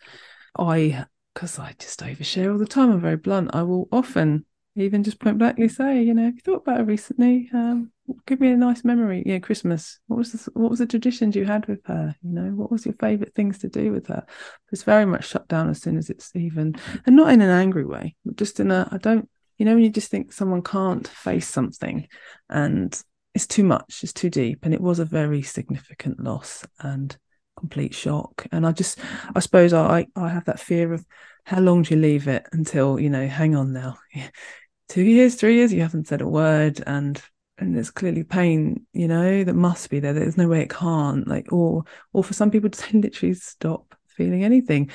I 0.58 1.06
because 1.36 1.60
I 1.60 1.76
just 1.78 2.00
overshare 2.00 2.52
all 2.52 2.58
the 2.58 2.66
time. 2.66 2.92
I'm 2.92 3.02
very 3.02 3.18
blunt. 3.18 3.52
I 3.54 3.62
will 3.62 3.88
often 3.92 4.46
even 4.78 5.04
just 5.04 5.20
point 5.20 5.38
blankly 5.38 5.68
say, 5.68 6.02
you 6.02 6.14
know, 6.14 6.24
have 6.24 6.36
you 6.36 6.42
thought 6.42 6.64
about 6.64 6.80
it 6.80 6.84
recently? 6.84 7.50
Um, 7.54 7.92
give 8.26 8.40
me 8.40 8.52
a 8.52 8.58
nice 8.58 8.84
memory. 8.84 9.22
Yeah, 9.26 9.40
Christmas. 9.40 10.00
What 10.08 10.18
was 10.18 10.32
the 10.32 10.52
what 10.54 10.70
was 10.70 10.80
the 10.80 10.88
traditions 10.88 11.36
you 11.36 11.46
had 11.46 11.68
with 11.68 11.86
her? 11.86 12.16
You 12.24 12.32
know, 12.32 12.50
what 12.52 12.72
was 12.72 12.86
your 12.86 12.96
favourite 12.96 13.36
things 13.36 13.60
to 13.60 13.70
do 13.70 13.92
with 13.92 14.08
her? 14.08 14.26
It's 14.72 14.84
very 14.84 15.06
much 15.06 15.28
shut 15.28 15.48
down 15.48 15.70
as 15.70 15.82
soon 15.82 15.98
as 15.98 16.10
it's 16.10 16.32
even, 16.36 16.76
and 17.06 17.16
not 17.16 17.32
in 17.32 17.42
an 17.42 17.50
angry 17.50 17.86
way, 17.86 18.16
but 18.26 18.38
just 18.38 18.60
in 18.60 18.72
a 18.72 18.88
I 18.92 18.98
don't. 18.98 19.30
You 19.58 19.66
know, 19.66 19.76
when 19.76 19.84
you 19.84 19.90
just 19.90 20.12
think 20.12 20.34
someone 20.34 20.62
can't 20.62 21.08
face 21.08 21.48
something, 21.48 22.08
and 22.50 23.02
it's 23.34 23.48
too 23.48 23.64
much, 23.64 24.02
it's 24.04 24.12
too 24.14 24.30
deep, 24.30 24.60
and 24.64 24.74
it 24.74 24.82
was 24.82 25.00
a 25.00 25.06
very 25.06 25.42
significant 25.42 26.22
loss, 26.22 26.66
and 26.80 27.16
complete 27.58 27.94
shock. 27.94 28.46
And 28.52 28.66
I 28.66 28.72
just, 28.72 29.00
I 29.36 29.40
suppose 29.40 29.74
I, 29.74 30.08
I 30.16 30.30
have 30.30 30.46
that 30.46 30.60
fear 30.60 30.94
of 30.94 31.06
how 31.46 31.60
long 31.60 31.84
do 31.84 31.94
you 31.94 32.02
leave 32.02 32.28
it 32.28 32.46
until, 32.52 33.00
you 33.00 33.10
know, 33.10 33.28
hang 33.28 33.56
on 33.56 33.74
now, 33.74 33.98
two 34.90 35.04
years, 35.04 35.36
three 35.36 35.56
years, 35.56 35.74
you 35.74 35.82
haven't 35.82 36.08
said 36.08 36.22
a 36.22 36.28
word 36.28 36.82
and, 36.86 37.22
and 37.58 37.76
there's 37.76 37.92
clearly 37.92 38.24
pain, 38.24 38.86
you 38.94 39.08
know, 39.08 39.44
that 39.44 39.54
must 39.54 39.90
be 39.90 40.00
there. 40.00 40.14
There's 40.14 40.38
no 40.38 40.48
way 40.48 40.62
it 40.62 40.70
can't 40.70 41.28
like, 41.28 41.52
or, 41.52 41.84
or 42.14 42.24
for 42.24 42.34
some 42.34 42.52
people 42.52 42.70
to 42.72 42.98
literally 42.98 43.36
stop 43.36 43.96
feeling 44.08 44.44
anything. 44.44 44.90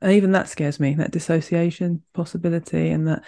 And 0.00 0.12
even 0.12 0.32
that 0.32 0.48
scares 0.48 0.78
me, 0.78 0.94
that 0.94 1.10
dissociation 1.10 2.02
possibility 2.14 2.90
and 2.90 3.08
that, 3.08 3.24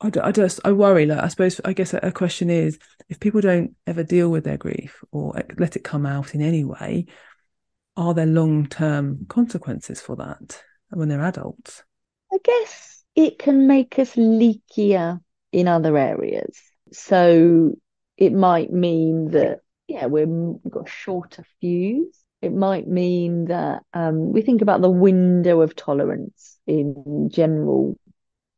I, 0.00 0.10
I 0.22 0.30
just 0.32 0.60
I 0.64 0.72
worry 0.72 1.06
like 1.06 1.22
I 1.22 1.28
suppose 1.28 1.60
I 1.64 1.72
guess 1.72 1.94
a 1.94 2.12
question 2.12 2.50
is 2.50 2.78
if 3.08 3.18
people 3.18 3.40
don't 3.40 3.74
ever 3.86 4.02
deal 4.02 4.30
with 4.30 4.44
their 4.44 4.58
grief 4.58 5.02
or 5.10 5.42
let 5.58 5.76
it 5.76 5.84
come 5.84 6.04
out 6.04 6.34
in 6.34 6.42
any 6.42 6.64
way 6.64 7.06
are 7.96 8.14
there 8.14 8.26
long 8.26 8.66
term 8.66 9.26
consequences 9.28 10.00
for 10.00 10.16
that 10.16 10.62
when 10.90 11.08
they're 11.08 11.24
adults? 11.24 11.82
I 12.32 12.38
guess 12.42 13.04
it 13.14 13.38
can 13.38 13.66
make 13.66 13.98
us 13.98 14.14
leakier 14.14 15.20
in 15.52 15.68
other 15.68 15.96
areas. 15.96 16.60
So 16.92 17.72
it 18.16 18.32
might 18.32 18.72
mean 18.72 19.30
that, 19.30 19.60
yeah, 19.88 20.06
we've 20.06 20.28
got 20.70 20.86
a 20.86 20.90
shorter 20.90 21.44
fuse. 21.60 22.22
It 22.42 22.52
might 22.52 22.86
mean 22.86 23.46
that 23.46 23.82
um, 23.94 24.32
we 24.32 24.42
think 24.42 24.62
about 24.62 24.82
the 24.82 24.90
window 24.90 25.62
of 25.62 25.74
tolerance 25.74 26.58
in 26.66 27.30
general 27.32 27.98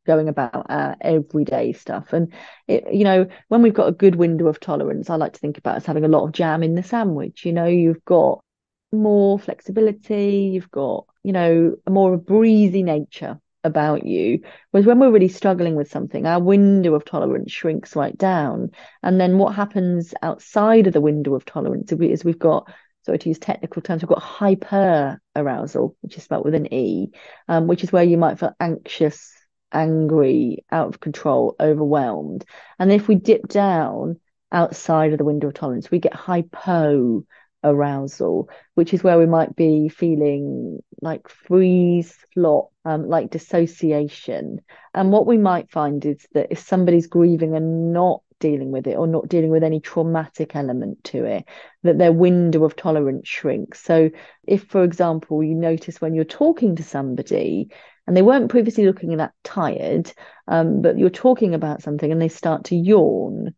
going 0.05 0.27
about 0.27 0.65
our 0.69 0.97
everyday 1.01 1.71
stuff. 1.71 2.13
And 2.13 2.33
it, 2.67 2.91
you 2.91 3.03
know, 3.03 3.27
when 3.47 3.61
we've 3.61 3.73
got 3.73 3.87
a 3.87 3.93
good 3.93 4.15
window 4.15 4.47
of 4.47 4.59
tolerance, 4.59 5.09
I 5.09 5.15
like 5.15 5.33
to 5.33 5.39
think 5.39 5.57
about 5.57 5.77
us 5.77 5.85
having 5.85 6.03
a 6.03 6.09
lot 6.09 6.25
of 6.25 6.31
jam 6.31 6.63
in 6.63 6.75
the 6.75 6.83
sandwich. 6.83 7.45
You 7.45 7.53
know, 7.53 7.65
you've 7.65 8.03
got 8.05 8.43
more 8.91 9.39
flexibility, 9.39 10.51
you've 10.53 10.71
got, 10.71 11.05
you 11.23 11.31
know, 11.31 11.75
a 11.85 11.91
more 11.91 12.17
breezy 12.17 12.83
nature 12.83 13.39
about 13.63 14.05
you. 14.05 14.41
Whereas 14.71 14.85
when 14.85 14.99
we're 14.99 15.11
really 15.11 15.27
struggling 15.27 15.75
with 15.75 15.91
something, 15.91 16.25
our 16.25 16.41
window 16.41 16.95
of 16.95 17.05
tolerance 17.05 17.51
shrinks 17.51 17.95
right 17.95 18.17
down. 18.17 18.71
And 19.03 19.19
then 19.19 19.37
what 19.37 19.55
happens 19.55 20.13
outside 20.21 20.87
of 20.87 20.93
the 20.93 21.01
window 21.01 21.35
of 21.35 21.45
tolerance 21.45 21.91
is 21.91 22.23
we've 22.23 22.39
got, 22.39 22.71
sorry 23.05 23.19
to 23.19 23.29
use 23.29 23.39
technical 23.39 23.81
terms, 23.81 24.01
we've 24.01 24.09
got 24.09 24.21
hyper 24.21 25.21
arousal, 25.35 25.95
which 26.01 26.17
is 26.17 26.23
spelled 26.23 26.45
with 26.45 26.55
an 26.55 26.73
E, 26.73 27.11
um, 27.47 27.67
which 27.67 27.83
is 27.83 27.91
where 27.91 28.03
you 28.03 28.17
might 28.17 28.39
feel 28.39 28.55
anxious, 28.59 29.33
angry, 29.71 30.65
out 30.71 30.87
of 30.87 30.99
control, 30.99 31.55
overwhelmed. 31.59 32.45
And 32.79 32.91
if 32.91 33.07
we 33.07 33.15
dip 33.15 33.47
down 33.47 34.19
outside 34.51 35.11
of 35.11 35.17
the 35.17 35.25
window 35.25 35.49
of 35.49 35.53
tolerance, 35.53 35.91
we 35.91 35.99
get 35.99 36.13
hypo 36.13 37.25
arousal, 37.63 38.49
which 38.75 38.93
is 38.93 39.03
where 39.03 39.17
we 39.17 39.25
might 39.25 39.55
be 39.55 39.89
feeling 39.89 40.79
like 41.01 41.27
freeze, 41.27 42.15
flop, 42.33 42.71
um, 42.85 43.07
like 43.07 43.29
dissociation. 43.29 44.61
And 44.93 45.11
what 45.11 45.27
we 45.27 45.37
might 45.37 45.71
find 45.71 46.05
is 46.05 46.25
that 46.33 46.47
if 46.51 46.59
somebody's 46.59 47.07
grieving 47.07 47.55
and 47.55 47.93
not 47.93 48.21
dealing 48.39 48.71
with 48.71 48.87
it 48.87 48.95
or 48.95 49.07
not 49.07 49.27
dealing 49.27 49.49
with 49.49 49.63
any 49.63 49.79
traumatic 49.79 50.55
element 50.55 51.03
to 51.03 51.25
it, 51.25 51.45
that 51.83 51.97
their 51.97 52.11
window 52.11 52.63
of 52.63 52.75
tolerance 52.75 53.27
shrinks. 53.27 53.81
So, 53.83 54.09
if, 54.47 54.63
for 54.63 54.83
example, 54.83 55.43
you 55.43 55.55
notice 55.55 56.01
when 56.01 56.15
you're 56.15 56.23
talking 56.23 56.77
to 56.77 56.83
somebody 56.83 57.69
and 58.07 58.15
they 58.15 58.21
weren't 58.21 58.49
previously 58.49 58.85
looking 58.85 59.15
that 59.17 59.33
tired, 59.43 60.11
um, 60.47 60.81
but 60.81 60.97
you're 60.97 61.09
talking 61.09 61.53
about 61.53 61.81
something 61.81 62.11
and 62.11 62.21
they 62.21 62.29
start 62.29 62.65
to 62.65 62.75
yawn, 62.75 63.53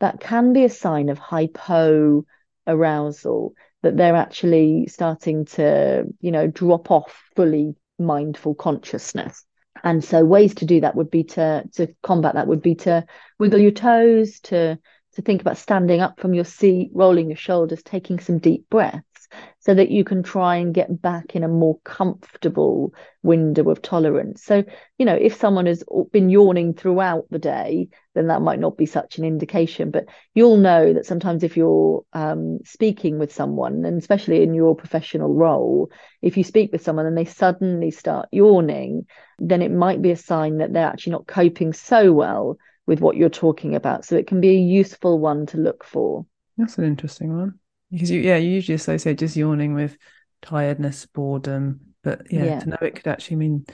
that 0.00 0.20
can 0.20 0.52
be 0.52 0.64
a 0.64 0.70
sign 0.70 1.08
of 1.08 1.18
hypo 1.18 2.24
arousal 2.66 3.54
that 3.82 3.96
they're 3.96 4.16
actually 4.16 4.86
starting 4.86 5.44
to 5.44 6.04
you 6.20 6.30
know 6.30 6.46
drop 6.46 6.90
off 6.90 7.22
fully 7.34 7.74
mindful 7.98 8.54
consciousness. 8.54 9.44
And 9.84 10.04
so 10.04 10.24
ways 10.24 10.54
to 10.56 10.64
do 10.64 10.80
that 10.80 10.94
would 10.94 11.10
be 11.10 11.24
to 11.24 11.64
to 11.74 11.88
combat 12.02 12.34
that 12.34 12.46
would 12.46 12.62
be 12.62 12.74
to 12.76 13.04
wiggle 13.38 13.60
your 13.60 13.72
toes 13.72 14.40
to 14.40 14.78
to 15.14 15.22
think 15.22 15.40
about 15.40 15.58
standing 15.58 16.00
up 16.00 16.20
from 16.20 16.34
your 16.34 16.44
seat 16.44 16.90
rolling 16.94 17.28
your 17.28 17.36
shoulders 17.36 17.82
taking 17.82 18.18
some 18.18 18.38
deep 18.38 18.68
breaths 18.70 19.02
so 19.62 19.74
that 19.74 19.92
you 19.92 20.02
can 20.02 20.24
try 20.24 20.56
and 20.56 20.74
get 20.74 21.00
back 21.00 21.36
in 21.36 21.44
a 21.44 21.48
more 21.48 21.78
comfortable 21.84 22.92
window 23.22 23.70
of 23.70 23.80
tolerance. 23.80 24.42
So, 24.42 24.64
you 24.98 25.06
know, 25.06 25.14
if 25.14 25.36
someone 25.36 25.66
has 25.66 25.84
been 26.10 26.30
yawning 26.30 26.74
throughout 26.74 27.26
the 27.30 27.38
day, 27.38 27.88
then 28.14 28.26
that 28.26 28.42
might 28.42 28.58
not 28.58 28.76
be 28.76 28.86
such 28.86 29.18
an 29.18 29.24
indication. 29.24 29.92
But 29.92 30.06
you'll 30.34 30.56
know 30.56 30.92
that 30.92 31.06
sometimes 31.06 31.44
if 31.44 31.56
you're 31.56 32.04
um, 32.12 32.58
speaking 32.64 33.20
with 33.20 33.32
someone, 33.32 33.84
and 33.84 33.98
especially 33.98 34.42
in 34.42 34.52
your 34.52 34.74
professional 34.74 35.32
role, 35.32 35.92
if 36.22 36.36
you 36.36 36.42
speak 36.42 36.72
with 36.72 36.82
someone 36.82 37.06
and 37.06 37.16
they 37.16 37.24
suddenly 37.24 37.92
start 37.92 38.28
yawning, 38.32 39.06
then 39.38 39.62
it 39.62 39.70
might 39.70 40.02
be 40.02 40.10
a 40.10 40.16
sign 40.16 40.58
that 40.58 40.72
they're 40.72 40.88
actually 40.88 41.12
not 41.12 41.28
coping 41.28 41.72
so 41.72 42.12
well 42.12 42.58
with 42.86 43.00
what 43.00 43.16
you're 43.16 43.28
talking 43.28 43.76
about. 43.76 44.04
So 44.04 44.16
it 44.16 44.26
can 44.26 44.40
be 44.40 44.50
a 44.50 44.60
useful 44.60 45.20
one 45.20 45.46
to 45.46 45.56
look 45.56 45.84
for. 45.84 46.26
That's 46.58 46.78
an 46.78 46.84
interesting 46.84 47.36
one 47.36 47.60
because 47.92 48.10
you 48.10 48.20
yeah 48.20 48.36
you 48.36 48.50
usually 48.50 48.74
associate 48.74 49.18
just 49.18 49.36
yawning 49.36 49.74
with 49.74 49.96
tiredness 50.40 51.06
boredom 51.06 51.80
but 52.02 52.32
yeah, 52.32 52.44
yeah. 52.44 52.60
to 52.60 52.68
know 52.70 52.78
it 52.80 52.96
could 52.96 53.06
actually 53.06 53.36
mean 53.36 53.64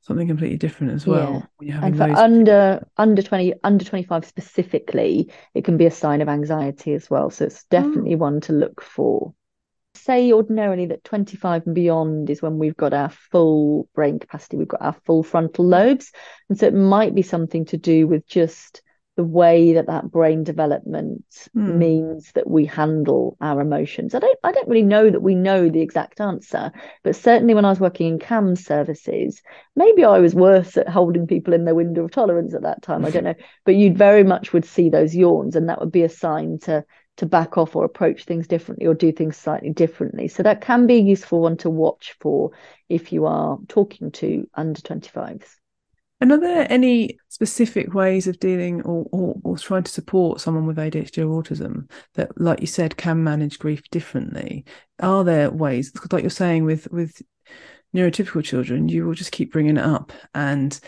something 0.00 0.26
completely 0.26 0.56
different 0.56 0.92
as 0.92 1.06
well 1.06 1.46
yeah. 1.60 1.78
and 1.84 1.96
for 1.96 2.02
under 2.02 2.84
under 2.96 3.22
20 3.22 3.54
under 3.62 3.84
25 3.84 4.24
specifically 4.24 5.30
it 5.54 5.64
can 5.64 5.76
be 5.76 5.86
a 5.86 5.90
sign 5.92 6.20
of 6.20 6.28
anxiety 6.28 6.92
as 6.92 7.08
well 7.08 7.30
so 7.30 7.44
it's 7.44 7.62
hmm. 7.62 7.76
definitely 7.76 8.14
oh. 8.14 8.18
one 8.18 8.40
to 8.40 8.52
look 8.52 8.82
for 8.82 9.32
say 9.94 10.32
ordinarily 10.32 10.86
that 10.86 11.04
25 11.04 11.66
and 11.66 11.74
beyond 11.74 12.30
is 12.30 12.42
when 12.42 12.58
we've 12.58 12.76
got 12.76 12.92
our 12.92 13.10
full 13.10 13.88
brain 13.94 14.18
capacity 14.18 14.56
we've 14.56 14.66
got 14.66 14.82
our 14.82 14.96
full 15.04 15.22
frontal 15.22 15.64
lobes 15.64 16.10
and 16.48 16.58
so 16.58 16.66
it 16.66 16.74
might 16.74 17.14
be 17.14 17.22
something 17.22 17.64
to 17.64 17.76
do 17.76 18.06
with 18.08 18.26
just 18.26 18.81
the 19.16 19.24
way 19.24 19.74
that 19.74 19.86
that 19.86 20.10
brain 20.10 20.42
development 20.42 21.24
mm. 21.54 21.76
means 21.76 22.32
that 22.32 22.48
we 22.48 22.64
handle 22.64 23.36
our 23.40 23.60
emotions. 23.60 24.14
I 24.14 24.20
don't 24.20 24.38
I 24.42 24.52
don't 24.52 24.68
really 24.68 24.82
know 24.82 25.10
that 25.10 25.20
we 25.20 25.34
know 25.34 25.68
the 25.68 25.82
exact 25.82 26.20
answer, 26.20 26.72
but 27.02 27.14
certainly 27.14 27.54
when 27.54 27.66
I 27.66 27.70
was 27.70 27.80
working 27.80 28.06
in 28.08 28.18
CAMHS 28.18 28.64
services, 28.64 29.42
maybe 29.76 30.02
I 30.04 30.18
was 30.18 30.34
worse 30.34 30.76
at 30.78 30.88
holding 30.88 31.26
people 31.26 31.52
in 31.52 31.64
their 31.64 31.74
window 31.74 32.04
of 32.04 32.10
tolerance 32.10 32.54
at 32.54 32.62
that 32.62 32.82
time. 32.82 33.04
I 33.04 33.10
don't 33.10 33.24
know, 33.24 33.34
but 33.66 33.74
you 33.74 33.92
very 33.92 34.24
much 34.24 34.52
would 34.52 34.64
see 34.64 34.88
those 34.88 35.14
yawns, 35.14 35.56
and 35.56 35.68
that 35.68 35.80
would 35.80 35.92
be 35.92 36.04
a 36.04 36.08
sign 36.08 36.58
to 36.60 36.84
to 37.18 37.26
back 37.26 37.58
off 37.58 37.76
or 37.76 37.84
approach 37.84 38.24
things 38.24 38.48
differently 38.48 38.86
or 38.86 38.94
do 38.94 39.12
things 39.12 39.36
slightly 39.36 39.70
differently. 39.70 40.28
So 40.28 40.42
that 40.42 40.62
can 40.62 40.86
be 40.86 40.96
a 40.96 41.02
useful 41.02 41.40
one 41.40 41.58
to 41.58 41.68
watch 41.68 42.16
for 42.20 42.52
if 42.88 43.12
you 43.12 43.26
are 43.26 43.58
talking 43.68 44.10
to 44.12 44.48
under 44.54 44.80
25s. 44.80 45.56
And 46.22 46.30
are 46.30 46.38
there 46.38 46.68
any 46.70 47.18
specific 47.30 47.94
ways 47.94 48.28
of 48.28 48.38
dealing 48.38 48.80
or, 48.82 49.08
or, 49.10 49.34
or, 49.42 49.58
trying 49.58 49.82
to 49.82 49.90
support 49.90 50.40
someone 50.40 50.66
with 50.66 50.76
ADHD 50.76 51.28
or 51.28 51.42
autism 51.42 51.90
that, 52.14 52.40
like 52.40 52.60
you 52.60 52.68
said, 52.68 52.96
can 52.96 53.24
manage 53.24 53.58
grief 53.58 53.82
differently? 53.90 54.64
Are 55.00 55.24
there 55.24 55.50
ways, 55.50 55.90
like 56.12 56.22
you're 56.22 56.30
saying 56.30 56.62
with 56.62 56.86
with 56.92 57.20
neurotypical 57.92 58.44
children, 58.44 58.88
you 58.88 59.04
will 59.04 59.14
just 59.14 59.32
keep 59.32 59.50
bringing 59.50 59.76
it 59.76 59.84
up 59.84 60.12
and 60.32 60.78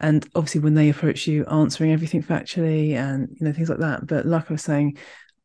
and 0.00 0.28
obviously 0.34 0.60
when 0.60 0.74
they 0.74 0.88
approach 0.88 1.28
you, 1.28 1.46
answering 1.46 1.92
everything 1.92 2.24
factually 2.24 2.94
and 2.94 3.28
you 3.38 3.46
know 3.46 3.52
things 3.52 3.68
like 3.68 3.78
that. 3.78 4.04
But 4.04 4.26
like 4.26 4.50
I 4.50 4.54
was 4.54 4.64
saying, 4.64 4.98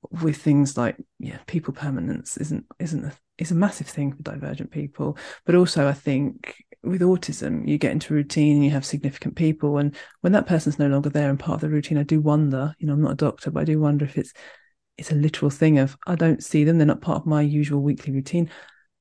with 0.10 0.38
things 0.38 0.78
like 0.78 0.98
yeah, 1.20 1.38
people 1.46 1.76
permanence 1.76 2.38
isn't 2.38 2.66
isn't 2.80 3.06
a, 3.06 3.14
is 3.38 3.52
a 3.52 3.56
massive 3.56 3.86
thing 3.86 4.14
for 4.14 4.24
divergent 4.24 4.72
people. 4.72 5.16
But 5.46 5.54
also, 5.54 5.88
I 5.88 5.94
think 5.94 6.56
with 6.84 7.01
autism, 7.01 7.67
you 7.67 7.78
get 7.78 7.91
into 7.91 8.13
routine 8.13 8.55
and 8.55 8.65
you 8.65 8.71
have 8.71 8.86
significant 8.86 9.36
people. 9.36 9.78
And 9.78 9.95
when 10.21 10.34
that 10.34 10.47
person's 10.47 10.80
no 10.80 10.88
longer 10.88 11.09
there 11.09 11.30
and 11.30 11.39
part 11.39 11.55
of 11.55 11.61
the 11.61 11.69
routine, 11.69 11.97
I 11.97 12.03
do 12.03 12.19
wonder, 12.19 12.73
you 12.80 12.88
know, 12.88 12.93
I'm 12.93 13.01
not 13.01 13.13
a 13.13 13.15
doctor, 13.15 13.51
but 13.51 13.61
I 13.61 13.65
do 13.65 13.80
wonder 13.80 14.05
if 14.05 14.17
it's 14.17 14.34
it's 14.97 15.11
a 15.11 15.15
literal 15.15 15.51
thing 15.51 15.78
of 15.78 15.95
I 16.07 16.15
don't 16.15 16.43
see 16.43 16.63
them, 16.63 16.78
they're 16.78 16.88
not 16.88 17.01
part 17.01 17.21
of 17.21 17.28
my 17.28 17.41
usual 17.41 17.82
weekly 17.82 18.13
routine. 18.13 18.49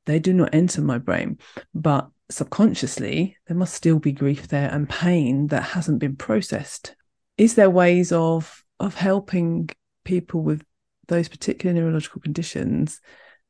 They 0.05 0.19
do 0.19 0.33
not 0.33 0.55
enter 0.55 0.83
my 0.83 0.99
brain. 0.99 1.39
But 1.75 2.09
subconsciously, 2.31 3.37
there 3.47 3.57
must 3.57 3.75
still 3.75 3.99
be 3.99 4.13
grief 4.13 4.49
there 4.49 4.71
and 4.71 4.89
pain 4.89 5.49
that 5.49 5.63
hasn't 5.63 5.99
been 5.99 6.17
processed. 6.17 6.95
Is 7.39 7.55
there 7.55 7.71
ways 7.71 8.13
of 8.13 8.63
of 8.79 8.95
helping 8.95 9.71
people 10.05 10.43
with 10.43 10.63
those 11.09 11.29
particular 11.29 11.75
neurological 11.75 12.21
conditions 12.21 13.01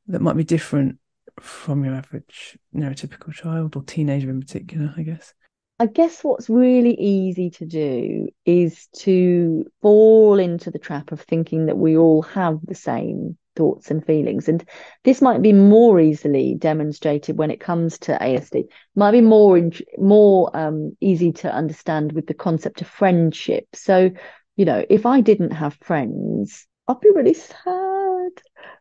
that 0.06 0.22
might 0.22 0.36
be 0.36 0.44
different 0.44 0.98
from 1.40 1.84
your 1.84 1.94
average 1.94 2.58
neurotypical 2.74 3.32
child 3.32 3.76
or 3.76 3.82
teenager 3.82 4.30
in 4.30 4.40
particular, 4.40 4.94
I 4.96 5.02
guess? 5.02 5.34
I 5.78 5.86
guess 5.86 6.24
what's 6.24 6.48
really 6.48 6.94
easy 6.94 7.50
to 7.50 7.66
do 7.66 8.28
is 8.46 8.86
to 9.00 9.66
fall 9.82 10.38
into 10.38 10.70
the 10.70 10.78
trap 10.78 11.12
of 11.12 11.20
thinking 11.20 11.66
that 11.66 11.76
we 11.76 11.98
all 11.98 12.22
have 12.22 12.60
the 12.64 12.74
same 12.74 13.36
thoughts 13.56 13.90
and 13.90 14.04
feelings. 14.04 14.48
And 14.48 14.66
this 15.04 15.20
might 15.20 15.42
be 15.42 15.52
more 15.52 16.00
easily 16.00 16.54
demonstrated 16.54 17.36
when 17.36 17.50
it 17.50 17.60
comes 17.60 17.98
to 18.00 18.16
ASD. 18.18 18.64
might 18.94 19.12
be 19.12 19.20
more 19.20 19.70
more 19.98 20.56
um, 20.56 20.96
easy 21.00 21.32
to 21.32 21.52
understand 21.52 22.12
with 22.12 22.26
the 22.26 22.34
concept 22.34 22.80
of 22.80 22.86
friendship. 22.86 23.66
So, 23.74 24.10
you 24.56 24.64
know, 24.64 24.84
if 24.88 25.04
I 25.04 25.20
didn't 25.20 25.52
have 25.52 25.74
friends, 25.82 26.66
I'd 26.88 27.00
be 27.00 27.10
really 27.10 27.34
sad. 27.34 28.05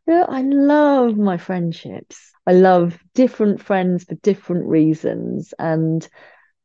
Yeah, 0.08 0.26
I 0.28 0.42
love 0.42 1.18
my 1.18 1.38
friendships. 1.38 2.32
I 2.46 2.54
love 2.54 2.98
different 3.14 3.62
friends 3.62 4.04
for 4.04 4.16
different 4.16 4.68
reasons. 4.68 5.54
And 5.58 6.08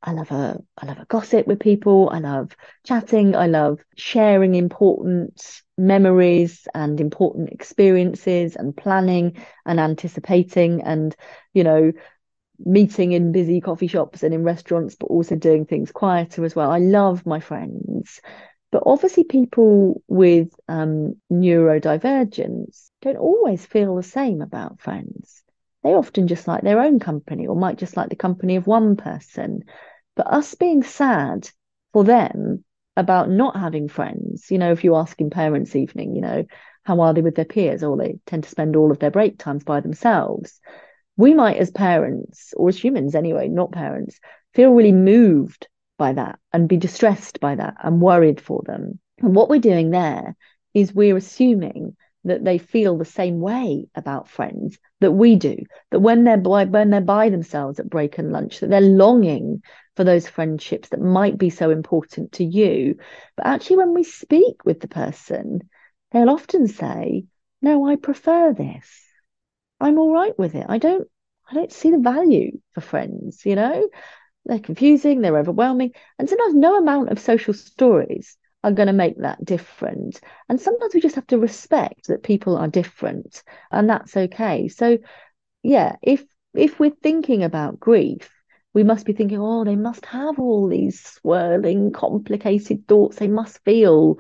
I 0.03 0.13
love 0.13 0.31
a 0.33 0.59
I 0.79 0.87
love 0.87 0.99
a 0.99 1.07
gossip 1.07 1.47
with 1.47 1.61
people. 1.61 2.11
I 2.13 2.21
love 2.21 2.57
chatting. 2.85 3.37
I 3.37 3.47
love 3.49 3.81
sharing 3.97 4.55
important 4.55 5.63
memories 5.79 6.69
and 6.75 7.01
important 7.01 7.51
experiences 7.51 8.57
and 8.57 8.77
planning 8.77 9.37
and 9.67 9.81
anticipating 9.81 10.83
and 10.83 11.17
you 11.55 11.65
know 11.65 11.93
meeting 12.65 13.13
in 13.13 13.33
busy 13.33 13.61
coffee 13.61 13.87
shops 13.87 14.23
and 14.23 14.35
in 14.35 14.45
restaurants 14.45 14.95
but 14.95 15.07
also 15.07 15.35
doing 15.35 15.65
things 15.65 15.93
quieter 15.93 16.45
as 16.45 16.55
well. 16.55 16.71
I 16.71 16.79
love 16.79 17.25
my 17.27 17.41
friends. 17.41 18.21
But 18.73 18.85
obviously, 18.87 19.25
people 19.25 20.03
with 20.07 20.55
um, 20.69 21.17
neurodivergence 21.31 22.91
don't 23.03 23.17
always 23.17 23.67
feel 23.67 23.97
the 23.97 24.03
same 24.03 24.43
about 24.43 24.81
friends. 24.81 25.43
They 25.83 25.95
often 25.95 26.29
just 26.29 26.47
like 26.47 26.63
their 26.63 26.81
own 26.81 27.01
company 27.01 27.47
or 27.47 27.57
might 27.57 27.79
just 27.79 27.97
like 27.97 28.11
the 28.11 28.17
company 28.17 28.57
of 28.57 28.67
one 28.67 28.97
person. 28.97 29.65
But 30.15 30.33
us 30.33 30.55
being 30.55 30.83
sad 30.83 31.49
for 31.93 32.05
them 32.05 32.65
about 32.97 33.31
not 33.31 33.57
having 33.57 33.89
friends, 33.89 34.51
you 34.51 34.59
know, 34.59 34.73
if 34.73 34.85
you 34.85 34.95
ask 34.95 35.21
in 35.21 35.31
parents' 35.31 35.75
evening, 35.75 36.15
you 36.15 36.21
know, 36.21 36.45
how 36.85 37.01
are 37.01 37.15
they 37.15 37.23
with 37.23 37.35
their 37.35 37.45
peers? 37.45 37.83
Or 37.83 37.97
they 37.97 38.19
tend 38.27 38.45
to 38.45 38.51
spend 38.51 38.77
all 38.77 38.91
of 38.91 38.99
their 38.99 39.11
break 39.11 39.39
times 39.39 39.65
by 39.65 39.81
themselves. 39.81 40.61
We 41.17 41.35
might, 41.35 41.57
as 41.57 41.71
parents, 41.71 42.55
or 42.57 42.69
as 42.69 42.83
humans 42.83 43.15
anyway, 43.15 43.49
not 43.49 43.73
parents, 43.73 44.21
feel 44.55 44.73
really 44.73 44.93
moved 44.93 45.69
by 46.01 46.15
that 46.15 46.39
and 46.51 46.67
be 46.67 46.79
distressed 46.79 47.41
by 47.41 47.55
that 47.55 47.75
and 47.85 48.01
worried 48.01 48.41
for 48.41 48.63
them. 48.65 48.99
And 49.19 49.37
what 49.37 49.51
we're 49.51 49.61
doing 49.61 49.91
there 49.91 50.35
is 50.73 50.95
we're 50.95 51.19
assuming 51.19 51.95
that 52.25 52.43
they 52.43 52.57
feel 52.57 52.97
the 52.97 53.05
same 53.05 53.39
way 53.39 53.87
about 53.95 54.27
friends 54.29 54.79
that 55.01 55.13
we 55.13 55.37
do 55.37 55.57
that 55.91 56.01
when 56.01 56.25
they're 56.25 56.39
by 56.39 56.65
when 56.65 56.89
they're 56.89 57.03
by 57.03 57.29
themselves 57.29 57.79
at 57.79 57.89
break 57.89 58.17
and 58.17 58.33
lunch 58.33 58.61
that 58.61 58.71
they're 58.71 58.81
longing 58.81 59.63
for 59.95 60.05
those 60.05 60.27
friendships 60.27 60.89
that 60.89 61.01
might 61.01 61.37
be 61.37 61.51
so 61.51 61.71
important 61.71 62.33
to 62.33 62.45
you. 62.45 62.97
But 63.37 63.47
actually 63.47 63.77
when 63.77 63.93
we 63.95 64.05
speak 64.05 64.65
with 64.65 64.81
the 64.81 64.89
person 64.89 65.69
they'll 66.13 66.31
often 66.31 66.67
say 66.67 67.27
no 67.61 67.87
i 67.87 67.97
prefer 67.97 68.55
this. 68.55 68.89
I'm 69.79 69.99
all 69.99 70.13
right 70.13 70.39
with 70.39 70.55
it. 70.55 70.65
I 70.67 70.79
don't 70.79 71.07
i 71.51 71.55
don't 71.55 71.73
see 71.73 71.91
the 71.91 71.99
value 71.99 72.59
for 72.73 72.81
friends 72.81 73.45
you 73.45 73.57
know 73.57 73.89
they're 74.51 74.59
confusing, 74.59 75.21
they're 75.21 75.39
overwhelming. 75.39 75.93
And 76.19 76.29
sometimes 76.29 76.55
no 76.55 76.77
amount 76.77 77.11
of 77.11 77.21
social 77.21 77.55
stories 77.55 78.37
are 78.65 78.73
going 78.73 78.89
to 78.89 78.93
make 78.93 79.17
that 79.19 79.43
different. 79.45 80.21
And 80.49 80.61
sometimes 80.61 80.93
we 80.93 81.01
just 81.01 81.15
have 81.15 81.29
to 81.29 81.39
respect 81.39 82.09
that 82.09 82.25
people 82.25 82.57
are 82.57 82.67
different 82.67 83.43
and 83.71 83.89
that's 83.89 84.17
okay. 84.17 84.67
So 84.67 84.99
yeah, 85.63 85.97
if 86.03 86.25
if 86.53 86.81
we're 86.81 86.91
thinking 86.91 87.45
about 87.45 87.79
grief, 87.79 88.29
we 88.75 88.83
must 88.83 89.07
be 89.07 89.13
thinking, 89.13 89.39
oh, 89.41 89.65
they 89.65 89.77
must 89.77 90.05
have 90.07 90.41
all 90.41 90.69
these 90.69 91.01
swirling, 91.01 91.93
complicated 91.93 92.89
thoughts. 92.89 93.17
They 93.17 93.29
must 93.29 93.63
feel 93.65 94.19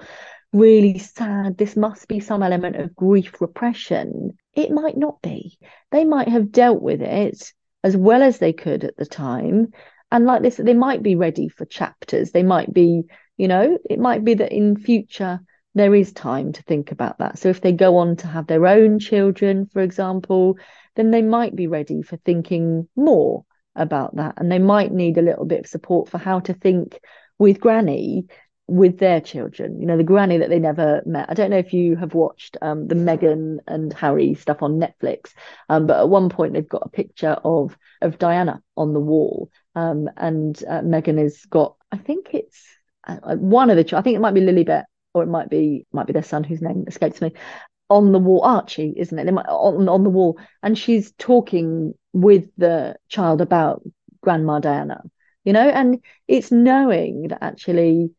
really 0.53 0.99
sad. 0.99 1.59
This 1.59 1.77
must 1.77 2.07
be 2.07 2.21
some 2.21 2.45
element 2.45 2.77
of 2.77 2.95
grief 2.95 3.41
repression. 3.41 4.39
It 4.55 4.71
might 4.71 4.97
not 4.97 5.21
be. 5.23 5.59
They 5.91 6.05
might 6.05 6.29
have 6.29 6.53
dealt 6.53 6.81
with 6.81 7.03
it 7.03 7.53
as 7.83 7.97
well 7.97 8.23
as 8.23 8.39
they 8.39 8.53
could 8.53 8.85
at 8.85 8.97
the 8.97 9.07
time 9.07 9.73
and 10.11 10.25
like 10.25 10.43
this 10.43 10.57
they 10.57 10.75
might 10.75 11.03
be 11.03 11.15
ready 11.15 11.49
for 11.49 11.65
chapters 11.65 12.33
they 12.33 12.43
might 12.43 12.73
be 12.73 13.03
you 13.37 13.49
know 13.49 13.79
it 13.89 13.99
might 13.99 14.25
be 14.25 14.35
that 14.35 14.53
in 14.53 14.77
future 14.77 15.41
there 15.75 15.95
is 15.95 16.13
time 16.13 16.53
to 16.53 16.63
think 16.63 16.91
about 16.91 17.19
that 17.19 17.39
so 17.39 17.49
if 17.49 17.61
they 17.61 17.73
go 17.73 17.97
on 17.97 18.17
to 18.17 18.27
have 18.27 18.47
their 18.47 18.67
own 18.67 18.99
children 18.99 19.67
for 19.67 19.83
example 19.83 20.57
then 20.97 21.11
they 21.11 21.23
might 21.23 21.55
be 21.55 21.67
ready 21.67 22.03
for 22.03 22.17
thinking 22.19 22.89
more 22.97 23.45
about 23.77 24.17
that 24.17 24.35
and 24.37 24.51
they 24.51 24.59
might 24.59 24.93
need 24.93 25.17
a 25.17 25.23
little 25.23 25.45
bit 25.45 25.61
of 25.61 25.67
support 25.67 26.09
for 26.09 26.19
how 26.19 26.41
to 26.41 26.53
think 26.53 26.99
with 27.39 27.61
granny 27.61 28.27
with 28.71 28.99
their 28.99 29.21
children. 29.21 29.81
You 29.81 29.87
know, 29.87 29.97
the 29.97 30.05
granny 30.05 30.39
that 30.39 30.49
they 30.49 30.61
never 30.61 31.03
met. 31.05 31.29
I 31.29 31.35
don't 31.35 31.51
know 31.51 31.59
if 31.59 31.73
you 31.73 31.97
have 31.97 32.15
watched 32.15 32.57
um, 32.63 32.87
the 32.87 32.95
Meghan 32.95 33.59
and 33.67 33.93
Harry 33.93 34.35
stuff 34.35 34.63
on 34.63 34.81
Netflix, 34.81 35.35
um, 35.69 35.87
but 35.87 35.99
at 35.99 36.09
one 36.09 36.29
point 36.29 36.55
they've 36.55 36.69
got 36.69 36.87
a 36.87 36.89
picture 36.89 37.37
of 37.45 37.77
of 38.01 38.19
Diana 38.19 38.63
on 38.77 38.95
the 38.95 39.01
wall, 39.01 39.51
um, 39.75 40.09
and 40.17 40.63
uh, 40.69 40.81
Meghan 40.81 41.19
has 41.19 41.45
got, 41.47 41.77
I 41.93 41.97
think 41.97 42.29
it's 42.33 42.65
uh, 43.07 43.37
one 43.37 43.71
of 43.71 43.77
the, 43.77 43.97
I 43.97 44.03
think 44.03 44.17
it 44.17 44.21
might 44.21 44.35
be 44.35 44.41
Lilibet 44.41 44.85
or 45.15 45.23
it 45.23 45.29
might 45.29 45.51
be 45.51 45.87
might 45.93 46.07
be 46.07 46.13
their 46.13 46.23
son 46.23 46.45
whose 46.45 46.63
name 46.63 46.85
escapes 46.87 47.21
me 47.21 47.33
on 47.89 48.13
the 48.13 48.19
wall 48.19 48.43
archie 48.45 48.95
isn't 48.97 49.19
it? 49.19 49.33
Might, 49.33 49.47
on, 49.47 49.89
on 49.89 50.05
the 50.05 50.11
wall. 50.11 50.39
And 50.63 50.79
she's 50.79 51.13
talking 51.13 51.95
with 52.13 52.45
the 52.57 52.97
child 53.09 53.41
about 53.41 53.83
grandma 54.23 54.61
diana 54.61 55.03
you 55.45 55.53
know? 55.53 55.69
And 55.69 56.03
it's 56.29 56.53
knowing 56.53 57.29
that 57.29 57.43
actually 57.43 58.11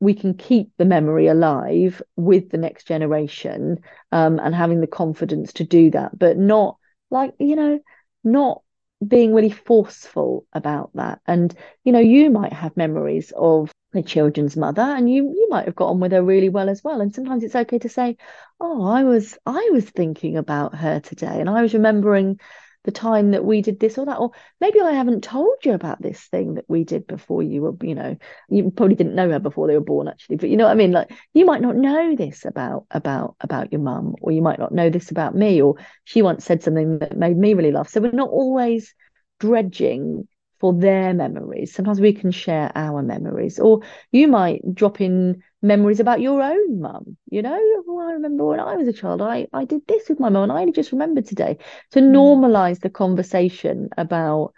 we 0.00 0.14
can 0.14 0.34
keep 0.34 0.70
the 0.76 0.84
memory 0.84 1.26
alive 1.26 2.02
with 2.16 2.50
the 2.50 2.58
next 2.58 2.86
generation 2.86 3.78
um, 4.12 4.38
and 4.38 4.54
having 4.54 4.80
the 4.80 4.86
confidence 4.86 5.54
to 5.54 5.64
do 5.64 5.90
that 5.90 6.16
but 6.18 6.36
not 6.36 6.76
like 7.10 7.32
you 7.38 7.56
know 7.56 7.78
not 8.22 8.60
being 9.06 9.34
really 9.34 9.50
forceful 9.50 10.46
about 10.52 10.90
that. 10.94 11.20
And 11.26 11.54
you 11.84 11.92
know 11.92 11.98
you 11.98 12.30
might 12.30 12.52
have 12.52 12.76
memories 12.76 13.32
of 13.36 13.72
the 13.92 14.02
children's 14.02 14.56
mother 14.56 14.82
and 14.82 15.10
you 15.10 15.24
you 15.24 15.48
might 15.50 15.64
have 15.66 15.74
got 15.74 15.88
on 15.88 16.00
with 16.00 16.12
her 16.12 16.22
really 16.22 16.48
well 16.48 16.68
as 16.68 16.82
well. 16.84 17.00
And 17.00 17.14
sometimes 17.14 17.44
it's 17.44 17.56
okay 17.56 17.78
to 17.78 17.88
say 17.88 18.16
oh 18.60 18.84
i 18.86 19.04
was 19.04 19.38
i 19.46 19.68
was 19.72 19.88
thinking 19.90 20.36
about 20.36 20.74
her 20.74 21.00
today. 21.00 21.40
And 21.40 21.48
i 21.50 21.62
was 21.62 21.74
remembering 21.74 22.40
the 22.86 22.92
time 22.92 23.32
that 23.32 23.44
we 23.44 23.60
did 23.60 23.78
this 23.78 23.98
or 23.98 24.06
that 24.06 24.18
or 24.18 24.30
maybe 24.60 24.80
i 24.80 24.92
haven't 24.92 25.22
told 25.22 25.56
you 25.64 25.74
about 25.74 26.00
this 26.00 26.20
thing 26.28 26.54
that 26.54 26.64
we 26.68 26.84
did 26.84 27.06
before 27.06 27.42
you 27.42 27.60
were 27.60 27.74
you 27.82 27.94
know 27.94 28.16
you 28.48 28.70
probably 28.70 28.94
didn't 28.94 29.14
know 29.14 29.28
her 29.28 29.38
before 29.38 29.66
they 29.66 29.74
were 29.74 29.80
born 29.80 30.08
actually 30.08 30.36
but 30.36 30.48
you 30.48 30.56
know 30.56 30.64
what 30.64 30.70
i 30.70 30.74
mean 30.74 30.92
like 30.92 31.10
you 31.34 31.44
might 31.44 31.60
not 31.60 31.76
know 31.76 32.16
this 32.16 32.44
about 32.44 32.86
about 32.90 33.36
about 33.40 33.70
your 33.70 33.80
mum 33.80 34.14
or 34.22 34.32
you 34.32 34.40
might 34.40 34.58
not 34.58 34.72
know 34.72 34.88
this 34.88 35.10
about 35.10 35.34
me 35.34 35.60
or 35.60 35.74
she 36.04 36.22
once 36.22 36.44
said 36.44 36.62
something 36.62 36.98
that 36.98 37.16
made 37.16 37.36
me 37.36 37.52
really 37.52 37.72
laugh 37.72 37.88
so 37.88 38.00
we're 38.00 38.12
not 38.12 38.30
always 38.30 38.94
dredging 39.38 40.26
for 40.58 40.72
their 40.72 41.12
memories. 41.12 41.74
Sometimes 41.74 42.00
we 42.00 42.12
can 42.12 42.30
share 42.30 42.72
our 42.74 43.02
memories, 43.02 43.58
or 43.58 43.82
you 44.10 44.26
might 44.28 44.62
drop 44.74 45.00
in 45.00 45.42
memories 45.66 46.00
about 46.00 46.20
your 46.20 46.42
own 46.42 46.80
mum. 46.80 47.16
You 47.30 47.42
know, 47.42 47.58
oh, 47.88 47.98
I 48.08 48.12
remember 48.12 48.44
when 48.44 48.60
I 48.60 48.76
was 48.76 48.88
a 48.88 48.92
child, 48.92 49.20
I, 49.22 49.46
I 49.52 49.64
did 49.64 49.82
this 49.86 50.08
with 50.08 50.20
my 50.20 50.28
mum, 50.28 50.44
and 50.44 50.52
I 50.52 50.60
only 50.60 50.72
just 50.72 50.92
remembered 50.92 51.26
today. 51.26 51.58
To 51.92 52.00
mm. 52.00 52.10
normalize 52.10 52.80
the 52.80 52.90
conversation 52.90 53.90
about 53.96 54.52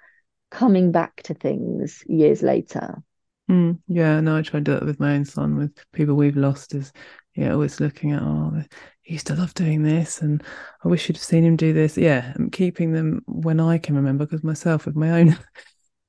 coming 0.51 0.93
back 0.93 1.23
to 1.25 1.35
things 1.35 2.03
years 2.07 2.43
later. 2.43 3.03
Mm, 3.51 3.79
yeah, 3.89 4.21
no, 4.21 4.37
I 4.37 4.43
try 4.43 4.61
to 4.61 4.65
do 4.65 4.75
that 4.75 4.85
with 4.85 5.01
my 5.01 5.15
own 5.15 5.25
son, 5.25 5.57
with 5.57 5.73
people 5.93 6.15
we've 6.15 6.37
lost. 6.37 6.75
Is 6.75 6.93
yeah, 7.35 7.53
always 7.53 7.81
looking 7.81 8.13
at 8.13 8.23
oh, 8.23 8.63
he 9.01 9.15
used 9.15 9.27
to 9.29 9.35
love 9.35 9.55
doing 9.55 9.83
this, 9.83 10.21
and 10.21 10.43
I 10.85 10.89
wish 10.89 11.09
you'd 11.09 11.17
have 11.17 11.25
seen 11.25 11.45
him 11.45 11.57
do 11.57 11.73
this. 11.73 11.97
Yeah, 11.97 12.33
I'm 12.37 12.51
keeping 12.51 12.93
them 12.93 13.23
when 13.27 13.59
I 13.59 13.79
can 13.79 13.97
remember, 13.97 14.27
because 14.27 14.45
myself 14.45 14.85
with 14.85 14.97
my 14.97 15.11
own 15.13 15.39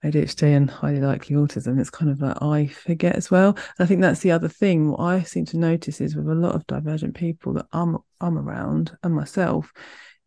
ADHD 0.04 0.56
and 0.56 0.70
highly 0.70 1.02
likely 1.02 1.36
autism, 1.36 1.80
it's 1.80 1.90
kind 1.90 2.10
of 2.10 2.22
like 2.22 2.42
I 2.42 2.68
forget 2.68 3.16
as 3.16 3.30
well. 3.30 3.50
And 3.50 3.80
I 3.80 3.86
think 3.86 4.02
that's 4.02 4.22
the 4.22 4.32
other 4.32 4.48
thing. 4.48 4.92
What 4.92 5.02
I 5.02 5.24
seem 5.24 5.46
to 5.46 5.58
notice 5.58 6.00
is 6.00 6.16
with 6.16 6.30
a 6.30 6.36
lot 6.36 6.56
of 6.56 6.66
divergent 6.68 7.16
people 7.16 7.54
that 7.54 7.68
I'm 7.74 7.98
I'm 8.22 8.38
around 8.38 8.98
and 9.04 9.14
myself, 9.14 9.74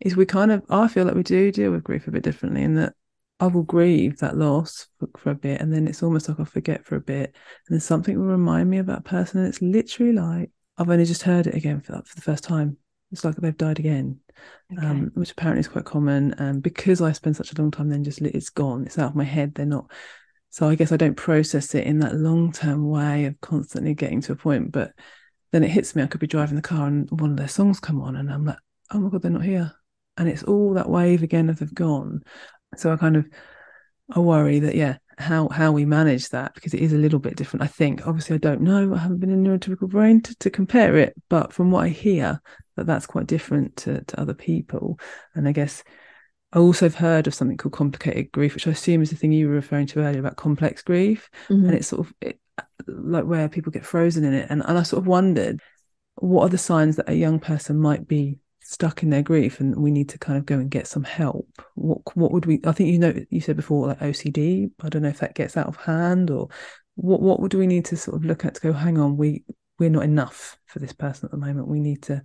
is 0.00 0.16
we 0.16 0.26
kind 0.26 0.52
of 0.52 0.62
I 0.68 0.88
feel 0.88 1.04
like 1.04 1.14
we 1.14 1.22
do 1.22 1.50
deal 1.52 1.70
with 1.70 1.84
grief 1.84 2.06
a 2.06 2.10
bit 2.10 2.22
differently 2.22 2.62
in 2.62 2.74
that 2.76 2.94
I 3.40 3.46
will 3.46 3.62
grieve 3.62 4.18
that 4.18 4.36
loss 4.36 4.86
for, 4.98 5.08
for 5.18 5.30
a 5.30 5.34
bit 5.34 5.60
and 5.60 5.72
then 5.72 5.88
it's 5.88 6.02
almost 6.02 6.28
like 6.28 6.38
I'll 6.38 6.46
forget 6.46 6.84
for 6.84 6.96
a 6.96 7.00
bit 7.00 7.34
and 7.66 7.74
then 7.74 7.80
something 7.80 8.16
will 8.16 8.26
remind 8.26 8.70
me 8.70 8.78
of 8.78 8.86
that 8.86 9.04
person 9.04 9.40
and 9.40 9.48
it's 9.48 9.60
literally 9.60 10.12
like 10.12 10.50
I've 10.78 10.88
only 10.88 11.04
just 11.04 11.22
heard 11.22 11.46
it 11.46 11.54
again 11.54 11.80
for, 11.80 12.00
for 12.04 12.14
the 12.14 12.22
first 12.22 12.44
time. 12.44 12.76
It's 13.12 13.24
like 13.24 13.36
they've 13.36 13.56
died 13.56 13.78
again 13.78 14.20
okay. 14.76 14.86
um, 14.86 15.10
which 15.14 15.32
apparently 15.32 15.60
is 15.60 15.68
quite 15.68 15.84
common. 15.84 16.34
Um, 16.38 16.60
because 16.60 17.00
I 17.00 17.12
spend 17.12 17.36
such 17.36 17.52
a 17.52 17.60
long 17.60 17.70
time, 17.70 17.88
then 17.88 18.04
just 18.04 18.20
it's 18.20 18.50
gone. 18.50 18.84
It's 18.84 18.98
out 18.98 19.10
of 19.10 19.16
my 19.16 19.24
head. 19.24 19.54
They're 19.54 19.66
not. 19.66 19.90
So 20.50 20.68
I 20.68 20.74
guess 20.74 20.92
I 20.92 20.96
don't 20.96 21.16
process 21.16 21.74
it 21.74 21.86
in 21.86 22.00
that 22.00 22.14
long 22.14 22.52
term 22.52 22.88
way 22.88 23.26
of 23.26 23.40
constantly 23.40 23.94
getting 23.94 24.20
to 24.22 24.32
a 24.32 24.36
point. 24.36 24.72
But 24.72 24.92
then 25.50 25.64
it 25.64 25.70
hits 25.70 25.94
me. 25.94 26.02
I 26.02 26.06
could 26.06 26.20
be 26.20 26.26
driving 26.26 26.56
the 26.56 26.62
car 26.62 26.86
and 26.86 27.08
one 27.10 27.30
of 27.30 27.36
their 27.36 27.48
songs 27.48 27.80
come 27.80 28.00
on, 28.00 28.16
and 28.16 28.30
I'm 28.30 28.44
like, 28.44 28.58
oh 28.90 29.00
my 29.00 29.10
god, 29.10 29.22
they're 29.22 29.30
not 29.30 29.44
here. 29.44 29.72
And 30.16 30.28
it's 30.28 30.42
all 30.42 30.74
that 30.74 30.90
wave 30.90 31.22
again 31.22 31.48
of 31.48 31.58
they've 31.58 31.74
gone. 31.74 32.22
So 32.76 32.92
I 32.92 32.96
kind 32.96 33.16
of 33.16 33.26
I 34.10 34.18
worry 34.18 34.60
that 34.60 34.74
yeah, 34.74 34.98
how 35.18 35.48
how 35.48 35.72
we 35.72 35.84
manage 35.84 36.28
that 36.30 36.54
because 36.54 36.74
it 36.74 36.80
is 36.80 36.92
a 36.92 36.98
little 36.98 37.18
bit 37.18 37.36
different. 37.36 37.62
I 37.62 37.66
think 37.66 38.06
obviously 38.06 38.34
I 38.34 38.38
don't 38.38 38.62
know. 38.62 38.94
I 38.94 38.98
haven't 38.98 39.20
been 39.20 39.30
in 39.30 39.44
neurotypical 39.44 39.88
brain 39.88 40.20
to, 40.22 40.34
to 40.36 40.50
compare 40.50 40.96
it, 40.96 41.14
but 41.28 41.52
from 41.52 41.70
what 41.70 41.84
I 41.84 41.88
hear, 41.88 42.40
that 42.76 42.86
that's 42.86 43.06
quite 43.06 43.26
different 43.26 43.76
to, 43.78 44.02
to 44.02 44.20
other 44.20 44.34
people. 44.34 44.98
And 45.34 45.48
I 45.48 45.52
guess 45.52 45.82
I 46.52 46.58
also 46.58 46.86
have 46.86 46.94
heard 46.94 47.26
of 47.26 47.34
something 47.34 47.56
called 47.56 47.72
complicated 47.72 48.32
grief, 48.32 48.54
which 48.54 48.66
I 48.66 48.72
assume 48.72 49.02
is 49.02 49.10
the 49.10 49.16
thing 49.16 49.32
you 49.32 49.48
were 49.48 49.54
referring 49.54 49.86
to 49.88 50.00
earlier 50.00 50.20
about 50.20 50.36
complex 50.36 50.82
grief, 50.82 51.30
mm-hmm. 51.48 51.66
and 51.66 51.74
it's 51.74 51.88
sort 51.88 52.06
of 52.06 52.14
it, 52.20 52.38
like 52.86 53.24
where 53.24 53.48
people 53.48 53.72
get 53.72 53.86
frozen 53.86 54.24
in 54.24 54.34
it. 54.34 54.46
And 54.50 54.62
and 54.66 54.78
I 54.78 54.82
sort 54.82 55.02
of 55.02 55.06
wondered 55.06 55.60
what 56.16 56.44
are 56.44 56.50
the 56.50 56.58
signs 56.58 56.96
that 56.96 57.08
a 57.08 57.14
young 57.14 57.40
person 57.40 57.78
might 57.78 58.06
be 58.06 58.38
stuck 58.72 59.02
in 59.02 59.10
their 59.10 59.22
grief 59.22 59.60
and 59.60 59.76
we 59.76 59.90
need 59.90 60.08
to 60.08 60.18
kind 60.18 60.38
of 60.38 60.46
go 60.46 60.56
and 60.56 60.70
get 60.70 60.86
some 60.86 61.04
help. 61.04 61.46
What 61.74 62.00
what 62.14 62.32
would 62.32 62.46
we 62.46 62.60
i 62.64 62.72
think 62.72 62.90
you 62.90 62.98
know 62.98 63.14
you 63.30 63.40
said 63.40 63.56
before 63.56 63.88
like 63.88 64.00
ocd 64.00 64.70
i 64.82 64.88
don't 64.88 65.02
know 65.02 65.08
if 65.08 65.18
that 65.18 65.34
gets 65.34 65.56
out 65.56 65.66
of 65.66 65.76
hand 65.76 66.30
or 66.30 66.48
what 66.94 67.20
what 67.20 67.40
would 67.40 67.54
we 67.54 67.66
need 67.66 67.84
to 67.86 67.96
sort 67.96 68.16
of 68.16 68.24
look 68.24 68.44
at 68.44 68.54
to 68.54 68.60
go 68.60 68.72
hang 68.72 68.98
on 68.98 69.16
we 69.16 69.44
we're 69.82 69.90
not 69.90 70.04
enough 70.04 70.56
for 70.66 70.78
this 70.78 70.92
person 70.92 71.26
at 71.26 71.32
the 71.32 71.36
moment. 71.36 71.66
We 71.66 71.80
need 71.80 72.02
to 72.02 72.22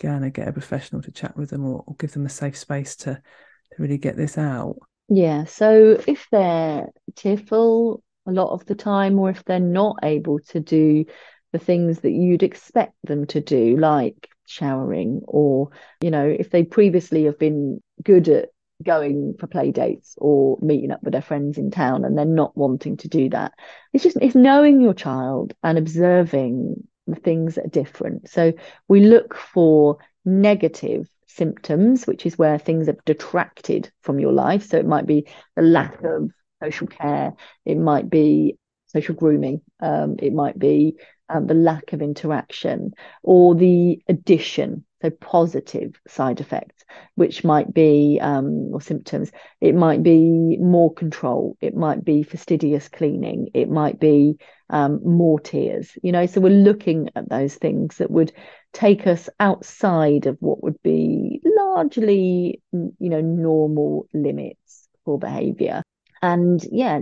go 0.00 0.10
and 0.10 0.34
get 0.34 0.48
a 0.48 0.52
professional 0.52 1.00
to 1.02 1.10
chat 1.10 1.36
with 1.36 1.50
them 1.50 1.64
or, 1.64 1.84
or 1.86 1.96
give 1.96 2.12
them 2.12 2.26
a 2.26 2.30
safe 2.30 2.58
space 2.58 2.96
to 2.96 3.14
to 3.14 3.82
really 3.82 3.98
get 3.98 4.16
this 4.16 4.36
out. 4.36 4.76
Yeah 5.08 5.44
so 5.44 5.98
if 6.06 6.26
they're 6.30 6.88
tearful 7.16 8.02
a 8.26 8.32
lot 8.32 8.52
of 8.52 8.66
the 8.66 8.74
time 8.74 9.18
or 9.18 9.30
if 9.30 9.44
they're 9.44 9.58
not 9.58 9.96
able 10.02 10.38
to 10.50 10.60
do 10.60 11.06
the 11.52 11.58
things 11.58 12.00
that 12.00 12.12
you'd 12.12 12.42
expect 12.42 12.94
them 13.04 13.26
to 13.26 13.40
do 13.40 13.76
like 13.76 14.28
showering 14.46 15.20
or 15.24 15.70
you 16.00 16.10
know 16.10 16.26
if 16.26 16.50
they 16.50 16.62
previously 16.62 17.24
have 17.24 17.38
been 17.38 17.80
good 18.02 18.28
at 18.28 18.50
going 18.82 19.34
for 19.38 19.46
play 19.46 19.70
dates 19.70 20.14
or 20.18 20.58
meeting 20.60 20.90
up 20.90 21.02
with 21.02 21.12
their 21.12 21.22
friends 21.22 21.58
in 21.58 21.70
town 21.70 22.04
and 22.04 22.16
they're 22.16 22.24
not 22.24 22.56
wanting 22.56 22.96
to 22.96 23.08
do 23.08 23.28
that. 23.30 23.52
It's 23.92 24.02
just 24.02 24.18
it's 24.20 24.34
knowing 24.34 24.80
your 24.80 24.94
child 24.94 25.54
and 25.62 25.78
observing 25.78 26.88
the 27.06 27.14
things 27.14 27.54
that 27.54 27.66
are 27.66 27.70
different. 27.70 28.28
So 28.28 28.52
we 28.88 29.00
look 29.00 29.36
for 29.36 29.98
negative 30.24 31.08
symptoms 31.26 32.06
which 32.06 32.26
is 32.26 32.36
where 32.36 32.58
things 32.58 32.86
have 32.86 33.04
detracted 33.04 33.90
from 34.02 34.18
your 34.18 34.32
life. 34.32 34.66
So 34.66 34.78
it 34.78 34.86
might 34.86 35.06
be 35.06 35.26
the 35.56 35.62
lack 35.62 36.02
of 36.02 36.30
social 36.62 36.86
care 36.86 37.32
it 37.64 37.76
might 37.76 38.08
be 38.08 38.56
social 38.86 39.14
grooming 39.14 39.60
um, 39.80 40.16
it 40.20 40.32
might 40.32 40.58
be 40.58 40.96
um, 41.32 41.46
the 41.46 41.54
lack 41.54 41.92
of 41.92 42.02
interaction 42.02 42.92
or 43.22 43.54
the 43.54 44.00
addition 44.08 44.84
so 45.02 45.10
positive 45.10 46.00
side 46.06 46.40
effects 46.40 46.84
which 47.16 47.42
might 47.42 47.74
be 47.74 48.18
um, 48.22 48.70
or 48.72 48.80
symptoms. 48.80 49.32
It 49.60 49.74
might 49.74 50.02
be 50.02 50.56
more 50.58 50.92
control. 50.94 51.56
It 51.60 51.74
might 51.74 52.04
be 52.04 52.22
fastidious 52.22 52.88
cleaning. 52.88 53.48
It 53.52 53.68
might 53.68 53.98
be 53.98 54.36
um, 54.70 55.00
more 55.04 55.40
tears 55.40 55.90
you 56.02 56.12
know? 56.12 56.26
So 56.26 56.40
we're 56.40 56.50
looking 56.50 57.10
at 57.16 57.28
those 57.28 57.54
things 57.56 57.96
that 57.96 58.10
would 58.10 58.32
take 58.72 59.06
us 59.06 59.28
outside 59.40 60.26
of 60.26 60.36
what 60.40 60.62
would 60.62 60.80
be 60.82 61.42
largely 61.44 62.62
you 62.72 63.08
know 63.10 63.20
normal 63.20 64.06
limits 64.14 64.88
for 65.04 65.18
behavior 65.18 65.82
and 66.22 66.64
yeah 66.70 67.00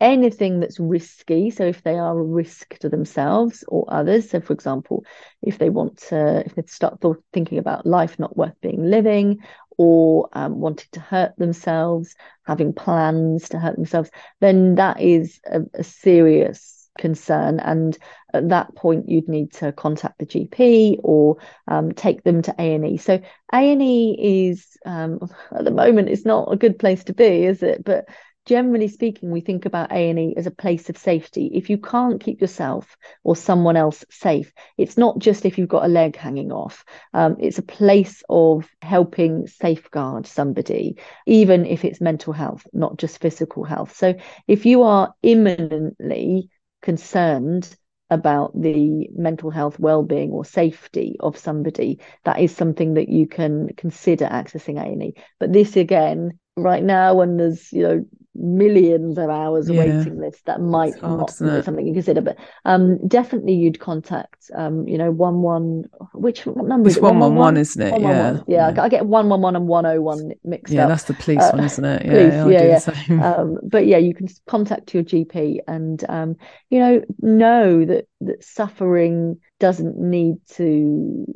anything 0.00 0.60
that's 0.60 0.78
risky 0.78 1.50
so 1.50 1.64
if 1.64 1.82
they 1.82 1.94
are 1.98 2.18
a 2.18 2.22
risk 2.22 2.78
to 2.78 2.88
themselves 2.88 3.64
or 3.66 3.86
others 3.88 4.28
so 4.30 4.40
for 4.40 4.52
example 4.52 5.04
if 5.42 5.58
they 5.58 5.70
want 5.70 5.96
to 5.96 6.42
if 6.44 6.54
they 6.54 6.62
start 6.66 7.02
thinking 7.32 7.58
about 7.58 7.86
life 7.86 8.18
not 8.18 8.36
worth 8.36 8.60
being 8.60 8.84
living 8.84 9.38
or 9.78 10.28
um, 10.32 10.60
wanting 10.60 10.88
to 10.92 11.00
hurt 11.00 11.34
themselves 11.38 12.14
having 12.44 12.72
plans 12.72 13.48
to 13.48 13.58
hurt 13.58 13.76
themselves 13.76 14.10
then 14.40 14.74
that 14.74 15.00
is 15.00 15.40
a, 15.46 15.60
a 15.74 15.82
serious 15.82 16.78
concern. 16.98 17.60
And 17.60 17.96
at 18.34 18.50
that 18.50 18.74
point 18.74 19.08
you'd 19.08 19.28
need 19.28 19.52
to 19.54 19.72
contact 19.72 20.18
the 20.18 20.26
gp 20.26 20.98
or 21.02 21.38
um, 21.66 21.92
take 21.92 22.22
them 22.24 22.42
to 22.42 22.54
a&e 22.58 22.98
so 22.98 23.22
a&e 23.54 24.48
is 24.50 24.66
um, 24.84 25.20
at 25.56 25.64
the 25.64 25.70
moment 25.70 26.10
it's 26.10 26.26
not 26.26 26.52
a 26.52 26.56
good 26.56 26.78
place 26.78 27.04
to 27.04 27.14
be 27.14 27.44
is 27.44 27.62
it? 27.62 27.82
But 27.82 28.06
generally 28.48 28.88
speaking 28.88 29.30
we 29.30 29.42
think 29.42 29.66
about 29.66 29.92
a&e 29.92 30.34
as 30.38 30.46
a 30.46 30.50
place 30.50 30.88
of 30.88 30.96
safety. 30.96 31.50
If 31.52 31.68
you 31.68 31.76
can't 31.76 32.18
keep 32.18 32.40
yourself 32.40 32.96
or 33.22 33.36
someone 33.36 33.76
else 33.76 34.06
safe 34.10 34.52
it's 34.78 34.96
not 34.96 35.18
just 35.18 35.44
if 35.44 35.58
you've 35.58 35.68
got 35.68 35.84
a 35.84 35.88
leg 35.88 36.16
hanging 36.16 36.50
off. 36.50 36.82
Um, 37.12 37.36
it's 37.38 37.58
a 37.58 37.62
place 37.62 38.22
of 38.30 38.66
helping 38.80 39.46
safeguard 39.46 40.26
somebody 40.26 40.96
even 41.26 41.66
if 41.66 41.84
it's 41.84 42.00
mental 42.00 42.32
health 42.32 42.66
not 42.72 42.96
just 42.96 43.20
physical 43.20 43.64
health. 43.64 43.94
So 43.94 44.14
if 44.46 44.64
you 44.64 44.82
are 44.82 45.14
imminently 45.22 46.48
concerned 46.80 47.68
about 48.10 48.58
the 48.58 49.08
mental 49.12 49.50
health 49.50 49.78
well-being 49.78 50.30
or 50.30 50.42
safety 50.42 51.16
of 51.20 51.36
somebody 51.36 52.00
that 52.24 52.40
is 52.40 52.56
something 52.56 52.94
that 52.94 53.10
you 53.10 53.28
can 53.28 53.68
consider 53.76 54.24
accessing 54.24 54.82
A&E 54.82 55.12
but 55.38 55.52
this 55.52 55.76
again 55.76 56.38
right 56.58 56.82
now 56.82 57.14
when 57.14 57.36
there's 57.36 57.72
you 57.72 57.82
know 57.82 58.04
millions 58.38 59.18
of 59.18 59.28
hours 59.28 59.68
yeah. 59.68 59.78
waiting 59.80 60.18
list 60.20 60.44
that 60.46 60.60
might 60.60 60.96
hard, 61.00 61.18
not 61.18 61.26
be 61.40 61.62
something 61.62 61.86
you 61.86 61.92
consider 61.92 62.20
but 62.20 62.36
um 62.64 62.96
definitely 63.08 63.52
you'd 63.52 63.80
contact 63.80 64.50
um 64.54 64.86
you 64.86 64.96
know 64.96 65.10
one 65.10 65.42
one 65.42 65.84
which 66.14 66.46
number 66.46 66.88
it's 66.88 66.98
one 66.98 67.18
one 67.18 67.34
one 67.34 67.56
isn't 67.56 67.82
it 67.82 68.00
yeah 68.00 68.38
yeah, 68.46 68.72
yeah. 68.72 68.82
I 68.82 68.88
get 68.88 69.06
one 69.06 69.28
one 69.28 69.40
one 69.40 69.56
and 69.56 69.66
101 69.66 70.32
mixed 70.44 70.72
yeah 70.72 70.82
up. 70.82 70.84
Yeah 70.84 70.88
that's 70.88 71.04
the 71.04 71.14
police 71.14 71.42
uh, 71.42 71.50
one 71.52 71.64
isn't 71.64 71.84
it 71.84 72.06
yeah 72.06 72.42
police, 72.44 72.86
yeah, 72.86 73.04
yeah. 73.08 73.34
Um, 73.34 73.58
but 73.64 73.86
yeah 73.86 73.98
you 73.98 74.14
can 74.14 74.28
contact 74.46 74.94
your 74.94 75.02
gp 75.02 75.58
and 75.66 76.04
um 76.08 76.36
you 76.70 76.78
know 76.78 77.02
know 77.20 77.84
that 77.84 78.06
that 78.20 78.44
suffering 78.44 79.40
doesn't 79.58 79.98
need 79.98 80.36
to 80.50 81.26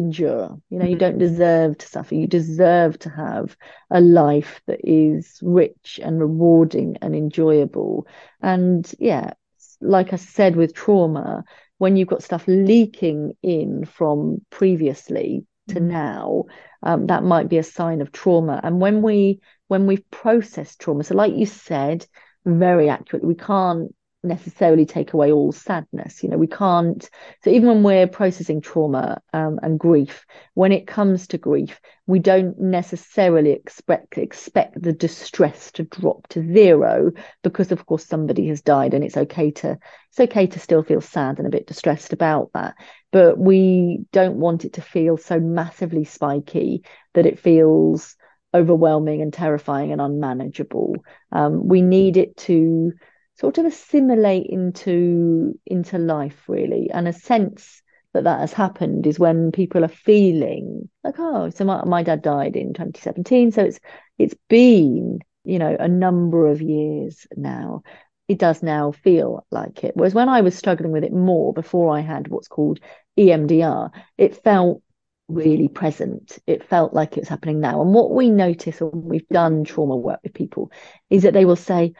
endure. 0.00 0.60
You 0.70 0.78
know, 0.78 0.86
you 0.86 0.96
don't 0.96 1.12
mm-hmm. 1.12 1.18
deserve 1.18 1.78
to 1.78 1.86
suffer. 1.86 2.14
You 2.14 2.26
deserve 2.26 2.98
to 3.00 3.10
have 3.10 3.56
a 3.90 4.00
life 4.00 4.60
that 4.66 4.80
is 4.82 5.38
rich 5.42 6.00
and 6.02 6.20
rewarding 6.20 6.96
and 7.00 7.14
enjoyable. 7.14 8.06
And 8.42 8.90
yeah, 8.98 9.34
like 9.80 10.12
I 10.12 10.16
said 10.16 10.56
with 10.56 10.74
trauma, 10.74 11.44
when 11.78 11.96
you've 11.96 12.08
got 12.08 12.22
stuff 12.22 12.44
leaking 12.46 13.32
in 13.42 13.84
from 13.84 14.44
previously 14.50 15.46
to 15.68 15.76
mm. 15.76 15.82
now, 15.82 16.44
um, 16.82 17.06
that 17.06 17.22
might 17.22 17.48
be 17.48 17.58
a 17.58 17.62
sign 17.62 18.00
of 18.00 18.12
trauma. 18.12 18.60
And 18.62 18.80
when 18.80 19.02
we 19.02 19.40
when 19.68 19.86
we've 19.86 20.10
processed 20.10 20.80
trauma, 20.80 21.04
so 21.04 21.14
like 21.14 21.34
you 21.34 21.46
said, 21.46 22.06
very 22.44 22.88
accurately, 22.88 23.28
we 23.28 23.34
can't 23.34 23.94
necessarily 24.22 24.84
take 24.84 25.12
away 25.12 25.32
all 25.32 25.52
sadness. 25.52 26.22
You 26.22 26.28
know, 26.28 26.36
we 26.36 26.46
can't. 26.46 27.08
So 27.42 27.50
even 27.50 27.68
when 27.68 27.82
we're 27.82 28.06
processing 28.06 28.60
trauma 28.60 29.20
um, 29.32 29.58
and 29.62 29.78
grief, 29.78 30.26
when 30.54 30.72
it 30.72 30.86
comes 30.86 31.26
to 31.28 31.38
grief, 31.38 31.80
we 32.06 32.18
don't 32.18 32.58
necessarily 32.58 33.52
expect 33.52 34.18
expect 34.18 34.80
the 34.82 34.92
distress 34.92 35.72
to 35.72 35.84
drop 35.84 36.28
to 36.28 36.42
zero 36.52 37.12
because, 37.42 37.72
of 37.72 37.86
course, 37.86 38.04
somebody 38.04 38.48
has 38.48 38.60
died, 38.60 38.94
and 38.94 39.04
it's 39.04 39.16
okay 39.16 39.50
to 39.52 39.78
it's 40.10 40.20
okay 40.20 40.46
to 40.46 40.58
still 40.58 40.82
feel 40.82 41.00
sad 41.00 41.38
and 41.38 41.46
a 41.46 41.50
bit 41.50 41.66
distressed 41.66 42.12
about 42.12 42.50
that. 42.54 42.74
But 43.12 43.38
we 43.38 44.04
don't 44.12 44.36
want 44.36 44.64
it 44.64 44.74
to 44.74 44.82
feel 44.82 45.16
so 45.16 45.40
massively 45.40 46.04
spiky 46.04 46.84
that 47.14 47.26
it 47.26 47.38
feels 47.38 48.16
overwhelming 48.52 49.22
and 49.22 49.32
terrifying 49.32 49.92
and 49.92 50.00
unmanageable. 50.00 50.96
Um, 51.32 51.68
we 51.68 51.82
need 51.82 52.16
it 52.16 52.36
to 52.38 52.92
sort 53.40 53.58
of 53.58 53.64
assimilate 53.64 54.46
into 54.46 55.58
into 55.66 55.98
life 55.98 56.44
really. 56.46 56.90
And 56.92 57.08
a 57.08 57.12
sense 57.12 57.82
that 58.12 58.24
that 58.24 58.40
has 58.40 58.52
happened 58.52 59.06
is 59.06 59.18
when 59.18 59.52
people 59.52 59.84
are 59.84 59.88
feeling 59.88 60.88
like 61.04 61.14
oh 61.18 61.48
so 61.50 61.64
my, 61.64 61.84
my 61.84 62.02
dad 62.02 62.22
died 62.22 62.56
in 62.56 62.74
2017 62.74 63.52
so 63.52 63.62
it's 63.62 63.78
it's 64.18 64.34
been 64.48 65.20
you 65.44 65.58
know 65.60 65.76
a 65.78 65.88
number 65.88 66.48
of 66.48 66.60
years 66.60 67.26
now. 67.36 67.82
It 68.28 68.38
does 68.38 68.62
now 68.62 68.92
feel 68.92 69.44
like 69.50 69.82
it. 69.82 69.96
Whereas 69.96 70.14
when 70.14 70.28
i 70.28 70.40
was 70.40 70.56
struggling 70.56 70.92
with 70.92 71.04
it 71.04 71.12
more 71.12 71.52
before 71.52 71.96
i 71.96 72.00
had 72.00 72.28
what's 72.28 72.48
called 72.48 72.80
emdr 73.18 73.90
it 74.18 74.42
felt 74.42 74.82
really 75.28 75.68
present. 75.68 76.38
It 76.46 76.68
felt 76.68 76.92
like 76.92 77.16
it's 77.16 77.28
happening 77.28 77.60
now. 77.60 77.80
And 77.80 77.94
what 77.94 78.10
we 78.10 78.30
notice 78.30 78.80
when 78.80 79.04
we've 79.04 79.28
done 79.28 79.64
trauma 79.64 79.96
work 79.96 80.20
with 80.22 80.34
people 80.34 80.72
is 81.08 81.22
that 81.22 81.34
they 81.34 81.44
will 81.44 81.56
say 81.56 81.94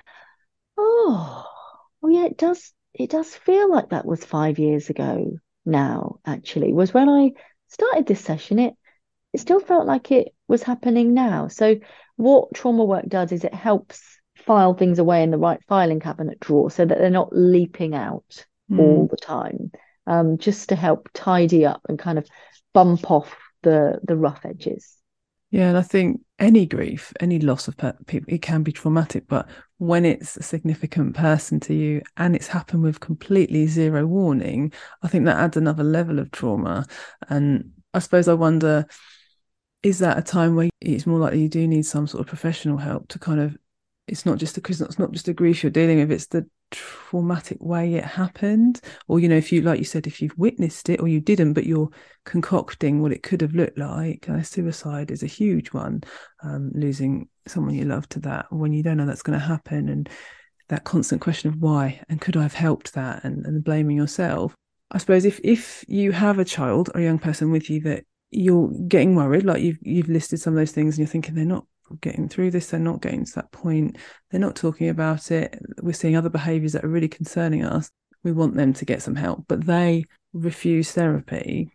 oh, 1.01 1.47
oh 2.03 2.09
yeah, 2.09 2.27
it 2.27 2.37
does. 2.37 2.73
It 2.95 3.11
does 3.11 3.35
feel 3.35 3.71
like 3.71 3.91
that 3.91 4.07
was 4.07 4.25
five 4.25 4.59
years 4.59 4.91
ago 4.91 5.33
now. 5.65 6.21
Actually, 6.27 6.73
was 6.73 6.93
when 6.93 7.09
I 7.09 7.33
started 7.69 8.07
this 8.07 8.21
session. 8.21 8.59
It 8.59 8.75
it 9.33 9.41
still 9.41 9.61
felt 9.61 9.87
like 9.87 10.11
it 10.11 10.35
was 10.49 10.63
happening 10.63 11.15
now. 11.15 11.49
So 11.49 11.77
what 12.17 12.53
trauma 12.55 12.85
work 12.85 13.07
does 13.09 13.33
is 13.33 13.45
it 13.45 13.55
helps 13.55 14.03
file 14.37 14.75
things 14.75 14.99
away 14.99 15.23
in 15.23 15.31
the 15.31 15.39
right 15.39 15.61
filing 15.69 16.01
cabinet 16.01 16.41
drawer 16.41 16.71
so 16.71 16.85
that 16.85 16.99
they're 16.99 17.11
not 17.11 17.33
leaping 17.33 17.95
out 17.95 18.45
mm. 18.71 18.79
all 18.79 19.07
the 19.09 19.17
time. 19.17 19.71
Um, 20.07 20.39
just 20.39 20.71
to 20.71 20.77
help 20.77 21.09
tidy 21.15 21.65
up 21.65 21.83
and 21.89 21.99
kind 21.99 22.19
of 22.19 22.27
bump 22.75 23.11
off 23.11 23.37
the 23.63 24.01
the 24.03 24.17
rough 24.17 24.45
edges. 24.45 25.00
Yeah, 25.51 25.69
and 25.69 25.79
I 25.79 25.83
think 25.83 26.21
any 26.39 26.65
grief, 26.65 27.13
any 27.19 27.41
loss 27.41 27.67
of 27.67 27.77
people, 28.07 28.33
it 28.33 28.41
can 28.41 28.63
be 28.63 28.71
traumatic. 28.71 29.27
But 29.27 29.49
when 29.79 30.05
it's 30.05 30.37
a 30.37 30.43
significant 30.45 31.17
person 31.17 31.59
to 31.61 31.75
you 31.75 32.03
and 32.17 32.37
it's 32.37 32.47
happened 32.47 32.83
with 32.83 33.01
completely 33.01 33.67
zero 33.67 34.07
warning, 34.07 34.73
I 35.03 35.09
think 35.09 35.25
that 35.25 35.39
adds 35.39 35.57
another 35.57 35.83
level 35.83 36.21
of 36.21 36.31
trauma. 36.31 36.87
And 37.29 37.73
I 37.93 37.99
suppose 37.99 38.29
I 38.29 38.35
wonder, 38.35 38.87
is 39.83 39.99
that 39.99 40.19
a 40.19 40.23
time 40.23 40.55
where 40.55 40.71
it's 40.81 41.07
more 41.07 41.19
likely 41.19 41.43
you 41.43 41.49
do 41.49 41.67
need 41.67 41.87
some 41.87 42.07
sort 42.07 42.21
of 42.21 42.29
professional 42.29 42.77
help 42.77 43.09
to 43.09 43.19
kind 43.19 43.41
of 43.41 43.57
it's 44.07 44.27
not 44.27 44.39
just 44.39 44.55
because 44.55 44.81
it's 44.81 44.99
not 44.99 45.13
just 45.13 45.27
the 45.27 45.33
grief 45.33 45.63
you're 45.63 45.71
dealing 45.71 45.99
with 45.99 46.11
it's 46.11 46.27
the 46.27 46.47
traumatic 46.71 47.59
way 47.61 47.95
it 47.95 48.05
happened 48.05 48.81
or 49.09 49.19
you 49.19 49.29
know 49.29 49.37
if 49.37 49.51
you 49.51 49.61
like 49.63 49.79
you 49.79 49.85
said 49.85 50.07
if 50.07 50.23
you've 50.23 50.37
witnessed 50.37 50.89
it 50.89 51.01
or 51.01 51.09
you 51.09 51.21
didn't 51.21 51.53
but 51.53 51.67
you're 51.67 51.91
concocting 52.25 53.03
what 53.03 53.13
it 53.13 53.23
could 53.23 53.41
have 53.41 53.55
looked 53.55 53.79
like 53.79 54.29
uh, 54.29 54.43
suicide 54.43 55.11
is 55.11 55.23
a 55.23 55.27
huge 55.27 55.73
one 55.73 56.03
um, 56.43 56.71
losing 56.75 57.29
someone 57.47 57.75
you 57.75 57.85
love 57.85 58.09
to 58.09 58.21
that 58.21 58.47
when 58.51 58.73
you 58.73 58.83
don't 58.83 58.97
know 58.97 59.07
that's 59.07 59.23
going 59.23 59.39
to 59.39 59.45
happen 59.45 59.89
and 59.89 60.09
that 60.69 60.85
constant 60.85 61.21
question 61.21 61.51
of 61.51 61.57
why 61.61 62.01
and 62.09 62.21
could 62.21 62.37
i 62.37 62.43
have 62.43 62.55
helped 62.55 62.95
that 62.95 63.25
and, 63.25 63.45
and 63.45 63.65
blaming 63.65 63.97
yourself. 63.97 64.55
I 64.93 64.99
suppose 64.99 65.25
if 65.25 65.41
if 65.45 65.85
you 65.89 66.13
have 66.13 66.39
a 66.39 66.45
child 66.45 66.91
or 66.95 67.01
a 67.01 67.05
young 67.05 67.19
person 67.19 67.51
with 67.51 67.71
you 67.71 67.81
that 67.83 68.05
you're 68.31 68.71
getting 68.89 69.15
worried 69.15 69.45
like 69.45 69.63
you've 69.63 69.79
you've 69.83 70.09
listed 70.09 70.41
some 70.41 70.55
of 70.55 70.59
those 70.59 70.73
things 70.73 70.95
and 70.95 70.99
you're 71.01 71.11
thinking 71.11 71.35
they're 71.35 71.45
not 71.45 71.67
getting 72.01 72.29
through 72.29 72.51
this. 72.51 72.69
They're 72.69 72.81
not 72.81 73.01
getting 73.01 73.25
to 73.25 73.35
that 73.37 73.53
point. 73.53 73.99
They're 74.31 74.41
not 74.41 74.57
talking 74.57 74.89
about 74.89 75.31
it. 75.31 75.59
We're 75.83 75.93
seeing 75.93 76.17
other 76.17 76.29
behaviors 76.29 76.73
that 76.73 76.85
are 76.85 76.89
really 76.89 77.09
concerning 77.09 77.65
us. 77.65 77.91
We 78.23 78.33
want 78.33 78.55
them 78.55 78.73
to 78.75 78.85
get 78.85 79.03
some 79.03 79.17
help, 79.17 79.45
but 79.49 79.65
they 79.65 80.05
refuse 80.33 80.93
therapy. 80.93 81.73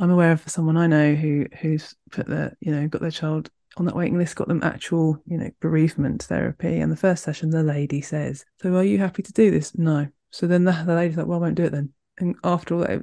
I'm 0.00 0.10
aware 0.10 0.32
of 0.32 0.48
someone 0.48 0.76
I 0.76 0.86
know 0.86 1.14
who 1.14 1.46
who's 1.60 1.94
put 2.10 2.26
their, 2.26 2.56
you 2.60 2.72
know, 2.74 2.88
got 2.88 3.00
their 3.00 3.10
child 3.10 3.50
on 3.76 3.84
that 3.86 3.96
waiting 3.96 4.18
list, 4.18 4.36
got 4.36 4.48
them 4.48 4.62
actual, 4.62 5.18
you 5.26 5.36
know, 5.36 5.50
bereavement 5.60 6.22
therapy. 6.22 6.80
And 6.80 6.90
the 6.90 6.96
first 6.96 7.22
session, 7.22 7.50
the 7.50 7.62
lady 7.62 8.00
says, 8.00 8.44
So 8.62 8.74
are 8.74 8.84
you 8.84 8.98
happy 8.98 9.22
to 9.22 9.32
do 9.32 9.50
this? 9.50 9.76
No. 9.76 10.08
So 10.30 10.46
then 10.46 10.64
the, 10.64 10.72
the 10.86 10.94
lady's 10.94 11.16
like, 11.16 11.26
Well, 11.26 11.38
I 11.38 11.42
won't 11.42 11.54
do 11.56 11.64
it 11.64 11.72
then. 11.72 11.92
And 12.18 12.36
after 12.42 12.74
all 12.74 12.80
that, 12.80 13.02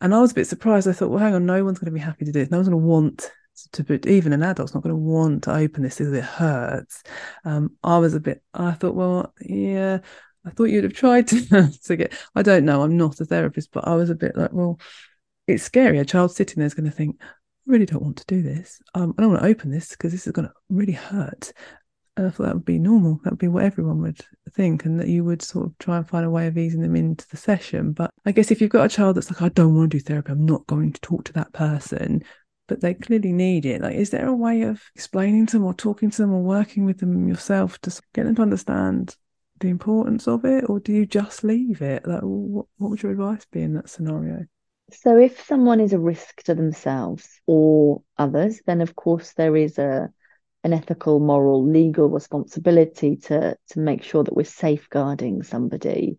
and 0.00 0.14
I 0.14 0.20
was 0.20 0.32
a 0.32 0.34
bit 0.34 0.46
surprised. 0.46 0.88
I 0.88 0.92
thought, 0.92 1.10
well, 1.10 1.18
hang 1.18 1.34
on, 1.34 1.46
no 1.46 1.62
one's 1.64 1.78
going 1.78 1.92
to 1.92 1.92
be 1.92 2.00
happy 2.00 2.24
to 2.24 2.32
do 2.32 2.40
this. 2.40 2.50
No 2.50 2.56
one's 2.56 2.68
going 2.68 2.80
to 2.80 2.86
want 2.86 3.30
to 3.72 3.84
put 3.84 4.06
even 4.06 4.32
an 4.32 4.42
adult's 4.42 4.74
not 4.74 4.82
going 4.82 4.94
to 4.94 5.00
want 5.00 5.44
to 5.44 5.54
open 5.54 5.82
this 5.82 5.98
because 5.98 6.12
it 6.12 6.24
hurts. 6.24 7.02
Um, 7.44 7.76
I 7.82 7.98
was 7.98 8.14
a 8.14 8.20
bit. 8.20 8.42
I 8.54 8.72
thought, 8.72 8.94
well, 8.94 9.34
yeah, 9.40 9.98
I 10.44 10.50
thought 10.50 10.64
you'd 10.64 10.84
have 10.84 10.92
tried 10.92 11.26
to 11.28 11.70
to 11.84 11.96
get. 11.96 12.12
I 12.34 12.42
don't 12.42 12.64
know. 12.64 12.82
I'm 12.82 12.96
not 12.96 13.20
a 13.20 13.24
therapist, 13.24 13.72
but 13.72 13.86
I 13.86 13.94
was 13.94 14.10
a 14.10 14.14
bit 14.14 14.36
like, 14.36 14.52
well, 14.52 14.80
it's 15.46 15.64
scary. 15.64 15.98
A 15.98 16.04
child 16.04 16.32
sitting 16.32 16.56
there 16.60 16.66
is 16.66 16.74
going 16.74 16.90
to 16.90 16.96
think, 16.96 17.16
I 17.20 17.26
really 17.66 17.86
don't 17.86 18.02
want 18.02 18.16
to 18.18 18.24
do 18.26 18.42
this. 18.42 18.80
Um, 18.94 19.14
I 19.16 19.22
don't 19.22 19.32
want 19.32 19.42
to 19.42 19.48
open 19.48 19.70
this 19.70 19.90
because 19.90 20.12
this 20.12 20.26
is 20.26 20.32
going 20.32 20.48
to 20.48 20.54
really 20.68 20.92
hurt. 20.92 21.52
And 22.16 22.26
I 22.26 22.30
thought 22.30 22.46
that 22.46 22.54
would 22.54 22.64
be 22.64 22.78
normal. 22.78 23.20
That 23.22 23.30
would 23.30 23.38
be 23.38 23.48
what 23.48 23.64
everyone 23.64 24.02
would 24.02 24.20
think, 24.52 24.84
and 24.84 24.98
that 25.00 25.08
you 25.08 25.24
would 25.24 25.42
sort 25.42 25.66
of 25.66 25.78
try 25.78 25.96
and 25.96 26.08
find 26.08 26.26
a 26.26 26.30
way 26.30 26.46
of 26.48 26.58
easing 26.58 26.82
them 26.82 26.96
into 26.96 27.26
the 27.28 27.36
session. 27.36 27.92
But 27.92 28.10
I 28.26 28.32
guess 28.32 28.50
if 28.50 28.60
you've 28.60 28.70
got 28.70 28.86
a 28.86 28.94
child 28.94 29.16
that's 29.16 29.30
like, 29.30 29.42
I 29.42 29.48
don't 29.48 29.74
want 29.76 29.92
to 29.92 29.98
do 29.98 30.02
therapy, 30.02 30.32
I'm 30.32 30.44
not 30.44 30.66
going 30.66 30.92
to 30.92 31.00
talk 31.00 31.24
to 31.24 31.32
that 31.34 31.52
person, 31.52 32.22
but 32.70 32.80
they 32.80 32.94
clearly 32.94 33.32
need 33.32 33.66
it. 33.66 33.82
Like, 33.82 33.96
is 33.96 34.10
there 34.10 34.28
a 34.28 34.34
way 34.34 34.62
of 34.62 34.80
explaining 34.94 35.46
to 35.46 35.56
them 35.56 35.64
or 35.64 35.74
talking 35.74 36.08
to 36.08 36.22
them 36.22 36.32
or 36.32 36.40
working 36.40 36.84
with 36.84 36.98
them 36.98 37.26
yourself 37.26 37.80
to 37.80 38.00
get 38.14 38.26
them 38.26 38.36
to 38.36 38.42
understand 38.42 39.16
the 39.58 39.66
importance 39.66 40.28
of 40.28 40.44
it, 40.44 40.70
or 40.70 40.78
do 40.78 40.92
you 40.92 41.04
just 41.04 41.42
leave 41.42 41.82
it? 41.82 42.06
Like, 42.06 42.20
what, 42.22 42.66
what 42.78 42.90
would 42.90 43.02
your 43.02 43.10
advice 43.10 43.44
be 43.50 43.62
in 43.62 43.74
that 43.74 43.90
scenario? 43.90 44.46
So, 44.92 45.18
if 45.18 45.44
someone 45.44 45.80
is 45.80 45.92
a 45.92 45.98
risk 45.98 46.44
to 46.44 46.54
themselves 46.54 47.40
or 47.44 48.02
others, 48.16 48.60
then 48.66 48.80
of 48.80 48.94
course 48.94 49.32
there 49.32 49.56
is 49.56 49.76
a 49.78 50.08
an 50.62 50.72
ethical, 50.72 51.18
moral, 51.18 51.66
legal 51.66 52.08
responsibility 52.08 53.16
to 53.16 53.56
to 53.70 53.80
make 53.80 54.04
sure 54.04 54.22
that 54.22 54.36
we're 54.36 54.44
safeguarding 54.44 55.42
somebody. 55.42 56.18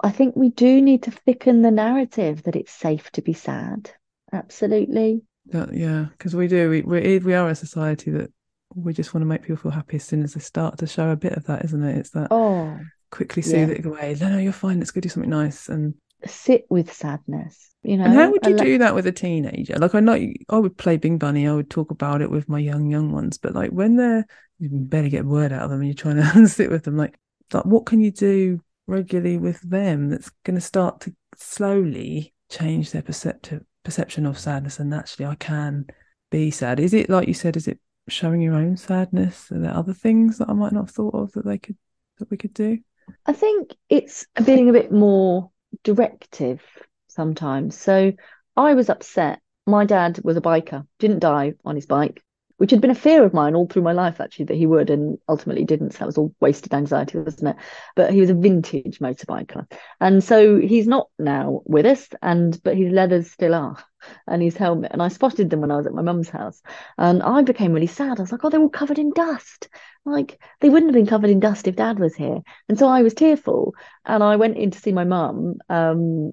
I 0.00 0.10
think 0.10 0.36
we 0.36 0.50
do 0.50 0.80
need 0.80 1.02
to 1.02 1.10
thicken 1.10 1.62
the 1.62 1.72
narrative 1.72 2.44
that 2.44 2.54
it's 2.54 2.72
safe 2.72 3.10
to 3.12 3.22
be 3.22 3.32
sad. 3.32 3.90
Absolutely. 4.32 5.22
That, 5.48 5.72
yeah, 5.72 6.06
because 6.12 6.34
we 6.34 6.48
do. 6.48 6.70
We, 6.70 6.82
we 6.82 7.16
eh, 7.16 7.20
we 7.22 7.34
are 7.34 7.48
a 7.48 7.54
society 7.54 8.10
that 8.10 8.30
we 8.74 8.92
just 8.92 9.14
want 9.14 9.22
to 9.22 9.26
make 9.26 9.42
people 9.42 9.56
feel 9.56 9.70
happy 9.70 9.96
as 9.96 10.04
soon 10.04 10.22
as 10.22 10.34
they 10.34 10.40
start 10.40 10.78
to 10.78 10.86
show 10.86 11.10
a 11.10 11.16
bit 11.16 11.32
of 11.32 11.44
that, 11.46 11.64
isn't 11.64 11.82
it? 11.82 11.98
It's 11.98 12.10
that 12.10 12.28
oh 12.30 12.78
quickly 13.10 13.42
soothe 13.42 13.70
yeah. 13.70 13.76
it 13.76 13.86
away. 13.86 14.16
No, 14.20 14.28
no, 14.28 14.38
you're 14.38 14.52
fine. 14.52 14.78
Let's 14.78 14.90
go 14.90 15.00
do 15.00 15.08
something 15.08 15.30
nice 15.30 15.68
and 15.68 15.94
sit 16.26 16.66
with 16.68 16.92
sadness. 16.92 17.70
You 17.82 17.96
know. 17.96 18.04
And 18.04 18.14
how 18.14 18.30
would 18.30 18.44
you 18.44 18.56
do 18.56 18.78
that 18.78 18.94
with 18.94 19.06
a 19.06 19.12
teenager? 19.12 19.76
Like 19.76 19.94
I 19.94 20.00
know 20.00 20.20
I 20.48 20.58
would 20.58 20.76
play 20.76 20.96
Bing 20.96 21.18
Bunny. 21.18 21.48
I 21.48 21.54
would 21.54 21.70
talk 21.70 21.90
about 21.90 22.20
it 22.20 22.30
with 22.30 22.48
my 22.48 22.58
young 22.58 22.90
young 22.90 23.12
ones, 23.12 23.38
but 23.38 23.54
like 23.54 23.70
when 23.70 23.96
they're 23.96 24.26
you 24.58 24.68
better 24.72 25.08
get 25.08 25.24
a 25.24 25.28
word 25.28 25.52
out 25.52 25.62
of 25.62 25.70
them 25.70 25.80
and 25.80 25.88
you're 25.88 25.94
trying 25.94 26.16
to 26.16 26.48
sit 26.48 26.70
with 26.70 26.84
them, 26.84 26.96
like 26.96 27.18
like 27.52 27.64
what 27.64 27.86
can 27.86 28.00
you 28.00 28.10
do 28.10 28.60
regularly 28.86 29.38
with 29.38 29.60
them 29.62 30.08
that's 30.08 30.30
going 30.44 30.56
to 30.56 30.60
start 30.60 31.00
to 31.02 31.14
slowly 31.36 32.34
change 32.50 32.90
their 32.90 33.02
perceptive 33.02 33.62
perception 33.88 34.26
of 34.26 34.38
sadness 34.38 34.80
and 34.80 34.92
actually 34.92 35.24
I 35.24 35.34
can 35.36 35.86
be 36.30 36.50
sad. 36.50 36.78
Is 36.78 36.92
it 36.92 37.08
like 37.08 37.26
you 37.26 37.32
said, 37.32 37.56
is 37.56 37.66
it 37.66 37.78
showing 38.06 38.42
your 38.42 38.52
own 38.52 38.76
sadness? 38.76 39.50
Are 39.50 39.58
there 39.58 39.72
other 39.72 39.94
things 39.94 40.36
that 40.36 40.50
I 40.50 40.52
might 40.52 40.72
not 40.72 40.88
have 40.88 40.90
thought 40.90 41.14
of 41.14 41.32
that 41.32 41.46
they 41.46 41.56
could 41.56 41.78
that 42.18 42.30
we 42.30 42.36
could 42.36 42.52
do? 42.52 42.76
I 43.24 43.32
think 43.32 43.74
it's 43.88 44.26
being 44.44 44.68
a 44.68 44.74
bit 44.74 44.92
more 44.92 45.50
directive 45.84 46.60
sometimes. 47.06 47.78
So 47.78 48.12
I 48.58 48.74
was 48.74 48.90
upset. 48.90 49.40
My 49.66 49.86
dad 49.86 50.20
was 50.22 50.36
a 50.36 50.42
biker, 50.42 50.86
didn't 50.98 51.20
die 51.20 51.54
on 51.64 51.74
his 51.74 51.86
bike, 51.86 52.22
which 52.58 52.70
had 52.70 52.80
been 52.80 52.90
a 52.90 52.94
fear 52.94 53.24
of 53.24 53.32
mine 53.32 53.54
all 53.54 53.66
through 53.66 53.82
my 53.82 53.92
life, 53.92 54.20
actually, 54.20 54.44
that 54.46 54.56
he 54.56 54.66
would, 54.66 54.90
and 54.90 55.18
ultimately 55.28 55.64
didn't. 55.64 55.92
So 55.92 55.98
that 56.00 56.06
was 56.06 56.18
all 56.18 56.34
wasted 56.40 56.74
anxiety, 56.74 57.18
wasn't 57.18 57.56
it? 57.56 57.64
But 57.96 58.12
he 58.12 58.20
was 58.20 58.30
a 58.30 58.34
vintage 58.34 58.98
motorbiker. 58.98 59.66
And 60.00 60.22
so 60.22 60.58
he's 60.58 60.86
not 60.86 61.08
now 61.18 61.62
with 61.64 61.86
us, 61.86 62.08
and 62.20 62.60
but 62.62 62.76
his 62.76 62.92
leathers 62.92 63.30
still 63.30 63.54
are 63.54 63.78
and 64.26 64.42
his 64.42 64.56
helmet. 64.56 64.92
And 64.92 65.02
I 65.02 65.08
spotted 65.08 65.50
them 65.50 65.60
when 65.60 65.70
I 65.70 65.76
was 65.76 65.86
at 65.86 65.94
my 65.94 66.02
mum's 66.02 66.28
house. 66.28 66.60
And 66.96 67.22
I 67.22 67.42
became 67.42 67.72
really 67.72 67.86
sad. 67.86 68.18
I 68.18 68.22
was 68.22 68.32
like, 68.32 68.44
oh, 68.44 68.50
they're 68.50 68.60
all 68.60 68.68
covered 68.68 68.98
in 68.98 69.10
dust. 69.10 69.68
Like 70.04 70.40
they 70.60 70.68
wouldn't 70.68 70.90
have 70.90 70.98
been 70.98 71.10
covered 71.10 71.30
in 71.30 71.40
dust 71.40 71.68
if 71.68 71.76
dad 71.76 71.98
was 71.98 72.14
here. 72.14 72.40
And 72.68 72.78
so 72.78 72.88
I 72.88 73.02
was 73.02 73.14
tearful. 73.14 73.74
And 74.04 74.22
I 74.22 74.36
went 74.36 74.56
in 74.56 74.70
to 74.70 74.78
see 74.78 74.92
my 74.92 75.04
mum. 75.04 75.56
Um, 75.68 76.32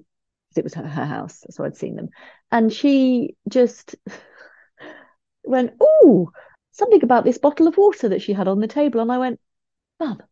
it 0.56 0.64
was 0.64 0.74
her, 0.74 0.86
her 0.86 1.04
house, 1.04 1.44
so 1.50 1.64
I'd 1.64 1.76
seen 1.76 1.96
them. 1.96 2.08
And 2.50 2.72
she 2.72 3.36
just 3.48 3.94
went, 5.46 5.74
Oh, 5.80 6.30
something 6.72 7.02
about 7.02 7.24
this 7.24 7.38
bottle 7.38 7.66
of 7.66 7.76
water 7.76 8.10
that 8.10 8.22
she 8.22 8.32
had 8.32 8.48
on 8.48 8.60
the 8.60 8.68
table. 8.68 9.00
And 9.00 9.10
I 9.10 9.18
went, 9.18 9.40
Mum, 10.00 10.22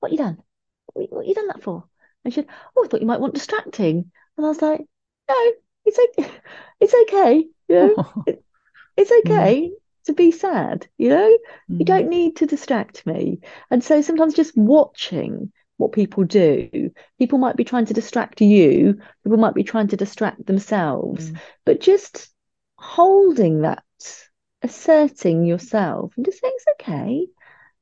what 0.00 0.12
you 0.12 0.18
done? 0.18 0.38
What, 0.92 1.12
what 1.12 1.26
you 1.26 1.34
done 1.34 1.48
that 1.48 1.62
for? 1.62 1.84
And 2.24 2.32
she 2.32 2.40
said, 2.40 2.48
Oh, 2.76 2.84
I 2.84 2.88
thought 2.88 3.00
you 3.00 3.06
might 3.06 3.20
want 3.20 3.34
distracting. 3.34 4.10
And 4.36 4.46
I 4.46 4.48
was 4.48 4.62
like, 4.62 4.80
No, 5.28 5.52
it's 5.84 5.98
okay. 5.98 6.30
It's 6.80 6.94
okay. 6.94 7.44
You 7.68 7.76
know, 7.76 8.12
it, 8.26 8.42
it's 8.96 9.12
okay 9.12 9.70
mm. 9.70 10.04
to 10.06 10.14
be 10.14 10.30
sad. 10.30 10.88
You 10.96 11.10
know, 11.10 11.38
mm. 11.70 11.78
you 11.78 11.84
don't 11.84 12.08
need 12.08 12.36
to 12.36 12.46
distract 12.46 13.04
me. 13.06 13.40
And 13.70 13.84
so 13.84 14.00
sometimes 14.00 14.32
just 14.32 14.56
watching 14.56 15.52
what 15.76 15.92
people 15.92 16.24
do, 16.24 16.90
people 17.18 17.38
might 17.38 17.56
be 17.56 17.64
trying 17.64 17.86
to 17.86 17.94
distract 17.94 18.40
you, 18.40 19.00
people 19.24 19.38
might 19.38 19.54
be 19.54 19.64
trying 19.64 19.88
to 19.88 19.96
distract 19.96 20.46
themselves, 20.46 21.30
mm. 21.30 21.38
but 21.64 21.80
just 21.80 22.28
holding 22.76 23.62
that, 23.62 23.82
asserting 24.62 25.44
yourself 25.44 26.12
and 26.16 26.24
just 26.24 26.40
saying 26.40 26.52
it's 26.56 26.80
okay. 26.80 27.26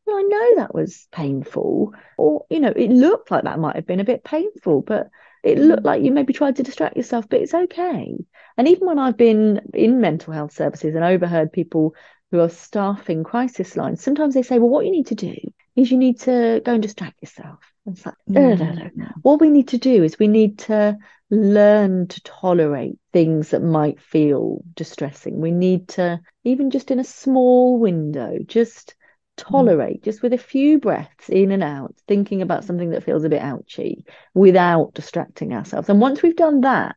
Well, 0.07 0.16
I 0.16 0.22
know 0.22 0.57
that 0.57 0.74
was 0.74 1.07
painful, 1.12 1.95
or 2.16 2.47
you 2.49 2.61
know, 2.61 2.72
it 2.74 2.91
looked 2.91 3.31
like 3.31 3.45
that 3.45 3.59
might 3.59 3.76
have 3.76 3.87
been 3.87 4.01
a 4.01 4.05
bit 4.05 4.24
painful, 4.24 4.81
but 4.83 5.11
it 5.45 5.59
mm. 5.59 5.68
looked 5.68 5.85
like 5.85 6.03
you 6.03 6.12
maybe 6.12 6.33
tried 6.33 6.57
to 6.57 6.62
distract 6.62 6.97
yourself, 6.97 7.29
but 7.29 7.41
it's 7.41 7.55
okay. 7.55 8.16
And 8.57 8.68
even 8.68 8.87
when 8.87 8.99
I've 8.99 9.16
been 9.16 9.61
in 9.74 10.01
mental 10.01 10.33
health 10.33 10.53
services 10.53 10.95
and 10.95 11.05
overheard 11.05 11.53
people 11.53 11.95
who 12.31 12.41
are 12.41 12.49
staffing 12.49 13.22
crisis 13.22 13.76
lines, 13.76 14.03
sometimes 14.03 14.35
they 14.35 14.43
say, 14.43 14.59
well, 14.59 14.70
what 14.70 14.85
you 14.85 14.91
need 14.91 15.07
to 15.09 15.14
do 15.14 15.35
is 15.76 15.91
you 15.91 15.99
need 15.99 16.20
to 16.20 16.61
go 16.64 16.72
and 16.74 16.83
distract 16.83 17.22
yourself. 17.22 17.61
It's 17.93 18.07
like, 18.07 18.14
no, 18.26 18.55
no, 18.55 18.72
no, 18.72 18.91
no. 18.95 19.07
What 19.22 19.41
we 19.41 19.51
need 19.51 19.68
to 19.68 19.78
do 19.78 20.03
is 20.03 20.18
we 20.18 20.28
need 20.28 20.59
to 20.61 20.99
learn 21.30 22.07
to 22.09 22.20
tolerate 22.22 22.99
things 23.12 23.51
that 23.51 23.62
might 23.62 24.01
feel 24.01 24.62
distressing. 24.74 25.41
We 25.41 25.51
need 25.51 25.89
to, 25.89 26.20
even 26.45 26.70
just 26.70 26.91
in 26.91 26.99
a 26.99 27.05
small 27.05 27.78
window, 27.78 28.39
just 28.45 28.95
tolerate, 29.36 30.01
mm. 30.01 30.05
just 30.05 30.22
with 30.22 30.32
a 30.32 30.39
few 30.39 30.78
breaths 30.78 31.28
in 31.28 31.53
and 31.53 31.62
out, 31.62 31.95
thinking 32.07 32.43
about 32.43 32.64
something 32.64 32.91
that 32.91 33.05
feels 33.05 33.24
a 33.24 33.28
bit 33.28 33.43
ouchy 33.43 34.05
without 34.34 34.95
distracting 34.95 35.53
ourselves. 35.55 35.89
And 35.89 36.01
once 36.01 36.22
we've 36.22 36.36
done 36.36 36.62
that, 36.62 36.97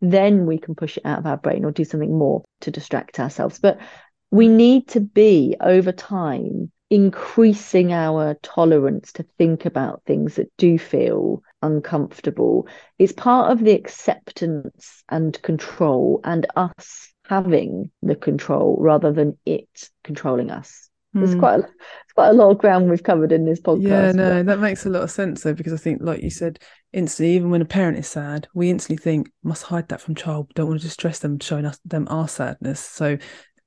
then 0.00 0.46
we 0.46 0.58
can 0.58 0.74
push 0.74 0.96
it 0.98 1.06
out 1.06 1.20
of 1.20 1.26
our 1.26 1.38
brain 1.38 1.64
or 1.64 1.70
do 1.70 1.84
something 1.84 2.16
more 2.16 2.44
to 2.60 2.70
distract 2.70 3.18
ourselves. 3.18 3.58
But 3.58 3.78
we 4.30 4.48
need 4.48 4.88
to 4.88 5.00
be 5.00 5.56
over 5.60 5.92
time 5.92 6.70
increasing 6.90 7.92
our 7.92 8.34
tolerance 8.42 9.12
to 9.12 9.24
think 9.38 9.64
about 9.64 10.02
things 10.06 10.36
that 10.36 10.50
do 10.56 10.78
feel 10.78 11.42
uncomfortable. 11.62 12.68
is 12.98 13.12
part 13.12 13.50
of 13.50 13.64
the 13.64 13.72
acceptance 13.72 15.02
and 15.08 15.40
control 15.42 16.20
and 16.24 16.46
us 16.54 17.12
having 17.28 17.90
the 18.02 18.14
control 18.14 18.76
rather 18.78 19.12
than 19.12 19.36
it 19.44 19.90
controlling 20.04 20.50
us. 20.50 20.88
It's 21.14 21.32
mm. 21.32 21.38
quite 21.38 21.60
a, 21.60 21.62
it's 21.62 22.12
quite 22.14 22.28
a 22.28 22.34
lot 22.34 22.50
of 22.50 22.58
ground 22.58 22.90
we've 22.90 23.02
covered 23.02 23.32
in 23.32 23.46
this 23.46 23.60
podcast. 23.60 23.82
Yeah, 23.82 24.12
no, 24.12 24.44
but... 24.44 24.46
that 24.46 24.60
makes 24.60 24.84
a 24.84 24.90
lot 24.90 25.02
of 25.02 25.10
sense 25.10 25.42
though, 25.42 25.54
because 25.54 25.72
I 25.72 25.78
think, 25.78 26.02
like 26.02 26.22
you 26.22 26.30
said, 26.30 26.58
instantly, 26.92 27.34
even 27.34 27.50
when 27.50 27.62
a 27.62 27.66
parent 27.66 27.98
is 27.98 28.06
sad, 28.06 28.48
we 28.54 28.68
instantly 28.68 29.02
think 29.02 29.30
must 29.42 29.62
hide 29.62 29.88
that 29.88 30.02
from 30.02 30.14
child. 30.14 30.52
Don't 30.54 30.68
want 30.68 30.80
to 30.80 30.86
distress 30.86 31.20
them, 31.20 31.38
showing 31.40 31.64
us 31.64 31.78
them 31.86 32.06
our 32.10 32.28
sadness. 32.28 32.80
So, 32.80 33.16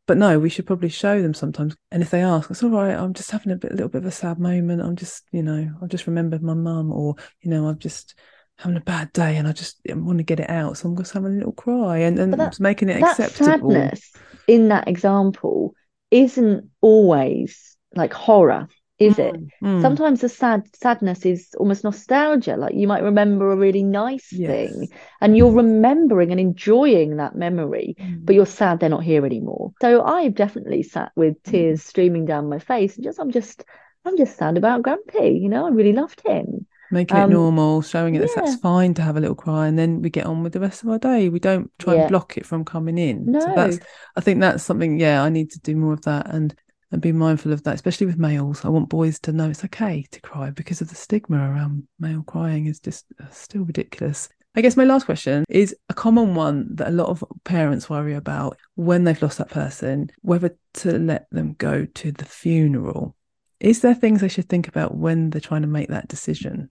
but 0.09 0.17
no, 0.17 0.39
we 0.39 0.49
should 0.49 0.65
probably 0.65 0.89
show 0.89 1.21
them 1.21 1.35
sometimes. 1.35 1.75
And 1.91 2.01
if 2.01 2.09
they 2.09 2.23
ask, 2.23 2.49
it's 2.49 2.63
all 2.63 2.71
right. 2.71 2.95
I'm 2.95 3.13
just 3.13 3.29
having 3.29 3.51
a 3.51 3.55
bit, 3.55 3.73
a 3.73 3.75
little 3.75 3.89
bit 3.89 3.99
of 3.99 4.07
a 4.07 4.11
sad 4.11 4.39
moment. 4.39 4.81
I'm 4.81 4.95
just, 4.95 5.23
you 5.31 5.43
know, 5.43 5.69
I've 5.79 5.89
just 5.89 6.07
remembered 6.07 6.41
my 6.41 6.55
mum, 6.55 6.91
or 6.91 7.13
you 7.41 7.51
know, 7.51 7.69
I've 7.69 7.77
just 7.77 8.15
having 8.57 8.75
a 8.75 8.81
bad 8.81 9.13
day 9.13 9.37
and 9.37 9.47
I 9.47 9.51
just 9.51 9.79
want 9.87 10.17
to 10.17 10.23
get 10.23 10.39
it 10.39 10.49
out. 10.49 10.77
So 10.77 10.89
I'm 10.89 10.97
just 10.97 11.13
having 11.13 11.33
a 11.33 11.37
little 11.37 11.51
cry 11.51 11.99
and, 11.99 12.17
and 12.17 12.33
that, 12.33 12.59
making 12.59 12.89
it 12.89 13.03
acceptable. 13.03 13.69
Sadness 13.69 14.11
in 14.47 14.69
that 14.69 14.87
example 14.87 15.75
isn't 16.09 16.67
always 16.81 17.77
like 17.93 18.11
horror 18.11 18.67
is 18.99 19.15
mm, 19.15 19.19
it 19.19 19.35
mm. 19.63 19.81
sometimes 19.81 20.21
the 20.21 20.29
sad 20.29 20.63
sadness 20.75 21.25
is 21.25 21.49
almost 21.57 21.83
nostalgia 21.83 22.57
like 22.57 22.73
you 22.73 22.87
might 22.87 23.03
remember 23.03 23.51
a 23.51 23.55
really 23.55 23.83
nice 23.83 24.31
yes. 24.31 24.49
thing 24.49 24.87
and 25.21 25.37
you're 25.37 25.51
remembering 25.51 26.31
and 26.31 26.39
enjoying 26.39 27.17
that 27.17 27.35
memory 27.35 27.95
mm. 27.99 28.25
but 28.25 28.35
you're 28.35 28.45
sad 28.45 28.79
they're 28.79 28.89
not 28.89 29.03
here 29.03 29.25
anymore 29.25 29.71
so 29.81 30.03
i've 30.03 30.35
definitely 30.35 30.83
sat 30.83 31.11
with 31.15 31.41
mm. 31.43 31.51
tears 31.51 31.83
streaming 31.83 32.25
down 32.25 32.49
my 32.49 32.59
face 32.59 32.95
and 32.95 33.03
just 33.03 33.19
i'm 33.19 33.31
just 33.31 33.63
i'm 34.05 34.17
just 34.17 34.37
sad 34.37 34.57
about 34.57 34.81
grumpy 34.81 35.39
you 35.41 35.49
know 35.49 35.65
i 35.65 35.69
really 35.69 35.93
loved 35.93 36.21
him 36.25 36.65
making 36.91 37.17
um, 37.17 37.29
it 37.29 37.33
normal, 37.33 37.81
showing 37.81 38.15
it 38.15 38.21
yeah. 38.21 38.27
that 38.27 38.35
that's 38.35 38.55
fine 38.55 38.93
to 38.95 39.01
have 39.01 39.15
a 39.15 39.19
little 39.19 39.35
cry, 39.35 39.67
and 39.67 39.77
then 39.77 40.01
we 40.01 40.09
get 40.09 40.25
on 40.25 40.43
with 40.43 40.53
the 40.53 40.59
rest 40.59 40.83
of 40.83 40.89
our 40.89 40.97
day. 40.97 41.29
We 41.29 41.39
don't 41.39 41.71
try 41.77 41.93
yeah. 41.93 42.01
and 42.01 42.09
block 42.09 42.37
it 42.37 42.45
from 42.45 42.65
coming 42.65 42.97
in. 42.97 43.25
No. 43.27 43.39
So 43.39 43.53
that's 43.55 43.79
I 44.15 44.21
think 44.21 44.41
that's 44.41 44.63
something. 44.63 44.99
Yeah, 44.99 45.23
I 45.23 45.29
need 45.29 45.51
to 45.51 45.59
do 45.59 45.75
more 45.75 45.93
of 45.93 46.01
that 46.01 46.33
and 46.33 46.55
and 46.91 47.01
be 47.01 47.11
mindful 47.11 47.53
of 47.53 47.63
that, 47.63 47.75
especially 47.75 48.07
with 48.07 48.17
males. 48.17 48.65
I 48.65 48.69
want 48.69 48.89
boys 48.89 49.19
to 49.21 49.31
know 49.31 49.49
it's 49.49 49.65
okay 49.65 50.05
to 50.11 50.21
cry 50.21 50.49
because 50.49 50.81
of 50.81 50.89
the 50.89 50.95
stigma 50.95 51.37
around 51.37 51.87
male 51.99 52.23
crying 52.23 52.67
is 52.67 52.79
just 52.79 53.05
uh, 53.21 53.29
still 53.29 53.63
ridiculous. 53.63 54.29
I 54.55 54.61
guess 54.61 54.75
my 54.75 54.83
last 54.83 55.05
question 55.05 55.45
is 55.47 55.75
a 55.89 55.93
common 55.93 56.33
one 56.33 56.75
that 56.75 56.87
a 56.87 56.91
lot 56.91 57.09
of 57.09 57.23
parents 57.43 57.89
worry 57.89 58.15
about 58.15 58.57
when 58.75 59.03
they've 59.03 59.21
lost 59.21 59.37
that 59.37 59.49
person, 59.49 60.09
whether 60.21 60.57
to 60.75 60.97
let 60.97 61.27
them 61.31 61.53
go 61.53 61.85
to 61.85 62.11
the 62.11 62.25
funeral 62.25 63.15
is 63.59 63.81
there 63.81 63.93
things 63.93 64.21
they 64.21 64.29
should 64.29 64.47
think 64.47 64.67
about 64.67 64.95
when 64.95 65.29
they're 65.29 65.41
trying 65.41 65.63
to 65.63 65.67
make 65.67 65.89
that 65.89 66.07
decision? 66.07 66.69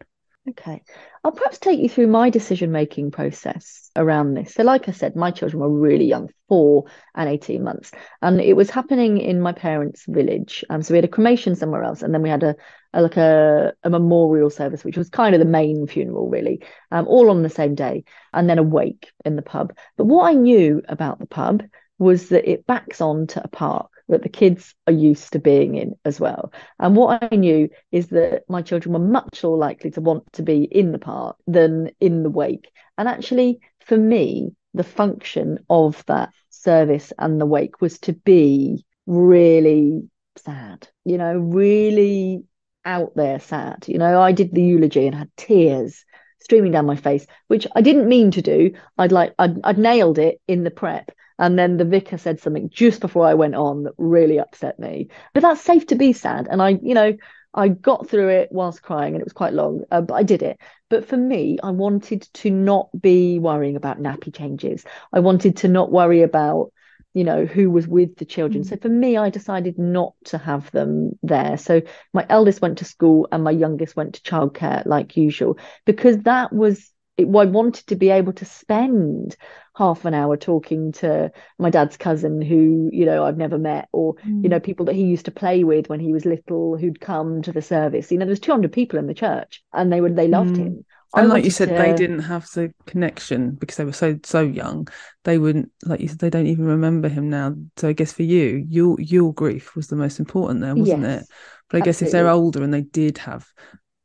Okay. 0.48 0.82
I'll 1.22 1.32
perhaps 1.32 1.58
take 1.58 1.78
you 1.78 1.90
through 1.90 2.06
my 2.06 2.30
decision 2.30 2.72
making 2.72 3.10
process 3.10 3.90
around 3.96 4.32
this. 4.32 4.54
So, 4.54 4.62
like 4.62 4.88
I 4.88 4.92
said, 4.92 5.14
my 5.14 5.30
children 5.30 5.60
were 5.60 5.68
really 5.68 6.06
young, 6.06 6.30
four 6.48 6.84
and 7.14 7.28
18 7.28 7.62
months. 7.62 7.90
And 8.22 8.40
it 8.40 8.54
was 8.54 8.70
happening 8.70 9.18
in 9.18 9.40
my 9.40 9.52
parents' 9.52 10.06
village. 10.08 10.64
Um, 10.70 10.82
so, 10.82 10.94
we 10.94 10.98
had 10.98 11.04
a 11.04 11.08
cremation 11.08 11.54
somewhere 11.54 11.82
else, 11.82 12.02
and 12.02 12.14
then 12.14 12.22
we 12.22 12.30
had 12.30 12.44
a, 12.44 12.54
a 12.94 13.02
like 13.02 13.18
a, 13.18 13.74
a, 13.82 13.90
memorial 13.90 14.48
service, 14.48 14.84
which 14.84 14.96
was 14.96 15.10
kind 15.10 15.34
of 15.34 15.38
the 15.40 15.44
main 15.44 15.86
funeral, 15.86 16.30
really, 16.30 16.62
um, 16.92 17.06
all 17.06 17.28
on 17.28 17.42
the 17.42 17.50
same 17.50 17.74
day, 17.74 18.04
and 18.32 18.48
then 18.48 18.58
a 18.58 18.62
wake 18.62 19.10
in 19.26 19.36
the 19.36 19.42
pub. 19.42 19.74
But 19.98 20.06
what 20.06 20.28
I 20.28 20.32
knew 20.32 20.80
about 20.88 21.18
the 21.18 21.26
pub 21.26 21.62
was 21.98 22.30
that 22.30 22.50
it 22.50 22.66
backs 22.66 23.02
on 23.02 23.26
to 23.28 23.44
a 23.44 23.48
park 23.48 23.90
that 24.08 24.22
the 24.22 24.28
kids 24.28 24.74
are 24.86 24.92
used 24.92 25.32
to 25.32 25.38
being 25.38 25.74
in 25.74 25.94
as 26.04 26.18
well. 26.18 26.52
And 26.78 26.96
what 26.96 27.28
I 27.30 27.36
knew 27.36 27.68
is 27.92 28.08
that 28.08 28.44
my 28.48 28.62
children 28.62 28.92
were 28.94 28.98
much 28.98 29.42
more 29.42 29.56
likely 29.56 29.90
to 29.92 30.00
want 30.00 30.32
to 30.34 30.42
be 30.42 30.64
in 30.64 30.92
the 30.92 30.98
park 30.98 31.36
than 31.46 31.90
in 32.00 32.22
the 32.22 32.30
wake. 32.30 32.70
And 32.96 33.08
actually, 33.08 33.60
for 33.80 33.96
me, 33.96 34.54
the 34.74 34.84
function 34.84 35.58
of 35.68 36.04
that 36.06 36.30
service 36.50 37.12
and 37.18 37.40
the 37.40 37.46
wake 37.46 37.80
was 37.80 37.98
to 38.00 38.12
be 38.12 38.84
really 39.06 40.08
sad, 40.36 40.88
you 41.04 41.18
know, 41.18 41.36
really 41.36 42.44
out 42.84 43.14
there 43.14 43.40
sad. 43.40 43.84
You 43.86 43.98
know, 43.98 44.20
I 44.20 44.32
did 44.32 44.54
the 44.54 44.62
eulogy 44.62 45.06
and 45.06 45.14
had 45.14 45.30
tears 45.36 46.04
streaming 46.40 46.72
down 46.72 46.86
my 46.86 46.96
face, 46.96 47.26
which 47.48 47.66
I 47.74 47.82
didn't 47.82 48.08
mean 48.08 48.30
to 48.32 48.42
do. 48.42 48.72
I'd 48.96 49.12
like 49.12 49.34
I'd, 49.38 49.58
I'd 49.64 49.78
nailed 49.78 50.18
it 50.18 50.40
in 50.48 50.64
the 50.64 50.70
prep, 50.70 51.10
and 51.38 51.58
then 51.58 51.76
the 51.76 51.84
vicar 51.84 52.18
said 52.18 52.40
something 52.40 52.70
just 52.70 53.00
before 53.00 53.26
I 53.26 53.34
went 53.34 53.54
on 53.54 53.84
that 53.84 53.94
really 53.98 54.38
upset 54.38 54.78
me. 54.78 55.08
But 55.34 55.42
that's 55.42 55.60
safe 55.60 55.86
to 55.88 55.94
be 55.94 56.12
sad. 56.12 56.48
And 56.50 56.60
I, 56.60 56.70
you 56.70 56.94
know, 56.94 57.16
I 57.54 57.68
got 57.68 58.08
through 58.08 58.28
it 58.28 58.48
whilst 58.50 58.82
crying 58.82 59.14
and 59.14 59.20
it 59.20 59.26
was 59.26 59.32
quite 59.32 59.54
long, 59.54 59.82
uh, 59.90 60.00
but 60.00 60.14
I 60.14 60.22
did 60.22 60.42
it. 60.42 60.58
But 60.90 61.06
for 61.06 61.16
me, 61.16 61.58
I 61.62 61.70
wanted 61.70 62.22
to 62.34 62.50
not 62.50 62.88
be 62.98 63.38
worrying 63.38 63.76
about 63.76 64.00
nappy 64.00 64.34
changes. 64.34 64.84
I 65.12 65.20
wanted 65.20 65.58
to 65.58 65.68
not 65.68 65.90
worry 65.90 66.22
about 66.22 66.72
you 67.14 67.24
know, 67.24 67.46
who 67.46 67.70
was 67.70 67.88
with 67.88 68.16
the 68.16 68.24
children. 68.24 68.62
Mm. 68.62 68.68
So 68.68 68.76
for 68.76 68.88
me, 68.88 69.16
I 69.16 69.30
decided 69.30 69.78
not 69.78 70.14
to 70.26 70.38
have 70.38 70.70
them 70.70 71.18
there. 71.22 71.56
So 71.56 71.82
my 72.12 72.24
eldest 72.28 72.60
went 72.60 72.78
to 72.78 72.84
school 72.84 73.26
and 73.32 73.42
my 73.42 73.50
youngest 73.50 73.96
went 73.96 74.14
to 74.14 74.20
childcare 74.22 74.86
like 74.86 75.16
usual 75.16 75.58
because 75.84 76.18
that 76.18 76.52
was 76.52 76.92
it, 77.18 77.24
I 77.26 77.44
wanted 77.46 77.86
to 77.88 77.96
be 77.96 78.10
able 78.10 78.32
to 78.34 78.44
spend 78.46 79.36
half 79.76 80.04
an 80.06 80.14
hour 80.14 80.36
talking 80.36 80.92
to 80.92 81.30
my 81.58 81.70
dad's 81.70 81.96
cousin 81.96 82.40
who 82.42 82.90
you 82.92 83.06
know 83.06 83.24
I've 83.24 83.36
never 83.38 83.58
met 83.58 83.88
or 83.92 84.14
Mm. 84.24 84.42
you 84.42 84.50
know 84.50 84.60
people 84.60 84.86
that 84.86 84.94
he 84.96 85.04
used 85.04 85.26
to 85.26 85.30
play 85.30 85.64
with 85.64 85.88
when 85.88 86.00
he 86.00 86.12
was 86.12 86.24
little 86.24 86.76
who'd 86.76 87.00
come 87.00 87.42
to 87.42 87.52
the 87.52 87.62
service 87.62 88.10
you 88.10 88.18
know 88.18 88.26
there's 88.26 88.40
200 88.40 88.72
people 88.72 88.98
in 88.98 89.06
the 89.06 89.14
church 89.14 89.62
and 89.72 89.92
they 89.92 90.00
would 90.00 90.16
they 90.16 90.28
loved 90.28 90.56
Mm. 90.56 90.56
him 90.56 90.84
I 91.14 91.22
And 91.22 91.28
like 91.28 91.44
you 91.44 91.50
said, 91.50 91.74
they 91.74 91.92
didn't 91.92 92.20
have 92.20 92.46
the 92.52 92.72
connection 92.86 93.52
because 93.56 93.76
they 93.76 93.84
were 93.84 93.92
so 93.92 94.18
so 94.24 94.42
young. 94.42 94.88
They 95.24 95.38
wouldn't 95.38 95.72
like 95.84 96.00
you 96.00 96.08
said. 96.08 96.18
They 96.18 96.30
don't 96.30 96.46
even 96.46 96.66
remember 96.66 97.08
him 97.08 97.30
now. 97.30 97.54
So 97.76 97.88
I 97.88 97.92
guess 97.92 98.12
for 98.12 98.22
you, 98.22 98.64
your 98.68 99.00
your 99.00 99.32
grief 99.34 99.74
was 99.74 99.88
the 99.88 99.96
most 99.96 100.18
important 100.20 100.60
there, 100.60 100.76
wasn't 100.76 101.04
Yes, 101.04 101.06
it? 101.06 101.26
But 101.70 101.78
I 101.78 101.80
guess 101.80 102.02
if 102.02 102.10
they're 102.10 102.28
older 102.28 102.62
and 102.62 102.72
they 102.72 102.82
did 102.82 103.18
have, 103.18 103.46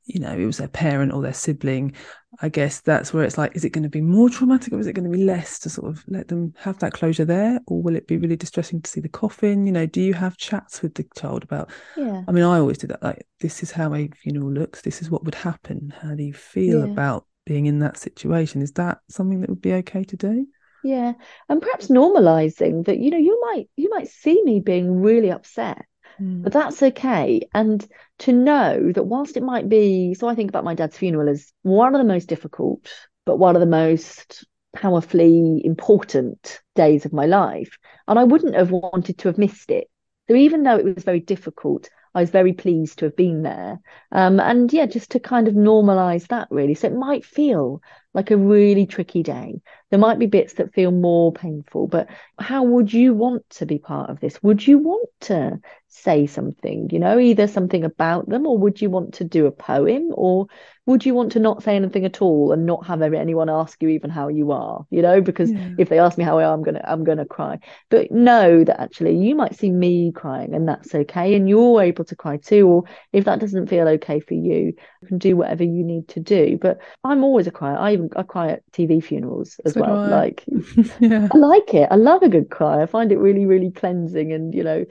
you 0.06 0.20
know, 0.20 0.34
it 0.38 0.46
was 0.46 0.58
their 0.58 0.68
parent 0.68 1.14
or 1.14 1.22
their 1.22 1.34
sibling, 1.34 1.94
I 2.42 2.50
guess 2.50 2.82
that's 2.82 3.14
where 3.14 3.24
it's 3.24 3.38
like, 3.38 3.56
is 3.56 3.64
it 3.64 3.70
going 3.72 3.84
to 3.84 3.90
be 3.90 4.02
more 4.02 4.30
traumatic 4.30 4.74
or 4.74 4.80
is 4.80 4.88
it 4.88 4.94
going 4.94 5.10
to 5.10 5.16
be 5.18 5.24
less 5.24 5.60
to 5.60 5.70
sort 5.70 5.90
of 5.92 6.04
let 6.08 6.28
them 6.28 6.54
have 6.58 6.80
that 6.80 6.94
closure 6.94 7.26
there, 7.26 7.60
or 7.68 7.82
will 7.82 7.96
it 7.96 8.08
be 8.08 8.18
really 8.18 8.36
distressing 8.36 8.82
to 8.82 8.90
see 8.90 9.02
the 9.02 9.10
coffin? 9.10 9.66
You 9.66 9.72
know, 9.72 9.86
do 9.86 10.02
you 10.02 10.14
have 10.14 10.38
chats 10.38 10.82
with 10.82 10.96
the 10.96 11.06
child 11.16 11.44
about? 11.44 11.70
yeah 11.96 12.24
I 12.28 12.32
mean, 12.32 12.44
I 12.44 12.58
always 12.60 12.78
do 12.78 12.88
that. 12.88 13.04
Like, 13.04 13.28
this 13.40 13.64
is 13.64 13.72
how 13.72 13.94
a 13.94 14.08
funeral 14.10 14.52
looks. 14.52 14.82
This 14.82 15.02
is 15.02 15.12
what 15.12 15.26
would 15.26 15.36
happen. 15.36 15.94
How 16.02 16.16
do 16.16 16.24
you 16.24 16.34
feel 16.34 16.82
Yeah. 16.82 16.84
about 16.84 17.26
being 17.46 17.66
in 17.66 17.80
that 17.80 17.98
situation? 17.98 18.62
Is 18.62 18.72
that 18.74 19.00
something 19.10 19.42
that 19.42 19.50
would 19.50 19.62
be 19.62 19.74
okay 19.74 20.04
to 20.06 20.16
do? 20.18 20.48
yeah 20.82 21.14
and 21.50 21.62
perhaps 21.62 21.88
normalizing 21.88 22.86
that 22.86 22.98
you 23.00 23.10
know 23.10 23.18
you 23.18 23.40
might 23.42 23.70
you 23.76 23.90
might 23.90 24.10
see 24.10 24.42
me 24.44 24.60
being 24.60 25.02
really 25.02 25.32
upset 25.32 25.86
Mm. 26.22 26.44
but 26.44 26.54
that's 26.54 26.82
okay. 26.82 27.42
And 27.54 27.86
to 28.20 28.32
know 28.32 28.92
that 28.94 29.04
whilst 29.04 29.38
it 29.38 29.44
might 29.44 29.70
be, 29.70 30.14
so 30.14 30.28
I 30.28 30.36
think 30.36 30.50
about 30.50 30.64
my 30.64 30.76
dad's 30.76 30.98
funeral 30.98 31.30
as 31.30 31.52
one 31.64 31.96
of 31.96 32.00
the 32.00 32.08
most 32.08 32.28
difficult, 32.28 32.92
but 33.26 33.38
one 33.38 33.56
of 33.56 33.60
the 33.60 33.66
most 33.66 34.46
powerfully 34.76 35.62
important 35.64 36.62
days 36.76 37.06
of 37.06 37.14
my 37.14 37.26
life. 37.26 37.78
And 38.08 38.18
I 38.18 38.24
wouldn't 38.24 38.56
have 38.56 38.72
wanted 38.72 39.18
to 39.20 39.28
have 39.28 39.38
missed 39.38 39.72
it. 39.72 39.90
So 40.28 40.36
even 40.36 40.64
though 40.64 40.78
it 40.78 40.86
was 40.96 41.04
very 41.04 41.20
difficult, 41.20 41.90
I 42.16 42.22
was 42.22 42.30
very 42.30 42.54
pleased 42.54 43.00
to 43.00 43.06
have 43.06 43.16
been 43.16 43.44
there. 43.44 43.80
Um, 44.12 44.40
and 44.40 44.72
yeah, 44.72 44.86
just 44.86 45.12
to 45.12 45.20
kind 45.20 45.48
of 45.48 45.54
normalize 45.54 46.28
that 46.28 46.48
really. 46.52 46.76
So 46.76 46.88
it 46.88 46.96
might 46.96 47.26
feel 47.26 47.82
like 48.14 48.32
a 48.32 48.38
really 48.38 48.86
tricky 48.86 49.24
day. 49.24 49.62
There 49.90 50.00
might 50.00 50.20
be 50.20 50.26
bits 50.26 50.54
that 50.54 50.74
feel 50.74 50.92
more 50.92 51.32
painful, 51.32 51.88
but 51.88 52.10
how 52.40 52.64
would 52.64 52.92
you 52.92 53.14
want 53.14 53.48
to 53.52 53.66
be 53.66 53.78
part 53.78 54.10
of 54.10 54.20
this? 54.20 54.42
Would 54.42 54.66
you 54.66 54.78
want 54.80 55.10
to 55.22 55.60
say 55.88 56.26
something, 56.26 56.90
you 56.92 57.00
know, 57.00 57.20
either 57.20 57.48
something 57.48 57.84
about 57.84 58.28
them, 58.28 58.48
or 58.48 58.58
would 58.58 58.82
you 58.82 58.90
want 58.90 59.16
to 59.16 59.24
do 59.24 59.46
a 59.46 59.52
poem, 59.52 60.10
or 60.14 60.48
would 60.86 61.06
you 61.06 61.14
want 61.14 61.32
to 61.34 61.40
not 61.40 61.64
say 61.64 61.76
anything 61.76 62.06
at 62.06 62.22
all 62.22 62.52
and 62.52 62.66
not 62.66 62.86
have 62.88 63.02
anyone 63.02 63.50
ask 63.50 63.82
you 63.82 63.90
even 63.90 64.10
how 64.10 64.28
you 64.28 64.52
are, 64.52 64.86
you 64.90 65.02
know, 65.02 65.22
because 65.22 65.52
Yeah. 65.52 65.70
if 65.78 65.90
they 65.90 66.00
ask 66.00 66.18
me 66.18 66.24
how 66.24 66.40
I 66.40 66.44
am, 66.44 66.54
I'm 66.60 66.64
gonna 66.64 66.82
I'm 66.84 67.04
gonna 67.04 67.26
cry. 67.26 67.60
But 67.90 68.12
know 68.12 68.64
that 68.64 68.82
actually 68.82 69.16
you 69.18 69.36
might 69.36 69.56
see 69.56 69.72
me 69.72 70.12
crying 70.12 70.54
and 70.54 70.68
that's 70.68 70.94
okay, 70.94 71.36
and 71.36 71.48
you're 71.48 71.82
able 71.82 72.06
to 72.06 72.16
cry 72.16 72.38
too, 72.38 72.68
or 72.68 72.84
if 73.14 73.26
that 73.26 73.40
doesn't 73.40 73.68
feel 73.68 73.88
okay 73.88 74.20
for 74.20 74.34
you, 74.34 74.74
you 75.02 75.08
can 75.08 75.18
do 75.20 75.38
whatever 75.38 75.64
you 75.64 75.84
need 75.84 76.08
to 76.10 76.20
do. 76.20 76.58
But 76.62 76.80
I'm 77.04 77.24
always 77.24 77.48
a 77.48 77.52
crier. 77.52 77.78
I 77.78 77.94
even 77.94 78.03
I 78.16 78.24
cry 78.24 78.50
at 78.50 78.64
TV 78.72 79.00
funerals 79.00 79.60
as 79.66 79.74
So 79.74 79.82
well. 79.82 79.96
I. 80.00 80.08
Like 80.08 80.44
yeah. 81.00 81.28
I 81.32 81.38
like 81.38 81.74
it. 81.74 81.88
I 81.92 81.96
love 81.96 82.22
a 82.24 82.30
good 82.30 82.50
cry. 82.50 82.82
I 82.82 82.86
find 82.86 83.12
it 83.12 83.18
really, 83.18 83.46
really 83.46 83.72
cleansing 83.72 84.32
and 84.34 84.54
you 84.54 84.64
know, 84.64 84.86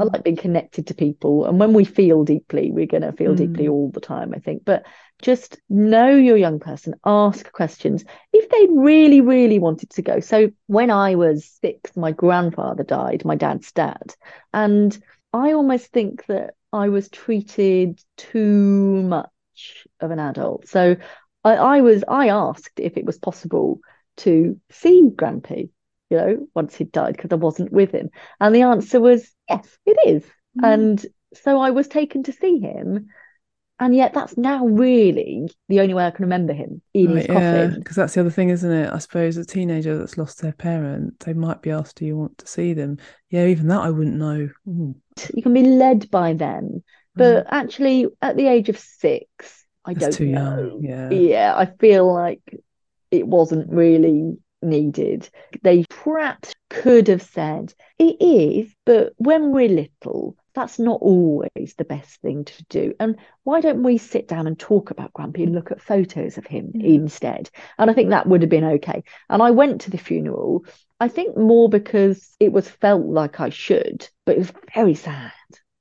I 0.00 0.04
Mm. 0.04 0.12
like 0.12 0.22
being 0.24 0.36
connected 0.36 0.86
to 0.88 0.94
people. 0.94 1.46
And 1.46 1.58
when 1.58 1.72
we 1.72 1.84
feel 1.84 2.22
deeply, 2.24 2.70
we're 2.70 2.86
going 2.86 3.02
to 3.02 3.12
feel 3.12 3.34
deeply 3.34 3.64
Mm. 3.66 3.70
all 3.72 3.90
the 3.90 4.00
time, 4.00 4.32
I 4.34 4.38
think. 4.38 4.64
But 4.64 4.84
just 5.22 5.58
know 5.68 6.08
your 6.14 6.36
young 6.36 6.60
person, 6.60 6.94
ask 7.04 7.50
questions 7.52 8.04
if 8.32 8.48
they 8.48 8.66
really, 8.70 9.20
really 9.20 9.58
wanted 9.58 9.90
to 9.90 10.02
go. 10.02 10.20
So 10.20 10.50
when 10.66 10.90
I 10.90 11.14
was 11.16 11.46
six, 11.60 11.96
my 11.96 12.12
grandfather 12.12 12.84
died, 12.84 13.24
my 13.24 13.34
dad's 13.34 13.72
dad. 13.72 14.14
And 14.52 14.96
I 15.32 15.52
almost 15.52 15.86
think 15.92 16.26
that 16.26 16.54
I 16.72 16.90
was 16.90 17.08
treated 17.08 18.00
too 18.16 19.02
much 19.02 19.86
of 20.00 20.10
an 20.10 20.18
adult. 20.18 20.68
So 20.68 20.96
I, 21.44 21.54
I 21.54 21.80
was, 21.80 22.04
I 22.08 22.28
asked 22.28 22.80
if 22.80 22.96
it 22.96 23.04
was 23.04 23.18
possible 23.18 23.80
to 24.18 24.60
see 24.70 25.10
Grandpa, 25.14 25.54
you 25.54 26.16
know, 26.16 26.48
once 26.54 26.74
he'd 26.74 26.92
died 26.92 27.16
because 27.16 27.32
I 27.32 27.36
wasn't 27.36 27.72
with 27.72 27.92
him. 27.92 28.10
And 28.40 28.54
the 28.54 28.62
answer 28.62 29.00
was 29.00 29.30
yes, 29.48 29.78
it 29.86 29.98
is. 30.06 30.24
Mm. 30.60 30.72
And 30.74 31.06
so 31.34 31.60
I 31.60 31.70
was 31.70 31.88
taken 31.88 32.22
to 32.24 32.32
see 32.32 32.58
him. 32.58 33.08
And 33.80 33.94
yet 33.94 34.12
that's 34.12 34.36
now 34.36 34.66
really 34.66 35.48
the 35.68 35.78
only 35.80 35.94
way 35.94 36.04
I 36.04 36.10
can 36.10 36.24
remember 36.24 36.52
him 36.52 36.82
in 36.94 37.10
his 37.10 37.28
Right, 37.28 37.30
yeah, 37.30 37.66
coffin. 37.66 37.78
because 37.78 37.94
that's 37.94 38.14
the 38.14 38.20
other 38.20 38.30
thing, 38.30 38.48
isn't 38.48 38.72
it? 38.72 38.92
I 38.92 38.98
suppose 38.98 39.36
a 39.36 39.44
teenager 39.44 39.96
that's 39.96 40.18
lost 40.18 40.42
their 40.42 40.52
parent, 40.52 41.20
they 41.20 41.32
might 41.32 41.62
be 41.62 41.70
asked, 41.70 41.98
"Do 41.98 42.04
you 42.04 42.16
want 42.16 42.38
to 42.38 42.46
see 42.48 42.72
them?" 42.72 42.98
Yeah, 43.30 43.46
even 43.46 43.68
that 43.68 43.82
I 43.82 43.90
wouldn't 43.90 44.16
know. 44.16 44.48
You 44.66 45.42
can 45.42 45.54
be 45.54 45.62
led 45.62 46.10
by 46.10 46.32
them. 46.32 46.82
But 47.14 47.46
actually, 47.50 48.08
at 48.20 48.36
the 48.36 48.48
age 48.48 48.68
of 48.68 48.78
six, 48.78 49.64
I 49.88 49.94
That's 49.94 50.08
don't 50.08 50.18
too 50.18 50.26
young, 50.26 50.72
know. 50.72 50.80
yeah. 50.80 51.10
Yeah, 51.10 51.54
I 51.56 51.66
feel 51.66 52.12
like 52.12 52.42
it 53.10 53.26
wasn't 53.26 53.72
really 53.72 54.36
needed. 54.62 55.28
They 55.62 55.84
perhaps 55.88 56.54
could 56.68 57.08
have 57.08 57.22
said, 57.22 57.74
it 57.98 58.16
is, 58.20 58.74
but 58.84 59.14
when 59.16 59.52
we're 59.52 59.68
little, 59.68 60.36
that's 60.54 60.78
not 60.78 61.00
always 61.00 61.74
the 61.78 61.84
best 61.84 62.20
thing 62.20 62.44
to 62.44 62.64
do. 62.68 62.94
And 63.00 63.16
why 63.44 63.60
don't 63.60 63.82
we 63.82 63.98
sit 63.98 64.28
down 64.28 64.46
and 64.46 64.58
talk 64.58 64.90
about 64.90 65.12
Grumpy 65.14 65.44
and 65.44 65.54
look 65.54 65.70
at 65.70 65.80
photos 65.80 66.36
of 66.38 66.46
him 66.46 66.72
Yeah. 66.74 66.90
instead? 66.96 67.50
And 67.78 67.90
I 67.90 67.94
think 67.94 68.10
that 68.10 68.26
would 68.26 68.42
have 68.42 68.50
been 68.50 68.64
okay. 68.64 69.04
And 69.30 69.42
I 69.42 69.52
went 69.52 69.82
to 69.82 69.90
the 69.90 69.98
funeral, 69.98 70.64
I 71.00 71.08
think 71.08 71.36
more 71.36 71.68
because 71.70 72.36
it 72.40 72.52
was 72.52 72.68
felt 72.68 73.06
like 73.06 73.40
I 73.40 73.50
should, 73.50 74.08
but 74.26 74.36
it 74.36 74.38
was 74.40 74.52
very 74.74 74.94
sad. 74.94 75.32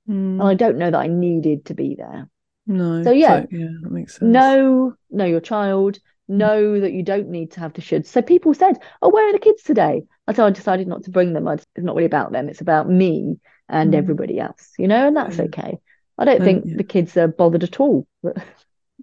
Mm, 0.07 0.39
And 0.39 0.43
I 0.43 0.53
don't 0.53 0.77
know 0.77 0.91
that 0.91 0.97
I 0.99 1.07
needed 1.07 1.65
to 1.65 1.73
be 1.73 1.95
there. 1.95 2.29
No. 2.67 3.03
so, 3.03 3.11
yeah. 3.11 3.45
yeah, 3.51 3.67
that 3.81 3.91
makes 3.91 4.13
sense. 4.17 4.29
Know, 4.31 4.93
know 5.09 5.25
your 5.25 5.39
child, 5.39 5.99
know 6.27 6.79
that 6.79 6.91
you 6.91 7.03
don't 7.03 7.29
need 7.29 7.51
to 7.51 7.59
have 7.61 7.73
the 7.73 7.81
should. 7.81 8.05
So 8.05 8.21
people 8.21 8.53
said, 8.53 8.77
Oh, 9.01 9.09
where 9.09 9.27
are 9.27 9.33
the 9.33 9.39
kids 9.39 9.63
today? 9.63 10.03
I 10.27 10.33
so 10.33 10.45
I 10.45 10.49
decided 10.49 10.87
not 10.87 11.03
to 11.05 11.11
bring 11.11 11.33
them. 11.33 11.47
I, 11.47 11.53
it's 11.53 11.65
not 11.77 11.95
really 11.95 12.05
about 12.05 12.31
them, 12.31 12.49
it's 12.49 12.61
about 12.61 12.89
me 12.89 13.39
and 13.69 13.93
Mm. 13.93 13.97
everybody 13.97 14.39
else, 14.39 14.71
you 14.77 14.87
know, 14.87 15.07
and 15.07 15.15
that's 15.17 15.37
Yeah. 15.37 15.45
okay. 15.45 15.77
I 16.17 16.25
don't 16.25 16.37
And- 16.37 16.45
think 16.45 16.63
yeah. 16.65 16.77
the 16.77 16.83
kids 16.83 17.15
are 17.17 17.27
bothered 17.27 17.63
at 17.63 17.79
all. 17.79 18.07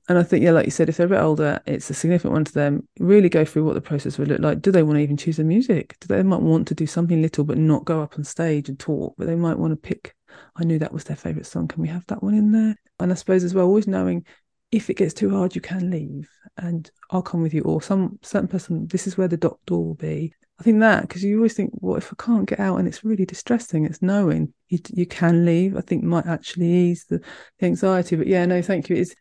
And 0.09 0.19
I 0.19 0.23
think, 0.23 0.45
yeah, 0.45 0.51
like 0.51 0.67
you 0.67 0.71
said, 0.71 0.91
if 0.91 0.99
they're 0.99 1.07
a 1.07 1.09
bit 1.11 1.21
older, 1.21 1.61
it's 1.67 1.89
a 1.89 1.95
significant 1.95 2.35
one 2.35 2.45
to 2.45 2.53
them. 2.53 2.87
Really 2.99 3.31
go 3.31 3.45
through 3.47 3.65
what 3.65 3.73
the 3.75 3.81
process 3.81 4.19
would 4.19 4.29
look 4.29 4.41
like. 4.41 4.61
Do 4.61 4.71
they 4.71 4.83
want 4.83 4.97
to 4.99 5.03
even 5.03 5.17
choose 5.17 5.39
the 5.39 5.45
music? 5.45 5.97
Do 6.01 6.09
they 6.09 6.23
might 6.23 6.43
want 6.43 6.69
to 6.69 6.75
do 6.75 6.87
something 6.87 7.23
little, 7.23 7.43
but 7.45 7.57
not 7.57 7.87
go 7.87 8.03
up 8.03 8.19
on 8.19 8.25
stage 8.25 8.69
and 8.69 8.79
talk? 8.79 9.15
But 9.17 9.29
they 9.29 9.37
might 9.37 9.57
want 9.59 9.73
to 9.73 9.77
pick. 9.77 10.15
I 10.57 10.65
knew 10.65 10.79
that 10.81 10.93
was 10.93 11.05
their 11.05 11.17
favorite 11.17 11.47
song. 11.47 11.69
Can 11.69 11.81
we 11.81 11.89
have 11.89 12.05
that 12.09 12.23
one 12.23 12.35
in 12.35 12.53
there? 12.53 12.77
And 13.01 13.11
I 13.11 13.15
suppose 13.15 13.45
as 13.45 13.55
well, 13.55 13.67
always 13.67 13.87
knowing 13.87 14.25
if 14.71 14.91
it 14.91 14.97
gets 14.97 15.15
too 15.15 15.31
hard, 15.31 15.55
you 15.55 15.61
can 15.61 15.91
leave, 15.91 16.29
and 16.57 16.91
I'll 17.11 17.23
come 17.23 17.43
with 17.43 17.55
you. 17.55 17.63
Or 17.63 17.81
some 17.81 18.19
certain 18.23 18.49
person. 18.49 18.87
This 18.89 19.07
is 19.07 19.17
where 19.17 19.29
the 19.29 19.37
door 19.37 19.59
will 19.67 19.95
be. 19.95 20.35
I 20.59 20.63
think 20.63 20.81
that 20.81 21.03
because 21.03 21.25
you 21.25 21.37
always 21.37 21.55
think, 21.55 21.71
well, 21.75 21.97
if 21.97 22.13
I 22.13 22.23
can't 22.23 22.49
get 22.49 22.61
out 22.61 22.77
and 22.77 22.87
it's 22.87 23.05
really 23.05 23.27
distressing, 23.27 23.85
it's 23.85 24.03
knowing 24.03 24.53
you 24.69 24.79
you 24.91 25.07
can 25.07 25.45
leave. 25.45 25.77
I 25.77 25.81
think 25.81 26.03
might 26.05 26.27
actually 26.27 26.71
ease 26.73 27.07
the, 27.09 27.21
the 27.59 27.67
anxiety. 27.67 28.17
But 28.17 28.27
yeah, 28.27 28.47
no, 28.47 28.63
thank 28.63 28.89
you. 28.89 28.97
It's 28.97 29.15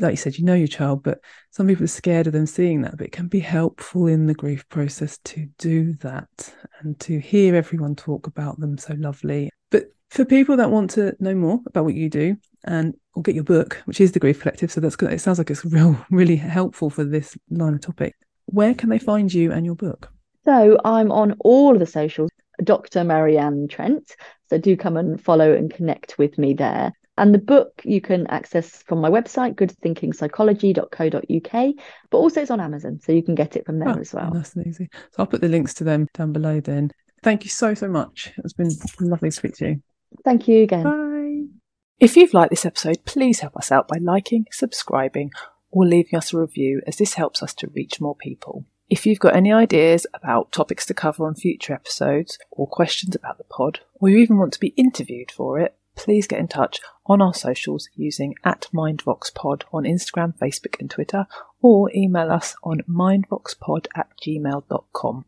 like 0.00 0.12
you 0.12 0.16
said, 0.16 0.36
you 0.36 0.44
know 0.44 0.54
your 0.54 0.66
child, 0.66 1.02
but 1.02 1.20
some 1.50 1.66
people 1.66 1.84
are 1.84 1.88
scared 1.88 2.26
of 2.26 2.32
them 2.32 2.46
seeing 2.46 2.82
that. 2.82 2.96
But 2.96 3.06
it 3.06 3.12
can 3.12 3.28
be 3.28 3.40
helpful 3.40 4.06
in 4.06 4.26
the 4.26 4.34
grief 4.34 4.68
process 4.68 5.18
to 5.24 5.48
do 5.58 5.94
that 6.00 6.54
and 6.80 6.98
to 7.00 7.18
hear 7.18 7.54
everyone 7.54 7.94
talk 7.94 8.26
about 8.26 8.58
them 8.58 8.76
so 8.76 8.94
lovely. 8.94 9.50
But 9.72 9.92
for 10.10 10.24
people 10.24 10.56
that 10.58 10.70
want 10.70 10.90
to 10.90 11.16
know 11.18 11.34
more 11.34 11.58
about 11.66 11.84
what 11.84 11.94
you 11.94 12.08
do 12.08 12.36
and 12.64 12.94
or 13.14 13.22
get 13.22 13.34
your 13.34 13.44
book, 13.44 13.82
which 13.86 14.00
is 14.00 14.12
the 14.12 14.20
Grief 14.20 14.40
Collective, 14.40 14.70
so 14.70 14.80
that's 14.80 14.94
good. 14.96 15.12
It 15.12 15.20
sounds 15.20 15.38
like 15.38 15.50
it's 15.50 15.64
real, 15.78 15.96
really 16.10 16.36
helpful 16.36 16.90
for 16.90 17.02
this 17.02 17.36
line 17.50 17.74
of 17.74 17.80
topic. 17.80 18.14
Where 18.46 18.74
can 18.74 18.88
they 18.88 19.00
find 19.00 19.34
you 19.34 19.50
and 19.50 19.66
your 19.66 19.74
book? 19.74 20.08
So 20.44 20.78
I'm 20.84 21.10
on 21.10 21.34
all 21.40 21.72
of 21.74 21.80
the 21.80 21.86
socials, 21.86 22.30
Dr. 22.62 23.02
Marianne 23.04 23.66
Trent. 23.68 24.14
So 24.50 24.58
do 24.58 24.76
come 24.76 24.96
and 24.96 25.20
follow 25.20 25.52
and 25.54 25.72
connect 25.72 26.18
with 26.18 26.36
me 26.38 26.54
there. 26.54 26.92
And 27.18 27.34
the 27.34 27.38
book 27.38 27.82
you 27.84 28.00
can 28.00 28.26
access 28.28 28.82
from 28.82 29.00
my 29.00 29.10
website, 29.10 29.54
goodthinkingpsychology.co.uk, 29.54 31.74
but 32.10 32.18
also 32.18 32.40
it's 32.40 32.50
on 32.50 32.60
Amazon, 32.60 33.00
so 33.02 33.12
you 33.12 33.22
can 33.22 33.34
get 33.34 33.54
it 33.56 33.66
from 33.66 33.78
there 33.78 33.90
Oh, 33.90 34.00
as 34.00 34.14
well. 34.14 34.30
Nice 34.32 34.54
and 34.54 34.66
easy. 34.66 34.88
So 35.10 35.16
I'll 35.18 35.26
put 35.26 35.42
the 35.42 35.48
links 35.48 35.74
to 35.74 35.84
them 35.84 36.08
down 36.14 36.32
below 36.32 36.60
then. 36.60 36.90
Thank 37.22 37.44
you 37.44 37.50
so, 37.50 37.74
so 37.74 37.88
much. 37.88 38.32
It's 38.38 38.52
been 38.52 38.70
lovely 39.00 39.30
to 39.30 39.36
speak 39.36 39.54
to 39.56 39.68
you. 39.68 39.82
Thank 40.24 40.48
you 40.48 40.64
again. 40.64 40.82
Bye. 40.82 41.46
If 42.00 42.16
you've 42.16 42.34
liked 42.34 42.50
this 42.50 42.66
episode, 42.66 43.04
please 43.04 43.40
help 43.40 43.56
us 43.56 43.70
out 43.70 43.86
by 43.86 43.98
liking, 43.98 44.46
subscribing, 44.50 45.30
or 45.70 45.86
leaving 45.86 46.16
us 46.16 46.32
a 46.32 46.38
review, 46.38 46.82
as 46.86 46.96
this 46.96 47.14
helps 47.14 47.42
us 47.42 47.54
to 47.54 47.70
reach 47.74 48.00
more 48.00 48.16
people. 48.16 48.64
If 48.90 49.06
you've 49.06 49.20
got 49.20 49.36
any 49.36 49.52
ideas 49.52 50.06
about 50.12 50.52
topics 50.52 50.84
to 50.86 50.94
cover 50.94 51.26
on 51.26 51.34
future 51.34 51.72
episodes, 51.72 52.38
or 52.50 52.66
questions 52.66 53.14
about 53.14 53.38
the 53.38 53.44
pod, 53.44 53.80
or 53.94 54.08
you 54.08 54.18
even 54.18 54.36
want 54.36 54.52
to 54.54 54.60
be 54.60 54.74
interviewed 54.76 55.30
for 55.30 55.60
it, 55.60 55.76
please 55.94 56.26
get 56.26 56.40
in 56.40 56.48
touch 56.48 56.80
on 57.06 57.22
our 57.22 57.34
socials 57.34 57.88
using 57.94 58.34
at 58.44 58.66
MindVoxPod 58.74 59.62
on 59.72 59.84
Instagram, 59.84 60.36
Facebook, 60.38 60.80
and 60.80 60.90
Twitter, 60.90 61.26
or 61.60 61.90
email 61.94 62.30
us 62.30 62.56
on 62.64 62.82
mindvoxpod 62.88 63.86
at 63.94 64.08
gmail.com. 64.22 65.24